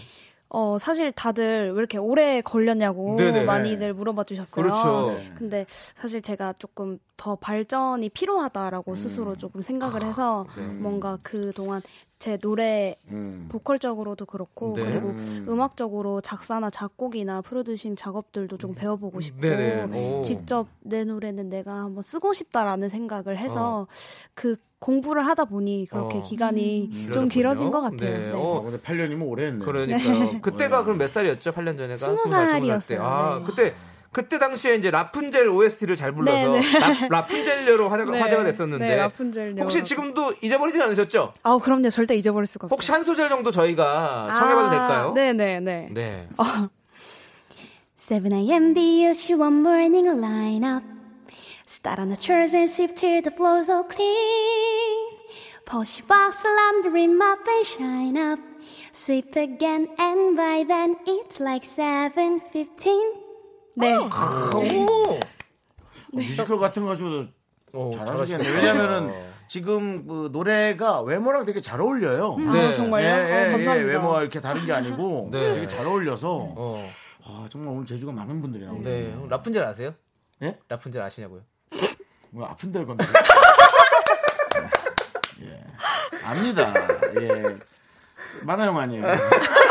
어 0.50 0.78
사실 0.78 1.12
다들 1.12 1.74
왜 1.74 1.78
이렇게 1.78 1.98
오래 1.98 2.40
걸렸냐고 2.42 3.18
네네. 3.18 3.44
많이들 3.44 3.94
물어봐 3.94 4.24
주셨어요. 4.24 4.64
그렇죠. 4.64 5.18
네. 5.18 5.32
근데 5.36 5.66
사실 5.96 6.22
제가 6.22 6.54
조금 6.58 7.00
더 7.18 7.36
발전이 7.36 8.10
필요하다라고 8.10 8.96
스스로 8.96 9.36
조금 9.36 9.62
생각을 9.62 10.04
해서 10.04 10.46
뭔가 10.80 11.18
그 11.22 11.52
동안 11.52 11.82
제 12.20 12.38
노래 12.38 12.96
음. 13.10 13.48
보컬적으로도 13.52 14.26
그렇고 14.26 14.74
네. 14.76 14.84
그리고 14.86 15.10
음. 15.10 15.46
음악적으로 15.48 16.20
작사나 16.22 16.70
작곡이나 16.72 17.42
프로듀싱 17.42 17.96
작업들도 17.96 18.58
좀 18.58 18.74
배워보고 18.74 19.22
싶고 19.22 19.42
네네. 19.42 20.18
오. 20.18 20.22
직접 20.24 20.68
내 20.80 21.04
노래는 21.04 21.50
내가 21.50 21.76
한번 21.76 22.02
쓰고 22.02 22.34
싶다라는 22.34 22.90
생각을 22.90 23.38
해서 23.38 23.88
그 24.34 24.56
공부를 24.80 25.26
하다 25.28 25.46
보니 25.46 25.88
그렇게 25.90 26.18
어. 26.18 26.22
기간이 26.24 26.90
음. 26.92 27.12
좀 27.12 27.28
길어진 27.28 27.70
것 27.70 27.82
네. 27.92 27.98
같아요. 27.98 28.20
네. 28.20 28.32
어, 28.32 28.40
어, 28.40 28.62
근데 28.64 28.80
8년이면 28.80 29.28
오래 29.28 29.46
했네. 29.48 29.64
그러니까요. 29.64 30.42
그때가 30.42 30.84
그럼 30.84 30.98
몇 30.98 31.08
살이었죠? 31.08 31.52
8년 31.52 31.78
전에가 31.78 31.98
스무 31.98 32.18
스무 32.18 32.18
살, 32.18 32.26
스무 32.26 32.34
살 32.34 32.46
때. 32.48 32.52
살이었어요. 32.52 33.04
아, 33.04 33.40
네. 33.40 33.46
그때 33.46 33.74
그때 34.18 34.40
당시에 34.40 34.74
이제 34.74 34.90
라푼젤 34.90 35.48
OST를 35.48 35.96
잘 35.96 36.12
불러서 36.12 36.54
네, 36.54 36.60
네. 36.60 37.08
라, 37.08 37.24
푼젤녀로 37.24 37.88
화제가, 37.88 38.12
네. 38.14 38.20
화제가 38.20 38.44
됐었는데 38.46 38.88
네, 38.88 38.96
라푼젤 38.96 39.56
혹시 39.60 39.84
지금도 39.84 40.34
잊어버리진 40.42 40.82
않으셨죠? 40.82 41.34
아 41.44 41.60
그럼요 41.62 41.92
절대 41.92 42.16
잊어버릴 42.16 42.48
수가 42.48 42.66
없어요. 42.66 42.76
혹시 42.76 42.92
한 42.92 43.04
소절 43.04 43.30
정도 43.30 43.52
저희가 43.52 44.34
청해봐도 44.36 44.70
될까요? 44.72 45.12
네네네. 45.14 45.90
네. 45.92 46.28
7 47.96 48.34
a.m. 48.34 48.74
the 48.74 49.06
usual 49.06 49.52
morning 49.52 50.08
lineup. 50.08 50.82
Start 51.68 52.00
on 52.00 52.10
the 52.10 52.18
chairs 52.18 52.56
and 52.56 52.68
sweep 52.68 52.96
till 52.96 53.22
the 53.22 53.30
floor 53.30 53.64
so 53.64 53.84
clean. 53.84 55.14
Polish 55.68 56.02
box, 56.08 56.44
laundry, 56.44 57.06
mop 57.06 57.46
and 57.46 57.66
shine 57.68 58.18
up. 58.18 58.40
Sweep 58.92 59.36
again 59.36 59.90
and 60.00 60.36
by 60.36 60.66
then 60.68 60.96
it's 61.06 61.40
like 61.40 61.62
7.15. 61.62 63.27
네. 63.78 63.96
오! 63.96 64.10
뮤지컬 66.12 66.60
같은 66.60 66.84
거 66.84 66.92
하셔도 66.92 67.28
오, 67.74 67.92
잘하시겠네. 67.96 68.44
잘하시네요. 68.44 68.74
왜냐면은 68.74 69.14
지금 69.48 70.08
그 70.08 70.30
노래가 70.32 71.02
외모랑 71.02 71.46
되게 71.46 71.62
잘 71.62 71.80
어울려요. 71.80 72.38
네. 72.38 72.68
아, 72.68 72.72
정말요? 72.72 73.06
예, 73.06 73.12
어, 73.12 73.16
예, 73.16 73.20
예, 73.20 73.52
감사합니다. 73.52 73.74
외모가 73.74 74.22
이렇게 74.22 74.42
다른 74.42 74.66
게 74.66 74.74
아니고 74.74 75.30
네. 75.32 75.54
되게 75.54 75.68
잘 75.68 75.86
어울려서 75.86 76.28
어. 76.56 76.90
아, 77.26 77.48
정말 77.52 77.76
오늘 77.76 77.86
제주가 77.86 78.12
많은 78.12 78.42
분들이 78.42 78.66
나오네. 78.66 78.82
네. 78.82 79.16
라푼젤 79.30 79.64
아세요? 79.64 79.94
예? 80.42 80.58
라푼젤 80.70 81.00
아시냐고요? 81.02 81.42
뭐 82.32 82.48
아픈 82.48 82.72
데를 82.72 82.86
건데. 82.88 83.06
예. 85.44 85.64
압니다. 86.24 86.74
예. 87.22 87.58
만화 88.42 88.66
영화 88.66 88.82
아니에요. 88.84 89.04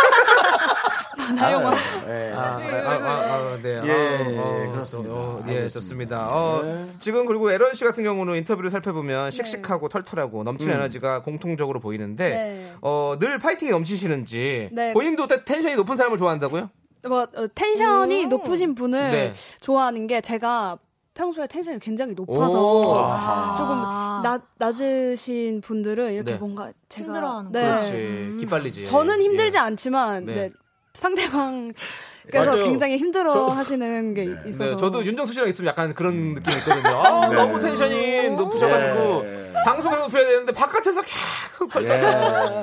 영화. 1.30 1.72
예. 2.08 2.32
아, 2.32 2.40
아, 2.40 2.60
아, 2.60 3.34
아, 3.52 3.58
네. 3.62 3.80
예, 3.84 4.38
아, 4.38 4.70
그렇습니다. 4.72 5.14
어, 5.14 5.44
예. 5.48 5.68
좋습니다. 5.68 6.28
어, 6.30 6.62
네. 6.62 6.86
지금 6.98 7.26
그리고 7.26 7.50
에런 7.50 7.74
씨 7.74 7.84
같은 7.84 8.04
경우는 8.04 8.36
인터뷰를 8.36 8.70
살펴보면 8.70 9.30
씩씩하고 9.30 9.88
털털하고 9.88 10.44
넘치는 10.44 10.74
음. 10.74 10.80
에너지가 10.80 11.22
공통적으로 11.22 11.80
보이는데 11.80 12.30
네. 12.30 12.72
어, 12.82 13.16
늘 13.18 13.38
파이팅이 13.38 13.70
넘치시는지 13.70 14.68
네. 14.72 14.92
본인도 14.92 15.26
테- 15.26 15.44
텐션이 15.44 15.74
높은 15.76 15.96
사람을 15.96 16.18
좋아한다고요? 16.18 16.70
뭐 17.08 17.22
어, 17.22 17.46
텐션이 17.54 18.26
높으신 18.26 18.74
분을 18.74 19.10
네. 19.10 19.34
좋아하는 19.60 20.06
게 20.06 20.20
제가 20.20 20.78
평소에 21.14 21.46
텐션이 21.46 21.78
굉장히 21.78 22.12
오. 22.12 22.24
높아서. 22.26 23.56
조금 23.56 24.22
낮, 24.22 24.42
낮으신 24.58 25.60
분들은 25.62 26.12
이렇게 26.12 26.32
네. 26.32 26.38
뭔가 26.38 26.72
제가 26.88 27.06
힘들어하는 27.06 27.52
네. 27.52 27.60
그렇지. 27.62 28.36
기빨리지. 28.40 28.84
저는 28.84 29.22
힘들지 29.22 29.56
예. 29.56 29.60
않지만 29.60 30.26
네. 30.26 30.50
네. 30.96 31.00
상대방께서 31.00 32.50
맞아요. 32.52 32.64
굉장히 32.64 32.96
힘들어 32.96 33.32
저- 33.32 33.46
하시는 33.48 34.14
게 34.14 34.24
있어서 34.46 34.64
네, 34.64 34.76
저도 34.76 35.04
윤정수 35.04 35.32
씨랑 35.34 35.48
있으면 35.48 35.68
약간 35.68 35.94
그런 35.94 36.34
느낌이 36.34 36.56
있거든요. 36.58 36.96
아, 37.02 37.28
네. 37.28 37.34
너무 37.36 37.60
텐션이 37.60 38.30
높으셔가지고 38.30 39.22
예. 39.24 39.52
방송에 39.64 39.96
높여야 39.98 40.26
되는데 40.26 40.52
바깥에서 40.52 41.02
계속 41.02 41.68
털 41.70 41.84
예. 41.84 42.62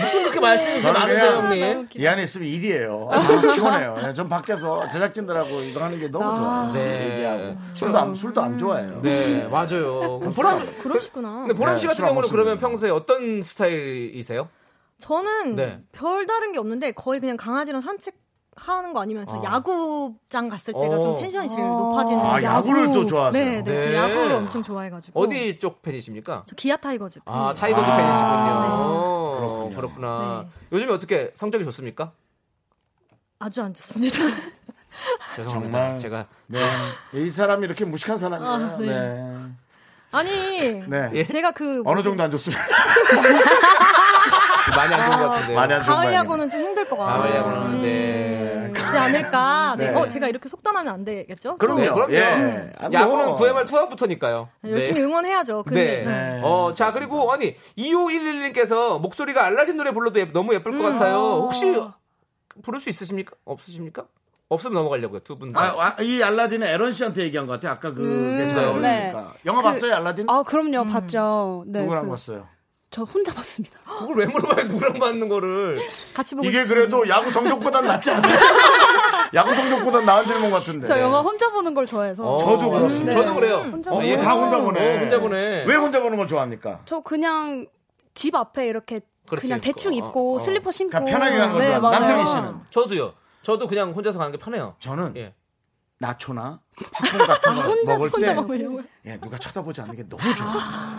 무슨 0.00 0.22
그렇게 0.22 0.40
말씀이 0.40 0.82
저는 0.82 1.00
많으세요, 1.00 1.30
형님? 1.36 1.88
이 1.94 2.06
안에 2.06 2.24
있으면 2.24 2.48
일이에요. 2.48 3.08
너무 3.12 3.54
피곤해요. 3.54 3.96
예, 4.08 4.12
전 4.12 4.28
밖에서 4.28 4.88
제작진들하고 4.88 5.48
이거 5.60 5.84
하는 5.84 6.00
게 6.00 6.08
너무 6.08 6.24
아. 6.24 6.34
좋아요. 6.34 6.72
네. 6.72 7.12
얘기하고 7.12 7.56
술도 7.74 7.98
안, 7.98 8.14
술도 8.14 8.42
안 8.42 8.58
좋아해요. 8.58 9.00
네, 9.02 9.46
맞아요. 9.50 10.18
그럼 10.18 10.32
보람, 10.32 10.66
그러시구나. 10.82 11.40
근데 11.40 11.54
보람 11.54 11.78
씨 11.78 11.82
네, 11.86 11.88
같은 11.92 12.04
경우는. 12.06 12.28
그러면 12.28 12.58
평소에 12.58 12.90
어떤 12.90 13.40
스타일이세요? 13.42 14.48
저는 14.98 15.56
네. 15.56 15.80
별 15.92 16.26
다른 16.26 16.52
게 16.52 16.58
없는데 16.58 16.92
거의 16.92 17.20
그냥 17.20 17.36
강아지랑 17.36 17.82
산책 17.82 18.14
하는 18.56 18.92
거 18.92 19.00
아니면 19.00 19.26
저 19.26 19.36
아. 19.36 19.42
야구장 19.54 20.48
갔을 20.48 20.72
때가 20.74 20.96
어. 20.96 21.00
좀 21.02 21.16
텐션이 21.18 21.48
제일 21.48 21.62
아. 21.64 21.66
높아지는 21.66 22.24
아, 22.24 22.40
야구 22.42 22.72
를 22.72 22.92
또 22.92 23.04
좋아하세요? 23.04 23.44
네, 23.44 23.62
네, 23.64 23.80
저 23.80 23.86
네. 23.86 23.94
야구를 23.96 24.36
엄청 24.36 24.62
좋아해가지고 24.62 25.20
어디 25.20 25.58
쪽 25.58 25.82
팬이십니까? 25.82 26.44
저 26.46 26.54
기아 26.54 26.76
타이거즈 26.76 27.18
아, 27.24 27.52
팬입니다. 27.54 27.60
타이거즈 27.60 27.90
아, 27.90 27.96
팬이시군요. 27.96 29.34
네. 29.34 29.40
그렇군요. 29.40 29.76
그렇구나. 29.76 30.46
네. 30.46 30.76
요즘에 30.76 30.92
어떻게 30.92 31.32
성적이 31.34 31.64
좋습니까? 31.64 32.12
아주 33.40 33.60
안 33.62 33.74
좋습니다. 33.74 34.16
죄송합니다. 35.34 35.78
정말. 35.80 35.98
제가 35.98 36.26
네. 36.46 36.60
이 37.14 37.28
사람이 37.28 37.64
이렇게 37.66 37.84
무식한 37.84 38.16
사람이에요. 38.16 38.52
아, 38.52 38.76
네. 38.78 38.86
네. 38.86 39.36
아니 40.12 40.30
네. 40.88 41.10
예? 41.14 41.26
제가 41.26 41.50
그 41.50 41.82
어느? 41.84 42.00
정도 42.04 42.22
안 42.22 42.30
좋습니다. 42.30 42.62
많이 44.76 44.94
안 44.94 45.10
좋은 45.10 45.18
것 45.18 45.28
같은데요. 45.34 45.56
많이 45.56 45.72
안 45.74 45.80
좋은 45.80 45.96
거 45.96 46.02
가을? 46.02 46.14
야구는 46.14 46.50
좀 46.50 46.60
힘들 46.60 46.84
것 46.88 46.96
같아요. 46.96 47.22
가을 47.22 47.34
야구는 47.36 47.82
네. 47.82 48.70
그렇지 48.74 48.96
않을까. 48.98 49.76
네. 49.78 49.90
네. 49.90 49.96
어, 49.96 50.06
제가 50.06 50.28
이렇게 50.28 50.48
속단하면 50.48 50.92
안 50.92 51.04
되겠죠? 51.04 51.56
그럼요. 51.58 51.80
네, 51.80 51.90
그럼요. 51.90 52.12
예. 52.12 52.72
야구는 52.92 53.36
VMR 53.36 53.64
투아부터니까요. 53.66 54.48
네, 54.62 54.70
열심히 54.72 55.00
응원해야죠. 55.02 55.58
네. 55.58 55.62
근데 55.66 56.04
네. 56.04 56.40
어, 56.42 56.72
자, 56.74 56.90
그리고, 56.90 57.30
아니, 57.32 57.56
2511님께서 57.78 59.00
목소리가 59.00 59.44
알라딘 59.44 59.76
노래 59.76 59.90
불러도 59.92 60.18
예- 60.20 60.32
너무 60.32 60.54
예쁠 60.54 60.78
것 60.78 60.84
같아요. 60.92 61.16
혹시 61.44 61.72
부를 62.62 62.80
수 62.80 62.88
있으십니까? 62.90 63.32
없으십니까? 63.44 64.04
없으면 64.48 64.74
넘어가려고요, 64.74 65.20
두 65.20 65.36
분 65.38 65.52
다. 65.52 65.60
아, 65.60 65.94
아, 65.98 66.02
이 66.02 66.22
알라딘은 66.22 66.66
에런 66.66 66.92
씨한테 66.92 67.22
얘기한 67.22 67.46
것 67.46 67.54
같아요. 67.54 67.72
아까 67.72 67.92
그게 67.92 68.46
잘 68.48 68.56
네. 68.56 68.64
어울리니까. 68.66 69.32
영화 69.46 69.62
그- 69.62 69.68
봤어요, 69.68 69.94
알라딘? 69.96 70.26
아 70.28 70.42
그럼요 70.42 70.84
봤죠. 70.90 71.64
네, 71.66 71.80
누구랑 71.80 72.04
그- 72.04 72.10
봤어요? 72.10 72.46
저 72.94 73.02
혼자 73.02 73.34
봤습니다. 73.34 73.80
그걸 73.84 74.18
왜 74.18 74.26
물어봐요, 74.26 74.66
누구랑 74.66 75.00
받는 75.00 75.28
거를. 75.28 75.80
같이 76.14 76.36
보고 76.36 76.46
이게. 76.46 76.64
그래도 76.64 77.08
야구 77.08 77.28
성적보단 77.28 77.88
낫지 77.88 78.08
않나요? 78.12 78.38
야구 79.34 79.52
성적보단 79.52 80.04
나은 80.04 80.24
질문 80.26 80.52
같은데. 80.52 80.86
저 80.86 81.00
영화 81.00 81.20
혼자 81.20 81.50
보는 81.50 81.74
걸 81.74 81.86
좋아해서. 81.86 82.36
저도 82.36 82.70
그렇습니다. 82.70 83.12
네. 83.12 83.20
저도 83.20 83.34
그래요. 83.34 83.56
혼자 83.56 83.90
어, 83.90 83.94
보는 83.94 84.08
뭐 84.08 84.16
거. 84.16 84.22
다 84.22 84.32
혼자 84.34 84.60
보네. 84.60 84.96
어, 84.96 85.00
혼자 85.00 85.20
보네. 85.20 85.64
왜 85.64 85.74
혼자 85.74 86.00
보는 86.00 86.16
걸 86.16 86.28
좋아합니까? 86.28 86.82
저 86.84 87.00
그냥 87.00 87.66
집 88.14 88.36
앞에 88.36 88.68
이렇게 88.68 89.00
그렇지. 89.26 89.44
그냥 89.48 89.60
대충 89.60 89.90
어, 89.90 89.96
입고 89.96 90.36
어. 90.36 90.38
슬리퍼 90.38 90.70
신고. 90.70 90.92
그냥 90.92 91.04
편하게 91.06 91.36
가는 91.38 91.52
걸 91.52 91.62
네. 91.64 91.76
남창희 91.76 92.26
씨는? 92.26 92.54
저도요. 92.70 93.12
저도 93.42 93.66
그냥 93.66 93.90
혼자서 93.90 94.20
가는 94.20 94.30
게 94.30 94.38
편해요. 94.38 94.76
저는 94.78 95.16
예. 95.16 95.34
나초나 96.04 96.60
팝콘 96.92 97.26
같은 97.26 97.54
거 97.54 97.60
혼자 97.62 97.92
먹을 97.94 98.10
혼자 98.10 98.34
때. 98.34 98.82
예, 99.06 99.18
누가 99.18 99.38
쳐다보지 99.38 99.80
않는 99.80 99.96
게 99.96 100.08
너무 100.08 100.22
좋아요. 100.34 100.54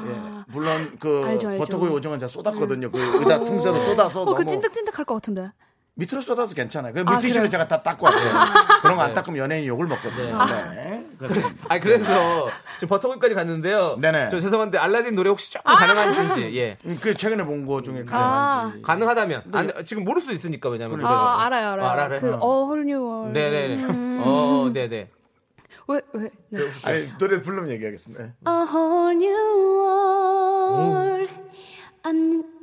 예. 0.08 0.44
물론 0.48 0.98
그 1.00 1.24
알죠, 1.26 1.50
알죠. 1.50 1.66
버터구이 1.66 1.90
오징어 1.90 2.18
제가 2.18 2.28
쏟았거든요. 2.28 2.90
그 2.92 3.00
의자 3.20 3.44
퉁새로 3.44 3.80
쏟아서 3.80 4.22
어, 4.22 4.26
너무 4.26 4.38
그 4.38 4.46
찐득찐득할 4.46 5.06
것 5.06 5.16
같은데. 5.16 5.52
밑으로 5.98 6.22
쏟아서 6.22 6.54
괜찮아요. 6.54 6.94
그 6.94 7.02
아, 7.02 7.04
물티슈로 7.06 7.40
그래요? 7.44 7.50
제가 7.50 7.68
다 7.70 7.82
닦고 7.82 8.06
왔어요. 8.06 8.34
그런 8.82 8.98
거 8.98 9.02
안 9.04 9.14
닦으면 9.14 9.38
연예인 9.40 9.66
욕을 9.66 9.88
먹거든요. 9.88 10.38
네. 10.74 11.06
그래서 11.18 11.50
아니, 11.70 11.80
그래서 11.82 12.50
지금 12.76 12.90
버터구이까지 12.90 13.34
갔는데요. 13.34 13.98
네네. 14.02 14.28
저 14.30 14.40
죄송한데 14.42 14.78
알라딘 14.78 15.16
노래 15.16 15.30
혹시 15.30 15.54
조금 15.54 15.74
가능하신지, 15.74 16.58
예. 16.58 16.78
그 17.02 17.14
최근에 17.14 17.46
본 17.46 17.66
거 17.66 17.82
중에 17.82 18.04
아. 18.12 18.64
가능한지. 18.82 18.82
가능하다면. 18.82 19.44
안, 19.54 19.86
지금 19.86 20.04
모를 20.04 20.22
수 20.22 20.34
있으니까, 20.34 20.68
왜냐면. 20.70 20.98
노래가. 20.98 21.10
아, 21.10 21.46
알아요, 21.46 21.70
알아요. 21.72 21.88
아, 21.88 21.92
알아요? 21.94 22.20
그 22.20 22.34
어. 22.34 22.36
A 22.36 22.40
Whole 22.42 22.82
New 22.82 23.02
World. 23.02 23.40
네네네. 23.40 24.22
어, 24.26 24.70
네네. 24.74 25.10
왜, 25.88 26.02
왜? 26.14 26.30
네. 26.50 26.60
아니 26.84 27.12
노래 27.18 27.42
부르면 27.42 27.70
얘기하겠습니다. 27.72 28.24
네. 28.24 28.32
A 28.48 28.54
whole 28.68 29.16
new 29.16 29.86
world, 29.86 31.34
a, 32.05 32.11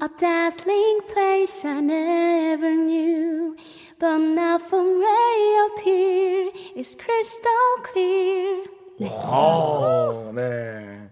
a 0.01 0.09
dazzling 0.19 0.99
place 1.13 1.63
I 1.65 1.79
never 1.81 2.73
knew. 2.73 3.55
But 3.99 4.17
now 4.17 4.57
from 4.59 4.99
way 4.99 5.39
up 5.65 5.79
here, 5.83 6.51
it's 6.75 6.95
crystal 6.95 7.73
clear. 7.83 8.65
어, 8.99 10.31
네. 10.33 11.11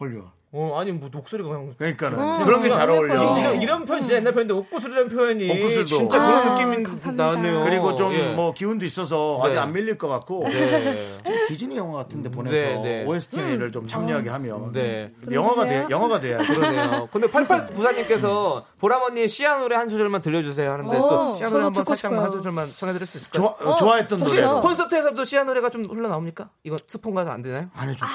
홀려. 0.00 0.32
어, 0.53 0.77
아니, 0.79 0.93
뭐, 0.93 1.09
목소리가 1.11 1.49
그냥. 1.49 1.75
그러니까는 1.77 2.43
그런 2.45 2.63
게 2.63 2.69
잘 2.71 2.89
어울려. 2.89 3.37
이런, 3.37 3.61
이런 3.61 3.85
표현 3.85 4.01
진짜 4.01 4.15
옛날 4.15 4.31
표현인데, 4.31 4.53
옥구슬이라는 4.53 5.09
표현이. 5.09 5.51
옥구슬도. 5.51 5.85
진짜 5.85 6.23
아, 6.23 6.25
그런 6.25 6.45
느낌이 6.53 6.83
감사합니다. 6.83 7.31
나네요. 7.33 7.63
그리고 7.65 7.95
좀 7.95 8.13
예. 8.13 8.33
뭐 8.33 8.53
기운도 8.53 8.85
있어서 8.85 9.35
어디 9.35 9.53
네. 9.53 9.59
안 9.59 9.73
밀릴 9.73 9.97
것 9.97 10.07
같고 10.07 10.45
네. 10.47 11.19
좀 11.23 11.33
디즈니 11.49 11.75
영화 11.77 11.97
같은데 11.97 12.31
보내서 12.31 12.55
네, 12.55 12.77
네. 12.81 13.05
OST를 13.05 13.71
좀 13.73 13.87
참여하게 13.87 14.29
하면 14.29 14.71
네. 14.71 15.11
영화가 15.29 15.65
돼. 15.67 15.85
영화가 15.89 16.19
돼야 16.21 16.37
그러네요. 16.37 17.09
근데 17.11 17.29
88 17.29 17.67
부사님께서 17.73 18.65
보람 18.79 19.01
언니 19.03 19.27
시아 19.27 19.57
노래 19.59 19.75
한 19.75 19.89
소절만 19.89 20.21
들려주세요 20.21 20.71
하는데 20.71 20.97
오, 20.97 21.09
또 21.09 21.33
시아 21.33 21.49
노래 21.49 21.63
한번 21.65 21.83
살짝만 21.83 22.23
한. 22.23 22.31
소절만 22.31 22.67
청해드릴 22.67 23.05
수 23.05 23.17
있을까요? 23.17 23.55
좋아, 23.59 23.75
좋아했던 23.75 24.21
혹시 24.21 24.35
노래로 24.35 24.61
콘서트에서도 24.61 25.23
시아 25.25 25.43
노래가 25.43 25.69
좀 25.69 25.83
흘러나옵니까? 25.85 26.49
이거 26.63 26.77
스폰 26.87 27.13
가서 27.15 27.31
안 27.31 27.41
되나요? 27.41 27.69
안 27.73 27.89
해줄게. 27.89 28.13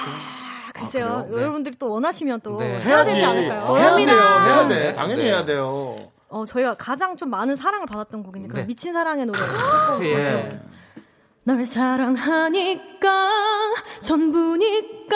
글쎄요. 0.73 1.05
그래요? 1.05 1.27
네. 1.29 1.37
여러분들이 1.43 1.75
또 1.77 1.91
원하시면 1.91 2.41
또 2.41 2.57
네. 2.59 2.81
해야. 2.81 3.05
되지 3.05 3.23
않을까요? 3.23 3.77
해야 3.77 3.95
돼요. 3.95 4.07
해야 4.07 4.67
네. 4.67 4.75
돼. 4.79 4.93
당연히 4.93 5.23
네. 5.23 5.29
해야 5.29 5.45
돼요. 5.45 5.95
어, 6.29 6.45
저희가 6.45 6.73
가장 6.75 7.15
좀 7.15 7.29
많은 7.29 7.55
사랑을 7.55 7.85
받았던 7.85 8.23
곡이니까 8.23 8.55
네. 8.55 8.65
미친 8.65 8.91
사랑의 8.93 9.27
노래. 9.27 9.39
예. 10.01 10.15
네. 10.15 10.61
널 11.45 11.65
사랑하니까 11.65 13.29
전부니까 14.01 15.15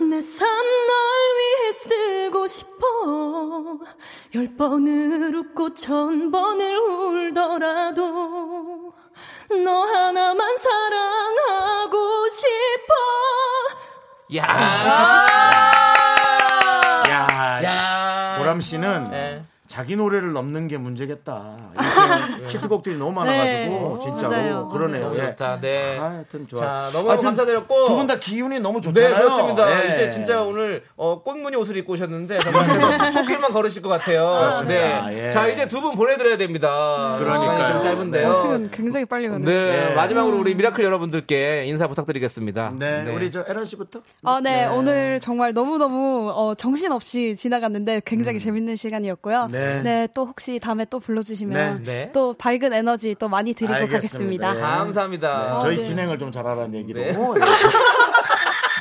내 0.00 0.22
삶 0.22 0.48
널 0.86 0.96
위해 1.38 1.72
쓰고 1.72 2.46
싶어 2.46 3.80
열 4.36 4.54
번을 4.56 5.34
웃고 5.34 5.74
천 5.74 6.30
번을 6.30 6.78
울더라도 6.78 8.92
너 9.64 9.82
하나만 9.86 10.58
사랑하고 10.58 12.28
싶어 12.30 12.94
야. 14.36 14.44
야, 17.08 17.62
야. 17.64 18.34
보람 18.38 18.60
씨는 18.60 19.04
네. 19.10 19.42
자기 19.78 19.94
노래를 19.94 20.32
넘는 20.32 20.66
게 20.66 20.76
문제겠다. 20.76 21.56
이렇게 22.40 22.48
히트곡들이 22.58 22.98
너무 22.98 23.12
많아가지고 23.12 23.44
네, 23.94 23.98
진짜로 24.02 24.30
맞아요. 24.32 24.68
그러네요. 24.70 25.02
너무 25.04 25.16
예. 25.18 25.20
좋다. 25.26 25.60
네. 25.60 25.96
하여튼 25.96 26.48
좋아. 26.48 26.60
자, 26.60 26.90
너무너무 26.98 27.22
감사드렸고. 27.22 27.86
두 27.86 27.94
분 27.94 28.08
다 28.08 28.16
기운이 28.18 28.58
너무 28.58 28.80
네, 28.80 28.88
좋잖아요. 28.88 29.14
그렇습니다. 29.14 29.70
예. 29.70 29.94
이제 29.94 30.08
진짜 30.10 30.42
오늘 30.42 30.82
어, 30.96 31.22
꽃무늬 31.22 31.54
옷을 31.58 31.76
입고 31.76 31.92
오셨는데 31.92 32.40
정말 32.40 33.12
꽃길만 33.14 33.52
걸으실 33.52 33.80
것 33.80 33.88
같아요. 33.88 34.26
그렇습니다. 34.28 35.06
네. 35.10 35.26
예. 35.26 35.30
자, 35.30 35.46
이제 35.46 35.68
두 35.68 35.78
분 35.78 35.94
보내드려야 35.94 36.36
됩니다. 36.38 37.14
그러니까요. 37.20 37.52
시간이 37.52 37.72
좀 37.74 37.82
짧은데요. 37.82 38.28
어, 38.30 38.34
시간 38.34 38.70
굉장히 38.72 39.04
빨리 39.06 39.28
가네. 39.28 39.44
네, 39.44 39.88
네. 39.90 39.94
마지막으로 39.94 40.38
우리 40.40 40.56
미라클 40.56 40.82
여러분들께 40.82 41.66
인사 41.66 41.86
부탁드리겠습니다. 41.86 42.72
네, 42.76 43.12
우리 43.14 43.30
저 43.30 43.44
에런 43.46 43.64
씨부터. 43.64 44.00
아, 44.24 44.40
네. 44.42 44.66
오늘 44.66 45.20
정말 45.20 45.54
너무 45.54 45.78
너무 45.78 46.32
어, 46.34 46.56
정신 46.56 46.90
없이 46.90 47.36
지나갔는데 47.36 48.02
굉장히 48.04 48.40
재밌는 48.40 48.74
시간이었고요. 48.74 49.46
네. 49.52 49.67
네. 49.82 50.08
또 50.14 50.26
혹시 50.26 50.58
다음에 50.58 50.84
또 50.86 50.98
불러주시면 50.98 51.82
네. 51.84 51.92
네. 52.04 52.10
또 52.12 52.34
밝은 52.34 52.72
에너지 52.72 53.14
또 53.18 53.28
많이 53.28 53.54
드리고 53.54 53.74
알겠습니다. 53.74 54.46
가겠습니다. 54.48 54.56
예. 54.56 54.60
감사합니다. 54.60 55.58
저희 55.60 55.76
네. 55.76 55.82
진행을 55.82 56.18
좀 56.18 56.30
잘하라는 56.30 56.74
얘기로. 56.74 57.00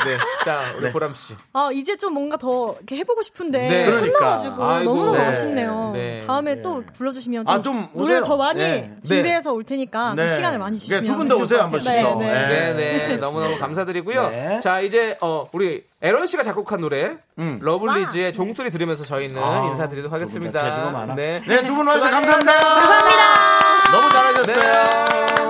네. 0.07 0.13
예. 0.13 0.17
네. 0.17 0.23
자, 0.45 0.61
우리 0.77 0.91
보람 0.91 1.13
씨. 1.13 1.35
아 1.53 1.69
이제 1.73 1.95
좀 1.97 2.13
뭔가 2.13 2.38
더 2.38 2.75
이렇게 2.77 2.97
해보고 2.97 3.21
싶은데 3.21 3.57
네. 3.69 3.85
그러니까. 3.85 4.19
끝나가지고 4.19 4.63
아이고. 4.63 4.93
너무너무 4.93 5.17
네. 5.17 5.25
아쉽네요. 5.25 5.91
네. 5.93 6.23
다음에 6.25 6.61
또 6.61 6.84
불러주시면 6.97 7.45
좀, 7.45 7.55
아, 7.55 7.61
좀 7.61 7.77
오세요. 7.77 7.91
노래를 7.93 8.23
더 8.23 8.38
많이 8.38 8.59
네. 8.59 8.95
준비해서 9.05 9.53
올 9.53 9.63
테니까 9.63 10.07
좀 10.09 10.15
네. 10.15 10.31
시간을 10.34 10.59
많이 10.59 10.79
주시면 10.79 11.05
두분더 11.05 11.35
좋을 11.35 11.43
오세요, 11.43 11.57
것한 11.59 11.71
번씩 11.71 11.88
같아요. 11.89 12.03
더. 12.13 12.19
네, 12.19 12.27
네. 12.47 12.73
네, 12.73 13.07
네. 13.09 13.17
너무너무 13.17 13.57
감사드리고요. 13.57 14.29
네. 14.29 14.59
자, 14.61 14.79
이제, 14.81 15.17
어, 15.21 15.47
우리 15.51 15.84
에런 16.01 16.27
씨가 16.27 16.43
작곡한 16.43 16.81
노래, 16.81 17.17
음. 17.39 17.59
러블리즈의 17.61 18.34
종소리 18.34 18.69
들으면서 18.69 19.03
저희는 19.03 19.41
아, 19.41 19.65
인사드리도록 19.67 20.13
하겠습니다. 20.13 21.13
네. 21.15 21.41
네, 21.45 21.65
두 21.65 21.75
분 21.75 21.88
와주셔서 21.88 22.11
감사합니다. 22.11 22.53
감사합니다. 22.53 23.91
너무 23.91 24.09
잘하셨어요. 24.09 25.46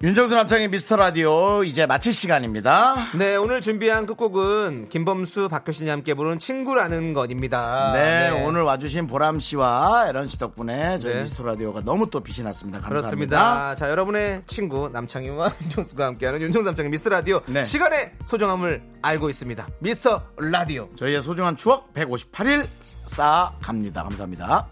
윤정수 0.00 0.32
남창의 0.36 0.68
미스터 0.68 0.94
라디오 0.94 1.64
이제 1.64 1.84
마칠 1.84 2.12
시간입니다. 2.12 2.94
네, 3.16 3.34
오늘 3.34 3.60
준비한 3.60 4.06
끝곡은 4.06 4.90
김범수, 4.90 5.48
박효신이 5.48 5.90
함께 5.90 6.14
부른 6.14 6.38
친구라는 6.38 7.12
것입니다. 7.12 7.90
네, 7.94 8.30
오늘 8.44 8.62
와주신 8.62 9.08
보람 9.08 9.40
씨와 9.40 10.06
에런 10.08 10.28
씨 10.28 10.38
덕분에 10.38 11.00
저희 11.00 11.14
네. 11.14 11.22
미스터 11.22 11.42
라디오가 11.42 11.80
너무 11.80 12.08
또 12.10 12.20
빛이 12.20 12.44
났습니다. 12.44 12.78
감사합니다. 12.78 13.00
그렇습니다. 13.08 13.74
자, 13.74 13.90
여러분의 13.90 14.42
친구 14.46 14.88
남창희와 14.88 15.52
윤정수가 15.62 16.06
함께하는 16.06 16.42
윤정수 16.42 16.66
남창희 16.66 16.90
미스터 16.90 17.10
라디오 17.10 17.40
네. 17.46 17.64
시간의 17.64 18.12
소중함을 18.26 18.80
알고 19.02 19.28
있습니다. 19.30 19.66
미스터 19.80 20.22
라디오. 20.36 20.88
저희의 20.94 21.22
소중한 21.22 21.56
추억 21.56 21.92
158일 21.94 22.64
쌓아 23.08 23.52
갑니다. 23.60 24.04
감사합니다. 24.04 24.68